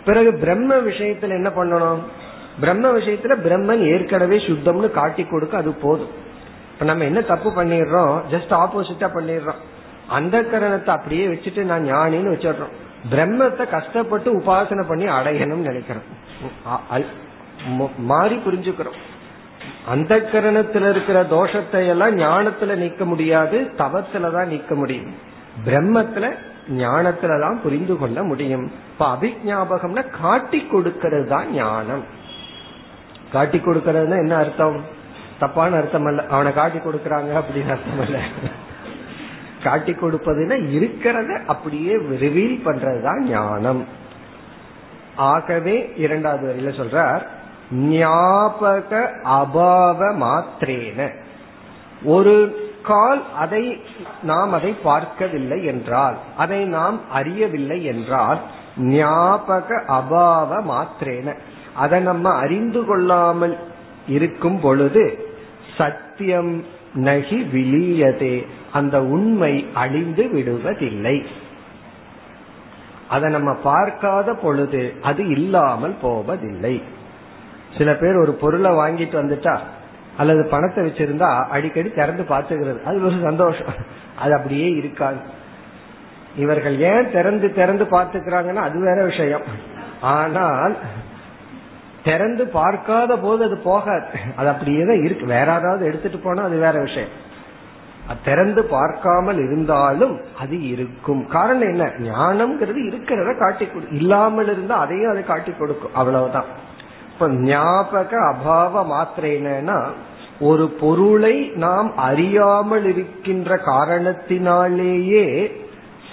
பிறகு 0.07 0.31
பிரம்ம 0.43 0.77
விஷயத்துல 0.89 1.37
என்ன 1.39 1.49
பண்ணணும்? 1.57 2.01
பிரம்ம 2.61 2.85
விஷயத்துல 2.97 3.33
பிரம்மன் 3.45 3.83
ஏற்கனவே 3.91 4.37
சுத்தம்னு 4.47 4.87
காட்டி 4.99 5.23
கொடுக்க 5.25 5.53
அது 5.63 5.71
போதும். 5.83 6.13
இப்ப 6.71 6.85
நம்ம 6.89 7.05
என்ன 7.09 7.21
தப்பு 7.31 7.49
பண்ணிடுறோம்? 7.57 8.13
ஜஸ்ட் 8.33 8.53
ஆப்போசிட்டா 8.61 9.09
பண்ணிடுறோம். 9.17 9.59
அந்த 10.17 10.37
கரணத்தை 10.51 10.91
அப்படியே 10.97 11.25
வச்சுட்டு 11.33 11.63
நான் 11.71 11.87
ஞானின்னு 11.91 12.33
வச்சிடுறோம். 12.33 12.73
பிரம்மத்தை 13.11 13.65
கஷ்டப்பட்டு 13.75 14.29
உபாசனை 14.39 14.83
பண்ணி 14.89 15.05
அடையணும்னு 15.17 15.69
நினைக்கிறோம். 15.69 16.07
மாறி 18.11 18.35
புரிஞ்சுக்கிறோம். 18.45 18.99
அந்த 19.87 20.15
கரணத்துல 20.15 20.89
இருக்கிற 20.89 21.23
தோஷத்தை 21.23 21.87
எல்லாம் 21.87 22.17
ஞானத்துல 22.17 22.75
நீக்க 22.75 23.05
முடியாது 23.05 23.71
தவத்துலதான் 23.77 24.45
நீக்க 24.45 24.75
முடியும். 24.75 25.13
பிரம்மத்துல 25.65 26.31
ஞானத்துலதான் 26.69 27.61
புரிந்து 27.61 27.97
கொள்ள 27.97 28.23
முடியும். 28.23 28.71
இப்ப 28.91 29.13
அபிஜாபகம்னா 29.13 30.21
காட்டி 30.21 30.65
கொடுக்கிறது 30.65 31.27
தான் 31.27 31.51
ஞானம். 31.51 32.03
காட்டி 33.31 33.57
கொடுக்கறதுன்னா 33.57 34.17
என்ன 34.17 34.35
அர்த்தம்? 34.35 34.83
தப்பான 35.39 35.75
அர்த்தம் 35.75 36.05
அல்ல. 36.05 36.25
அவனை 36.29 36.53
காட்டி 36.53 36.77
கொடுக்கறாங்க 36.77 37.41
அப்படின்னு 37.41 37.69
அர்த்தம் 37.69 37.99
அல்ல. 37.99 38.19
காட்டி 39.63 39.91
கொடுப்பதுன்னா 39.91 40.53
இருக்கிறத 40.59 41.45
அப்படியே 41.45 41.95
ரிவீல் 41.95 42.67
பண்றதுதான் 42.67 43.19
ஞானம். 43.19 43.85
ஆகவே 45.15 45.93
இரண்டாவது 45.95 46.53
வரையில 46.53 46.71
சொல்றார் 46.71 47.21
ஞாபக 47.71 49.11
அபாவ 49.23 49.99
மாத்திரேன. 50.19 51.09
ஒரு 52.03 52.35
கால் 52.83 53.21
அதை 53.35 53.81
நாம் 54.21 54.53
அதை 54.53 54.75
பார்க்கவில்லை 54.83 55.65
என்றால் 55.65 56.17
அதை 56.37 56.65
நாம் 56.65 56.99
அறியவில்லை 57.13 57.83
என்றால் 57.83 58.39
ஞாபக 58.77 59.83
அபாவ 59.87 60.61
மாத்திரேன. 60.67 61.35
அதை 61.75 61.99
நம்ம 61.99 62.29
அறிந்து 62.29 62.85
கொள்ளாமல் 62.85 63.57
இருக்கும் 64.07 64.59
பொழுது 64.59 65.29
சத்தியம் 65.77 66.65
நகி 66.93 67.39
விழியதே 67.53 68.45
அந்த 68.71 69.01
உண்மை 69.01 69.65
அழிந்து 69.73 70.23
விடுவதில்லை. 70.23 71.25
அதை 73.09 73.31
நம்ம 73.31 73.53
பார்க்காத 73.53 74.33
பொழுது 74.33 74.93
அது 75.01 75.29
இல்லாமல் 75.29 75.95
போவதில்லை. 76.01 76.81
சில 77.77 77.95
பேர் 77.95 78.15
ஒரு 78.15 78.31
பொருளை 78.31 78.71
வாங்கிட்டு 78.71 79.15
வந்துட்டா 79.21 79.57
அல்லது 80.17 80.47
பணத்தை 80.49 80.85
வச்சிருந்தா 80.85 81.29
அடிக்கடி 81.49 81.89
திறந்து 81.89 82.23
பார்த்துக்கிறது. 82.29 82.83
அது 82.83 83.05
ஒரு 83.05 83.15
சந்தோஷம். 83.23 83.67
அது 84.19 84.33
அப்படியே 84.33 84.69
இருக்காது. 84.69 85.17
இவர்கள் 86.35 86.79
ஏன் 86.79 87.11
திறந்து 87.11 87.53
திறந்து 87.53 87.83
பார்த்துக்கிறாங்கன்னா 87.83 88.63
அது 88.67 88.79
வேற 88.79 89.03
விஷயம். 89.03 89.41
ஆனால் 90.01 90.75
திறந்து 92.03 92.47
பார்க்காத 92.47 93.17
போது 93.17 93.43
அது 93.43 93.57
போகாது. 93.57 94.05
அது 94.35 94.49
அப்படியே 94.49 94.85
தான் 94.85 95.03
இருக்கு. 95.03 95.25
வேற 95.25 95.51
யாராவது 95.51 95.85
எடுத்துட்டு 95.85 96.17
போனா 96.17 96.43
அது 96.43 96.57
வேற 96.57 96.79
விஷயம். 96.79 97.13
திறந்து 98.23 98.63
பார்க்காமல் 98.63 99.37
இருந்தாலும் 99.37 100.21
அது 100.39 100.67
இருக்கும். 100.67 101.27
காரணம் 101.27 101.69
என்ன? 101.69 101.83
ஞானம்ங்கிறது 101.83 102.79
இருக்கிறத 102.89 103.37
காட்டி 103.39 103.65
கொடு. 103.65 103.87
இல்லாமல் 103.91 104.45
இருந்தா 104.45 104.77
அதையும் 104.77 105.11
அதை 105.11 105.23
காட்டி 105.23 105.51
கொடுக்கும். 105.51 105.95
அவ்வளவுதான். 105.95 106.45
இப்ப 107.21 107.33
ஞாபக 107.33 108.11
அபாவ 108.27 108.73
மாத்திரைனா 108.91 109.75
ஒரு 110.39 110.69
பொருளை 110.69 111.33
நாம் 111.55 111.89
அறியாமல் 111.97 112.85
இருக்கின்ற 112.85 113.55
காரணத்தினாலேயே 113.65 115.25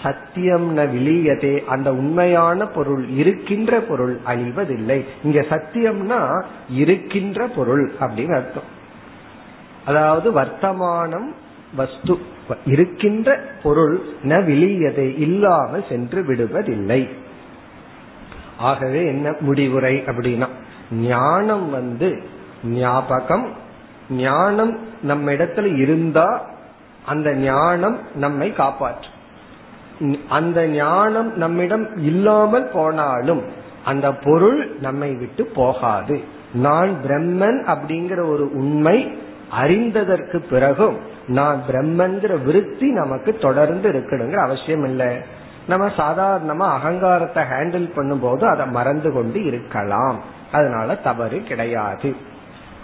சத்தியம் 0.03 0.67
ந 0.79 0.81
விளியதே 0.87 1.65
அந்த 1.65 1.89
உண்மையான 1.93 2.67
பொருள் 2.67 3.09
இருக்கின்ற 3.09 3.81
பொருள் 3.81 4.15
அழிவதில்லை. 4.27 4.99
இங்க 5.23 5.41
சத்தியம்னா 5.51 6.21
இருக்கின்ற 6.69 7.47
பொருள் 7.47 7.93
அப்படின்னு 8.01 8.35
அர்த்தம். 8.35 8.69
அதாவது 9.85 10.31
வர்த்தமானம் 10.33 11.29
வஸ்து 11.77 12.17
இருக்கின்ற 12.65 13.41
பொருள் 13.63 14.01
ந 14.25 14.43
விளியதை 14.45 15.09
இல்லாமல் 15.19 15.89
சென்று 15.89 16.23
விடுவதில்லை. 16.23 17.03
ஆகவே 18.59 19.07
என்ன 19.07 19.37
முடிவுரை 19.41 19.97
அப்படின்னா 20.07 20.49
ஞானம் 20.91 21.71
வந்து 21.71 22.23
ஞாபகம். 22.65 23.49
ஞானம் 24.11 24.79
நம்ம 25.03 25.31
இடத்துல 25.31 25.77
இருந்தா 25.77 26.47
அந்த 27.07 27.35
ஞானம் 27.35 27.99
நம்மை 28.15 28.53
காப்பாற்றும். 28.53 29.17
அந்த 30.29 30.67
ஞானம் 30.67 31.37
நம்மிடம் 31.37 31.97
இல்லாமல் 31.97 32.71
போனாலும் 32.73 33.43
அந்த 33.85 34.15
பொருள் 34.15 34.77
நம்மை 34.81 35.15
விட்டு 35.15 35.45
போகாது. 35.45 36.21
நான் 36.55 36.97
பிரம்மன் 37.07 37.61
அப்படிங்கிற 37.67 38.29
ஒரு 38.29 38.51
உண்மை 38.55 39.19
அறிந்ததற்கு 39.61 40.37
பிறகும் 40.51 40.99
நான் 41.27 41.63
பிரம்மன்கிற 41.71 42.45
விருத்தி 42.45 42.91
நமக்கு 42.91 43.33
தொடர்ந்து 43.33 43.91
இருக்கணுங்கிற 43.91 44.37
அவசியம் 44.37 44.85
இல்லை. 44.85 45.17
நம்ம 45.69 45.87
சாதாரணமா 45.87 46.67
அகங்காரத்தை 46.73 47.43
ஹேண்டில் 47.43 47.91
பண்ணும்போது 47.97 48.45
அதை 48.49 48.67
மறந்து 48.67 49.13
கொண்டு 49.13 49.45
இருக்கலாம். 49.45 50.19
அதனால 50.53 50.95
தவறு 50.95 51.43
கிடையாது. 51.43 52.17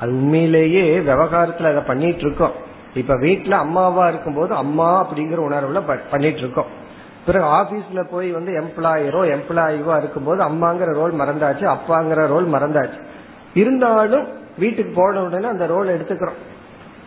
அது 0.01 0.11
உண்மையிலேயே 0.11 0.99
விவகாரத்துல 0.99 1.71
அதை 1.71 1.83
பண்ணிட்டு 1.87 2.21
இருக்கோம் 2.21 2.63
இப்ப 2.95 3.15
வீட்டுல 3.15 3.51
அம்மாவா 3.51 4.09
இருக்கும்போது 4.09 4.55
அம்மா 4.55 4.89
அப்படிங்கிற 5.05 5.41
உணர்வுல 5.49 5.99
பண்ணிட்டு 6.11 6.39
இருக்கோம் 6.39 6.83
பிறகு 7.27 7.45
ஆபீஸ்ல 7.45 8.05
போய் 8.11 8.31
வந்து 8.31 8.53
எம்ப்ளாயரோ 8.53 9.21
எம்ப்ளாயிவோ 9.37 9.97
இருக்கும்போது 9.97 10.45
அம்மாங்கிற 10.45 10.93
ரோல் 10.93 11.13
மறந்தாச்சு 11.13 11.77
அப்பாங்கிற 11.77 12.27
ரோல் 12.27 12.49
மறந்தாச்சு. 12.49 13.01
இருந்தாலும் 13.55 14.27
வீட்டுக்கு 14.59 14.93
போன 14.95 15.23
உடனே 15.23 15.47
அந்த 15.47 15.67
ரோல் 15.67 15.89
எடுத்துக்கிறோம். 15.89 16.41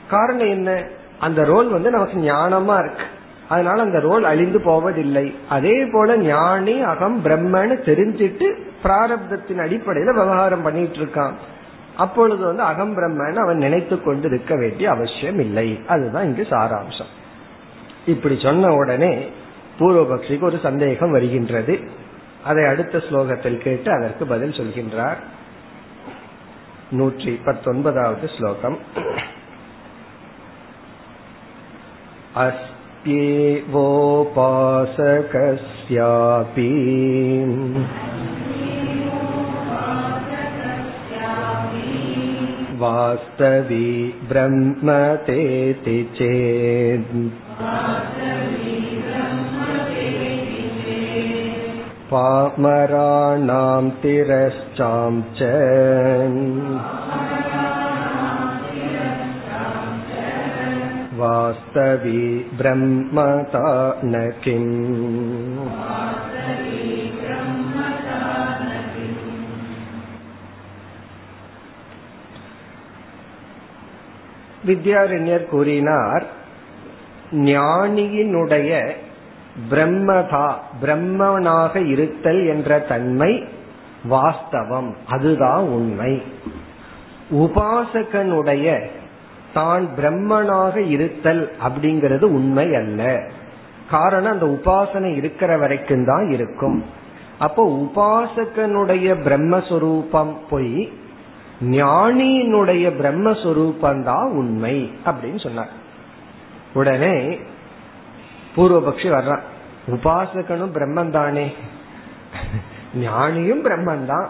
காரணம் 0.09 0.49
என்ன? 0.49 0.84
அந்த 1.19 1.43
ரோல் 1.43 1.67
வந்து 1.67 1.89
நமக்கு 1.89 2.17
ஞானமா 2.19 2.80
இருக்கு. 2.80 3.03
அதனால 3.50 3.82
அந்த 3.82 4.00
ரோல் 4.00 4.24
அழிந்து 4.24 4.62
போவதில்லை. 4.62 5.36
அதே 5.50 5.86
போல 5.86 6.18
ஞானி 6.18 6.82
அகம் 6.82 7.24
பிரம்மன்னு 7.24 7.78
தெரிஞ்சிட்டு 7.86 8.60
பிராரப்தத்தின் 8.84 9.62
அடிப்படையில 9.62 10.06
விவகாரம் 10.06 10.62
பண்ணிட்டு 10.62 10.98
இருக்கான். 10.98 11.34
அப்பொழுது 11.98 12.45
வந்து 12.45 12.62
அகம் 12.62 12.98
பிரம்மன்னு 12.98 13.36
அவன் 13.36 13.58
நினைத்து 13.58 14.02
கொண்டு 14.02 14.28
இருக்க 14.28 14.56
வேண்டிய 14.56 14.89
அவசியம் 14.89 15.39
இல்லை. 15.39 15.82
அதுதான் 15.88 16.24
இங்கு 16.24 16.48
சாராம்சம். 16.50 17.12
இப்படி 18.06 18.39
சொன்ன 18.41 18.74
உடனே 18.74 19.30
பூர்வபக்ஷிக்கு 19.80 20.43
ஒரு 20.43 20.60
சந்தேகம் 20.64 21.12
வருகின்றது. 21.12 21.80
அதை 22.43 22.66
அடுத்த 22.66 22.98
ஸ்லோகத்தில் 22.98 23.58
கேட்டு 23.58 23.91
அதற்கு 23.91 24.26
பதில் 24.26 24.52
சொல்கின்றார். 24.52 25.18
நூற்றி 26.91 27.39
பத்தொன்பதாவது 27.45 28.30
ஸ்லோகம். 28.38 28.78
अस्त्येवोपासकस्यापि 32.97 33.72
वास्तवी 42.83 43.91
ब्रह्मतेति 44.28 45.99
चेत् 46.18 47.12
पामराणां 52.12 53.85
तिरश्चां 54.03 55.12
च 55.39 55.51
वास्तवी 61.16 62.22
ब्रह्मता 62.57 63.66
न 64.05 64.14
किम् 64.41 64.70
வித்யாரண்யர் 74.66 75.49
கூறினார் 75.49 76.24
ஞானியினுடைய 77.47 78.70
பிரம்மதா 79.70 80.49
பிரம்மனாக 80.83 81.74
இருத்தல் 81.85 82.43
என்ற 82.47 82.78
தன்மை 82.83 83.33
வாஸ்தவம் 84.09 84.91
அதுதான் 85.09 85.64
உண்மை 85.68 86.12
உபாசகனுடைய 87.37 88.66
தான் 89.58 89.86
பிரம்மனாக 89.97 90.76
இருத்தல் 90.95 91.43
அப்படிங்கிறது 91.66 92.26
உண்மை 92.39 92.68
அல்ல. 92.82 93.01
காரணம் 93.93 94.34
அந்த 94.36 94.47
உபாசனை 94.58 95.12
இருக்கிற 95.20 95.51
வரைக்கும் 95.64 96.05
தான் 96.12 96.26
இருக்கும். 96.36 96.80
அப்போ 97.45 97.64
உபாசகனுடைய 97.84 99.08
பிரம்மஸ்வரூபம் 99.26 100.34
போய் 100.49 100.78
ஞானியினுடைய 101.76 102.86
பிரம்மஸ்வரூபம் 103.01 104.01
தான் 104.10 104.28
உண்மை 104.41 104.76
அப்படின்னு 105.10 105.39
சொன்னார். 105.45 105.72
உடனே 106.80 107.16
பூர்வபக்ஷி 108.55 109.10
வர்றான். 109.16 109.45
உபாசகனும் 109.95 110.76
பிரம்மன் 110.78 111.12
தானே 111.18 111.45
ஞானியும் 113.03 113.62
பிரம்மன் 113.68 114.05
தான் 114.12 114.28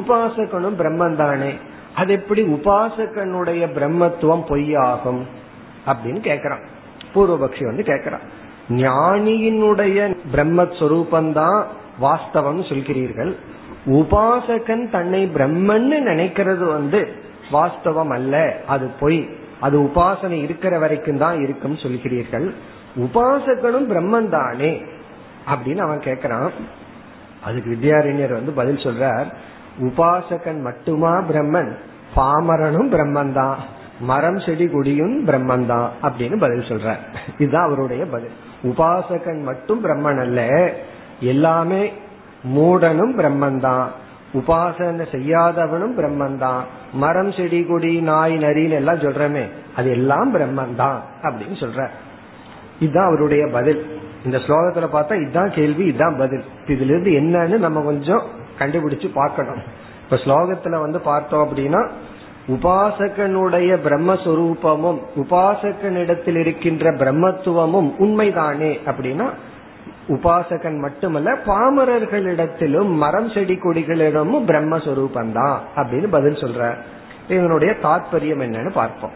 உபாசகனும் 0.00 0.78
பிரம்மன் 0.80 1.18
தானே 1.22 1.52
அது 1.98 2.12
எப்படி 2.12 2.42
உபாசகனுடைய 2.42 3.66
பிரம்மத்துவம் 3.74 4.44
பொய்யாகும் 4.48 5.22
அப்படின்னு 5.86 6.20
கேக்குறான். 6.20 6.64
பூர்வபக்ஷி 7.14 7.64
வந்து 7.64 7.82
கேக்குறான். 7.82 8.20
ஞானியினுடைய 8.68 10.16
பிரம்மஸ்வரூபந்தான் 10.32 11.64
வாஸ்தவம் 12.02 12.62
சொல்கிறீர்கள். 12.62 13.36
உபாசகன் 13.86 14.90
தன்னை 14.90 15.30
பிரம்மன்னு 15.34 15.98
நினைக்கிறது 16.06 16.64
வந்து 16.64 17.08
வாஸ்தவம் 17.52 18.12
அல்ல 18.12 18.60
அது 18.66 18.86
பொய். 19.00 19.28
அது 19.60 19.80
உபாசனை 19.80 20.42
இருக்கிற 20.42 20.78
வரைக்கும் 20.78 21.18
தான் 21.18 21.40
இருக்கும் 21.40 21.74
சொல்கிறீர்கள். 21.74 22.54
உபாசகனும் 22.96 23.90
பிரம்மன் 23.90 24.28
தானே 24.28 24.82
அப்படின்னு 25.50 25.78
அவன் 25.78 25.98
கேக்குறான். 25.98 26.50
அதுக்கு 27.44 27.78
வித்யாரண்யர் 27.82 28.32
வந்து 28.32 28.52
பதில் 28.52 28.76
சொல்றார். 28.76 29.26
உபாசகன் 29.80 30.60
மட்டுமா 30.60 31.22
பிரம்மன்? 31.32 31.76
பாமரனும் 32.18 32.90
பிரம்மன் 32.94 33.32
தான் 33.40 33.58
மரம் 34.10 34.40
செடி 34.44 34.66
கொடியும் 34.72 35.14
பிரம்மன் 35.28 35.66
தான் 35.72 35.88
அப்படின்னு 36.06 36.36
பதில் 36.44 36.68
சொல்ற 36.68 36.88
இதுதான் 37.42 37.66
அவருடைய 37.68 38.02
பதில். 38.14 38.34
உபாசகன் 38.70 39.40
மட்டும் 39.48 39.80
பிரம்மன் 39.84 40.20
அல்ல 40.24 40.40
எல்லாமே 41.32 41.82
மூடனும் 42.56 43.14
பிரம்மன் 43.20 43.60
தான் 43.66 43.86
உபாசனை 44.38 45.04
செய்யாதவனும் 45.14 45.94
பிரம்மன் 45.98 46.38
தான் 46.44 46.62
மரம் 47.02 47.32
செடி 47.36 47.60
கொடி 47.70 47.92
நாய் 48.08 48.34
நரின்னு 48.44 48.78
எல்லாம் 48.80 49.04
சொல்றமே 49.04 49.44
அது 49.78 49.88
எல்லாம் 49.98 50.30
பிரம்மன் 50.34 50.74
தான் 50.82 50.98
அப்படின்னு 51.26 51.56
சொல்ற 51.64 51.80
இதுதான் 52.84 53.08
அவருடைய 53.10 53.44
பதில். 53.56 53.80
இந்த 54.26 54.38
ஸ்லோகத்துல 54.44 54.86
பார்த்தா 54.94 55.14
இதுதான் 55.22 55.54
கேள்வி 55.58 55.84
இதுதான் 55.90 56.18
பதில். 56.22 56.44
இதுல 56.72 56.92
இருந்து 56.92 57.12
என்னன்னு 57.20 57.58
நம்ம 57.66 57.82
கொஞ்சம் 57.90 58.24
கண்டுபிடிச்சு 58.60 59.08
பார்க்கணும். 59.20 59.62
இப்ப 60.10 60.16
ஸ்லோகத்துல 60.16 60.80
வந்து 60.80 61.00
பார்த்தோம் 61.00 61.56
அப்படின்னா 61.56 61.90
உபாசகனுடைய 62.48 63.78
பிரம்மஸ்வரூபமும் 63.84 65.00
உபாசகனிடத்தில் 65.16 66.36
இருக்கின்ற 66.36 66.92
பிரம்மத்துவமும் 66.92 67.92
உண்மைதானே 67.98 68.78
அப்படின்னா 68.86 69.30
உபாசகன் 70.08 70.78
மட்டுமல்ல 70.78 71.38
பாமரர்களிடத்திலும் 71.46 72.88
மரம் 72.88 73.28
செடி 73.28 73.54
கொடிகளிடமும் 73.54 74.46
பிரம்மஸ்வரூபம் 74.46 75.32
தான் 75.32 75.60
அப்படின்னு 75.76 76.06
பதில் 76.06 76.34
சொல்ற. 76.34 76.74
இதனுடைய 77.28 77.74
தாற்பயம் 77.82 78.42
என்னன்னு 78.42 78.70
பார்ப்போம். 78.70 79.12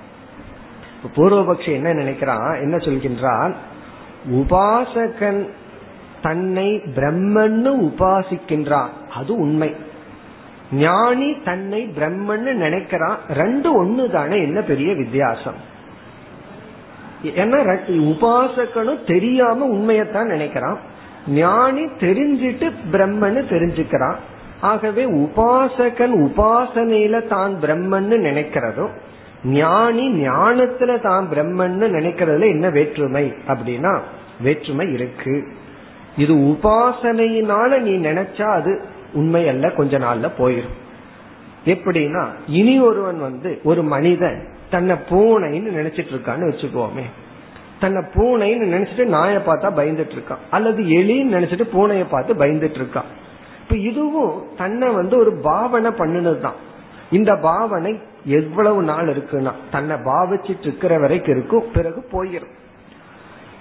பூர்வபக்ஷி 1.15 1.73
என்ன 1.73 1.95
நினைக்கிறான்? 1.95 2.61
என்ன 2.61 2.77
சொல்கின்றான்? 2.77 3.55
உபாசகன் 4.31 5.49
தன்னை 6.23 6.83
பிரம்மன்னு 6.95 7.93
உபாசிக்கின்றான். 7.93 8.89
அது 9.15 9.37
உண்மை. 9.37 9.77
ஞானி 10.73 11.37
தன்னை 11.45 11.93
பிரம்மன்னு 11.97 12.53
நினைக்கிறான். 12.53 13.17
ரெண்டு 13.29 13.85
ஒண்ணு 13.85 14.11
தானே 14.11 14.43
என்ன 14.43 14.61
பெரிய 14.61 14.95
வித்தியாசம். 14.95 15.55
ஏன்னா 17.25 17.79
உபாசகனும் 17.89 19.05
தெரியாம 19.07 19.67
உண்மையத்தான் 19.67 20.31
நினைக்கிறான். 20.31 20.77
ஞானி 21.29 21.85
தெரிஞ்சிட்டு 21.85 22.73
பிரம்மன்னு 22.93 23.43
தெரிஞ்சுக்கிறான். 23.51 24.15
ஆகவே 24.61 25.05
உபாசகன் 25.05 26.15
உபாசனையில 26.27 27.29
தான் 27.29 27.57
பிரம்மன்னு 27.63 28.17
நினைக்கிறதும் 28.29 28.91
ஞானி 29.45 30.29
ஞானத்துல 30.29 31.01
தான் 31.01 31.29
பிரம்மன்னு 31.31 31.87
நினைக்கிறதுல 31.99 32.49
என்ன 32.49 32.69
வேற்றுமை? 32.69 33.35
அப்படின்னா 33.49 33.99
வேற்றுமை 34.41 34.93
இருக்கு. 34.93 35.49
இது 36.17 36.35
உபாசனையினால 36.35 37.81
நீ 37.81 37.97
நினைச்சா 38.09 38.43
அது 38.43 38.83
உண்மை 39.13 39.49
அல்ல 39.49 39.71
கொஞ்ச 39.71 39.99
நாள்ல 39.99 40.31
போயிடும் 40.39 40.79
எப்படின்னா 41.67 42.27
இனி 42.47 42.81
ஒருவன் 42.81 43.21
வந்து 43.21 43.61
ஒரு 43.63 43.83
மனிதன் 43.83 44.49
தன்னை 44.71 44.97
பூனைன்னு 45.11 45.71
நினைச்சிட்டு 45.79 46.13
இருக்கான்னு 46.15 46.49
வச்சுக்கோமே. 46.51 47.05
தன்னை 47.81 48.03
பூனைன்னு 48.15 48.67
நினைச்சிட்டு 48.75 49.05
நாயை 49.05 49.37
பார்த்தா 49.37 49.69
பயந்துட்டு 49.79 50.15
இருக்கான் 50.17 50.43
அல்லது 50.51 50.83
எலின்னு 50.83 51.35
நினைச்சிட்டு 51.37 51.67
பூனையை 51.73 52.05
பார்த்து 52.11 52.35
பயந்துட்டு 52.35 52.79
இருக்கான் 52.83 53.11
இப்ப 53.63 53.77
இதுவும் 53.77 54.43
தன்னை 54.57 54.89
வந்து 54.89 55.19
ஒரு 55.19 55.33
பாவனை 55.43 55.91
பண்ணினதுதான். 55.91 56.59
இந்த 57.11 57.37
பாவனை 57.37 57.99
எவ்வளவு 58.25 58.83
நாள் 58.83 59.09
இருக்குன்னா 59.09 59.53
தன்னை 59.71 59.97
பாவிச்சிட்டு 59.97 60.61
இருக்கிற 60.61 60.99
வரைக்கும் 60.99 61.37
இருக்கும் 61.37 61.71
பிறகு 61.73 62.05
போயிடும் 62.13 62.53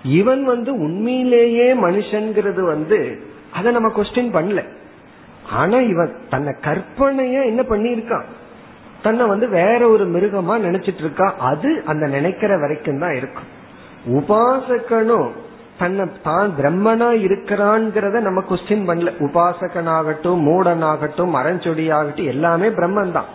இவன் 0.04 0.44
வந்து 0.44 0.74
உண்மையிலேயே 0.74 1.74
மனுஷன்கிறது 1.74 2.62
வந்து 2.62 3.22
அதை 3.54 3.72
நம்ம 3.72 4.02
கொஸ்டின் 4.02 4.34
பண்ணல. 4.34 4.64
ஆனா 5.52 5.78
இவன் 5.80 6.12
தன்னை 6.30 6.54
கற்பனையா 6.62 7.42
என்ன 7.46 7.62
பண்ணிருக்கான் 7.62 8.28
தன்னை 9.02 9.26
வந்து 9.26 9.50
வேற 9.50 9.88
ஒரு 9.88 10.06
மிருகமா 10.06 10.56
நினைச்சிட்டு 10.60 11.02
இருக்கான் 11.06 11.38
அது 11.40 11.84
அந்த 11.86 12.08
நினைக்கிற 12.08 12.58
வரைக்கும் 12.58 13.00
தான் 13.00 13.16
இருக்கும். 13.16 13.50
உபாசகனும் 14.20 15.30
தன்னை 15.78 16.06
தான் 16.22 16.52
பிரம்மனா 16.58 17.10
இருக்கிறான்ங்கிறத 17.28 18.20
நம்ம 18.22 18.42
கொஸ்டின் 18.42 18.88
பண்ணல. 18.88 19.12
உபாசகனாகட்டும் 19.20 20.44
மூடனாகட்டும் 20.48 21.34
மரஞ்சொடியாகட்டும் 21.36 22.26
எல்லாமே 22.26 22.70
பிரம்மன் 22.70 23.12
தான் 23.12 23.30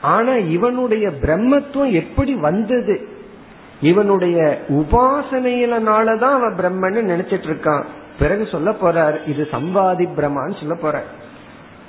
ஆனா 0.00 0.36
இவனுடைய 0.36 1.10
பிரம்மத்துவம் 1.10 1.92
எப்படி 1.92 2.34
வந்தது? 2.34 2.96
இவனுடைய 3.80 4.58
உபாசனையிலனாலதான் 4.68 6.34
அவன் 6.38 6.58
பிரம்மன்னு 6.58 7.02
நினைச்சிட்டு 7.02 7.48
இருக்கான் 7.50 7.84
பிறகு 8.18 8.46
சொல்ல 8.46 8.70
போறார் 8.70 9.16
இது 9.26 9.42
சம்பாதி 9.52 10.06
பிரம்மான்னு 10.18 10.60
சொல்ல 10.60 10.74
போறார். 10.74 11.08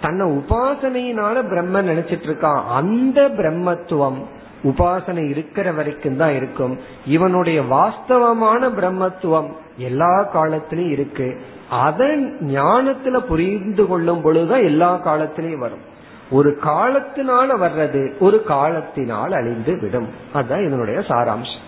தன்னை 0.01 0.37
உபாசனையினால 0.37 1.35
பிரம்மன் 1.43 1.89
நினைச்சிட்டு 1.89 2.27
இருக்கான் 2.27 2.63
அந்த 2.65 3.29
பிரம்மத்துவம் 3.29 4.17
உபாசனை 4.63 5.29
இருக்கிற 5.29 5.71
வரைக்கும் 5.71 6.17
தான் 6.17 6.33
இருக்கும். 6.33 6.79
இவனுடைய 7.05 7.61
வாஸ்தவமான 7.61 8.69
பிரம்மத்துவம் 8.69 9.51
எல்லா 9.77 10.29
காலத்திலயும் 10.33 10.89
இருக்கு. 10.89 11.41
அதை 11.69 12.07
ஞானத்துல 12.25 13.17
புரிந்து 13.17 13.87
கொள்ளும் 13.87 14.21
பொழுதுதான் 14.21 14.63
எல்லா 14.63 15.01
காலத்திலையும் 15.05 15.59
வரும். 15.59 15.95
ஒரு 16.31 16.57
காலத்தினால 16.61 17.49
வர்றது 17.61 18.17
ஒரு 18.19 18.43
காலத்தினால் 18.43 19.31
அழிந்து 19.31 19.79
விடும். 19.81 20.07
அதுதான் 20.33 20.67
இதனுடைய 20.67 20.99
சாராம்சம். 20.99 21.65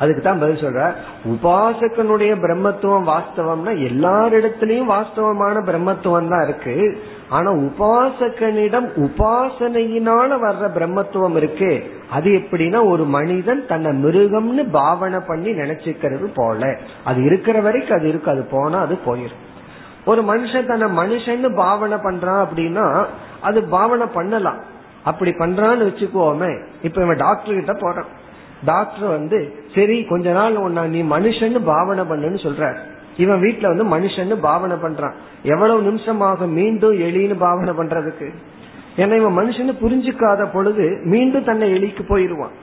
அதுக்கு 0.00 0.22
தான் 0.22 0.38
பதில் 0.38 0.62
சொல்ற. 0.62 0.82
உபாசகனுடைய 1.32 2.32
பிரம்மத்துவம் 2.44 3.08
வாஸ்தவம்னா 3.10 3.72
எல்லாரிடத்திலையும் 3.88 4.92
வாஸ்தவமான 4.92 5.56
பிரம்மத்துவம் 5.68 6.30
தான் 6.32 6.44
இருக்கு. 6.46 6.74
ஆனா 7.28 7.50
உபாசகனிடம் 7.66 8.88
உபாசனையினால 9.06 10.38
வர்ற 10.46 10.68
பிரம்மத்துவம் 10.76 11.36
இருக்கு. 11.40 11.72
அது 12.10 12.30
எப்படின்னா 12.30 12.80
ஒரு 12.92 13.04
மனிதன் 13.16 13.60
தன்னை 13.66 13.90
மிருகம்னு 14.04 14.64
பாவனை 14.70 15.20
பண்ணி 15.26 15.52
நினைச்சுக்கிறது 15.52 16.28
போல. 16.34 16.72
அது 17.04 17.20
இருக்கிற 17.24 17.60
வரைக்கும் 17.60 17.98
அது 17.98 18.08
இருக்கு 18.08 18.30
அது 18.30 18.44
போனா 18.50 18.80
அது 18.86 18.96
போயிடும் 19.06 19.46
ஒரு 20.04 20.20
மனுஷன் 20.22 20.70
தன்னை 20.70 20.88
மனுஷன்னு 20.98 21.48
பாவனை 21.54 21.98
பண்றான் 22.06 22.42
அப்படின்னா 22.46 22.86
அது 23.40 23.58
பாவனை 23.76 24.06
பண்ணலாம். 24.18 24.60
அப்படி 25.04 25.30
பண்றான்னு 25.38 25.86
வச்சுக்கோமே 25.88 26.50
இப்ப 26.82 27.02
இவன் 27.02 27.22
டாக்டர் 27.26 27.58
கிட்ட 27.58 27.74
போறான். 27.84 28.10
டாக்டர் 28.64 29.08
வந்து 29.08 29.38
சரி 29.74 30.04
கொஞ்ச 30.04 30.32
நாள் 30.32 30.56
உன்ன 30.56 30.86
நீ 30.86 31.02
மனுஷன்னு 31.02 31.60
பாவனை 31.64 32.04
பண்ணுன்னு 32.04 32.40
சொல்ற 32.46 32.72
இவன் 33.16 33.40
வீட்டுல 33.40 33.70
வந்து 33.72 33.84
மனுஷன்னு 33.84 34.36
பாவனை 34.40 34.76
பண்றான். 34.76 35.14
எவ்வளவு 35.42 35.82
நிமிஷமாக 35.82 36.46
மீண்டும் 36.46 36.92
எலின்னு 36.92 37.36
பாவனை 37.38 37.72
பண்றதுக்கு? 37.74 38.28
ஏன்னா 38.96 39.14
இவன் 39.16 39.38
மனுஷன்னு 39.38 39.74
புரிஞ்சுக்காத 39.82 40.46
பொழுது 40.52 40.98
மீண்டும் 41.04 41.44
தன்னை 41.44 41.66
எலிக்கு 41.72 42.02
போயிருவான் 42.08 42.54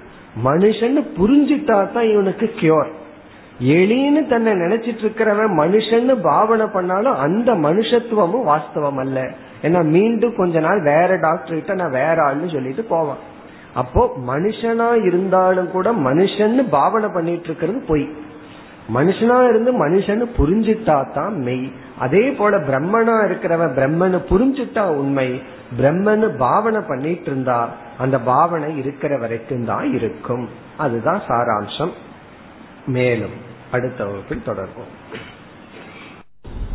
மனுஷன்னு 0.43 1.01
புரிஞ்சுட்டா 1.19 1.91
தான் 1.93 2.09
இவனுக்கு 2.13 2.47
கியோர் 2.59 2.91
எலின்னு 3.59 4.27
தன்னை 4.27 4.51
நினைச்சிட்டு 4.53 5.03
இருக்கிறவன் 5.05 5.53
மனுஷன்னு 5.59 6.15
பாவனை 6.21 6.65
பண்ணாலும் 6.65 7.15
அந்த 7.15 7.53
மனுஷத்துவமும் 7.53 8.47
வாஸ்தவம் 8.51 8.97
அல்ல. 8.97 9.31
ஏன்னா 9.63 9.83
மீண்டும் 9.85 10.35
கொஞ்ச 10.35 10.59
நாள் 10.59 10.81
வேற 10.81 11.17
டாக்டர் 11.17 11.55
கிட்ட 11.55 11.73
நான் 11.73 11.97
வேற 12.01 12.15
ஆள்னு 12.27 12.53
சொல்லிட்டு 12.53 12.83
போவான். 12.83 13.17
அப்போ 13.77 14.03
மனுஷனா 14.27 14.87
இருந்தாலும் 15.07 15.71
கூட 15.71 15.87
மனுஷன்னு 16.07 16.63
பாவனை 16.69 17.09
பண்ணிட்டு 17.09 17.43
இருக்கிறது 17.43 17.79
பொய். 17.87 18.05
மனுஷனா 18.93 19.37
இருந்து 19.49 19.71
மனுஷன்னு 19.83 20.25
புரிஞ்சுட்டா 20.37 20.97
தான் 21.13 21.35
மெய். 21.41 21.71
அதே 21.99 22.23
போல 22.31 22.57
பிரம்மனா 22.57 23.15
இருக்கிறவன் 23.27 23.73
பிரம்மனு 23.77 24.19
புரிஞ்சுட்டா 24.29 24.83
உண்மை. 25.01 25.41
பிரம்மனு 25.79 26.27
பாவனை 26.37 26.81
பண்ணிட்டு 26.81 27.29
இருந்தா 27.31 27.69
அந்த 27.97 28.19
பாவனை 28.19 28.77
இருக்கிற 28.77 29.17
வரைக்கும் 29.17 29.65
தான் 29.65 29.93
இருக்கும். 29.93 30.45
அதுதான் 30.77 31.21
சாராம்சம். 31.27 31.93
மேலும் 32.87 33.37
அடுத்த 33.71 34.05
வகுப்பில் 34.05 34.47
தொடர்போம் 34.47 34.91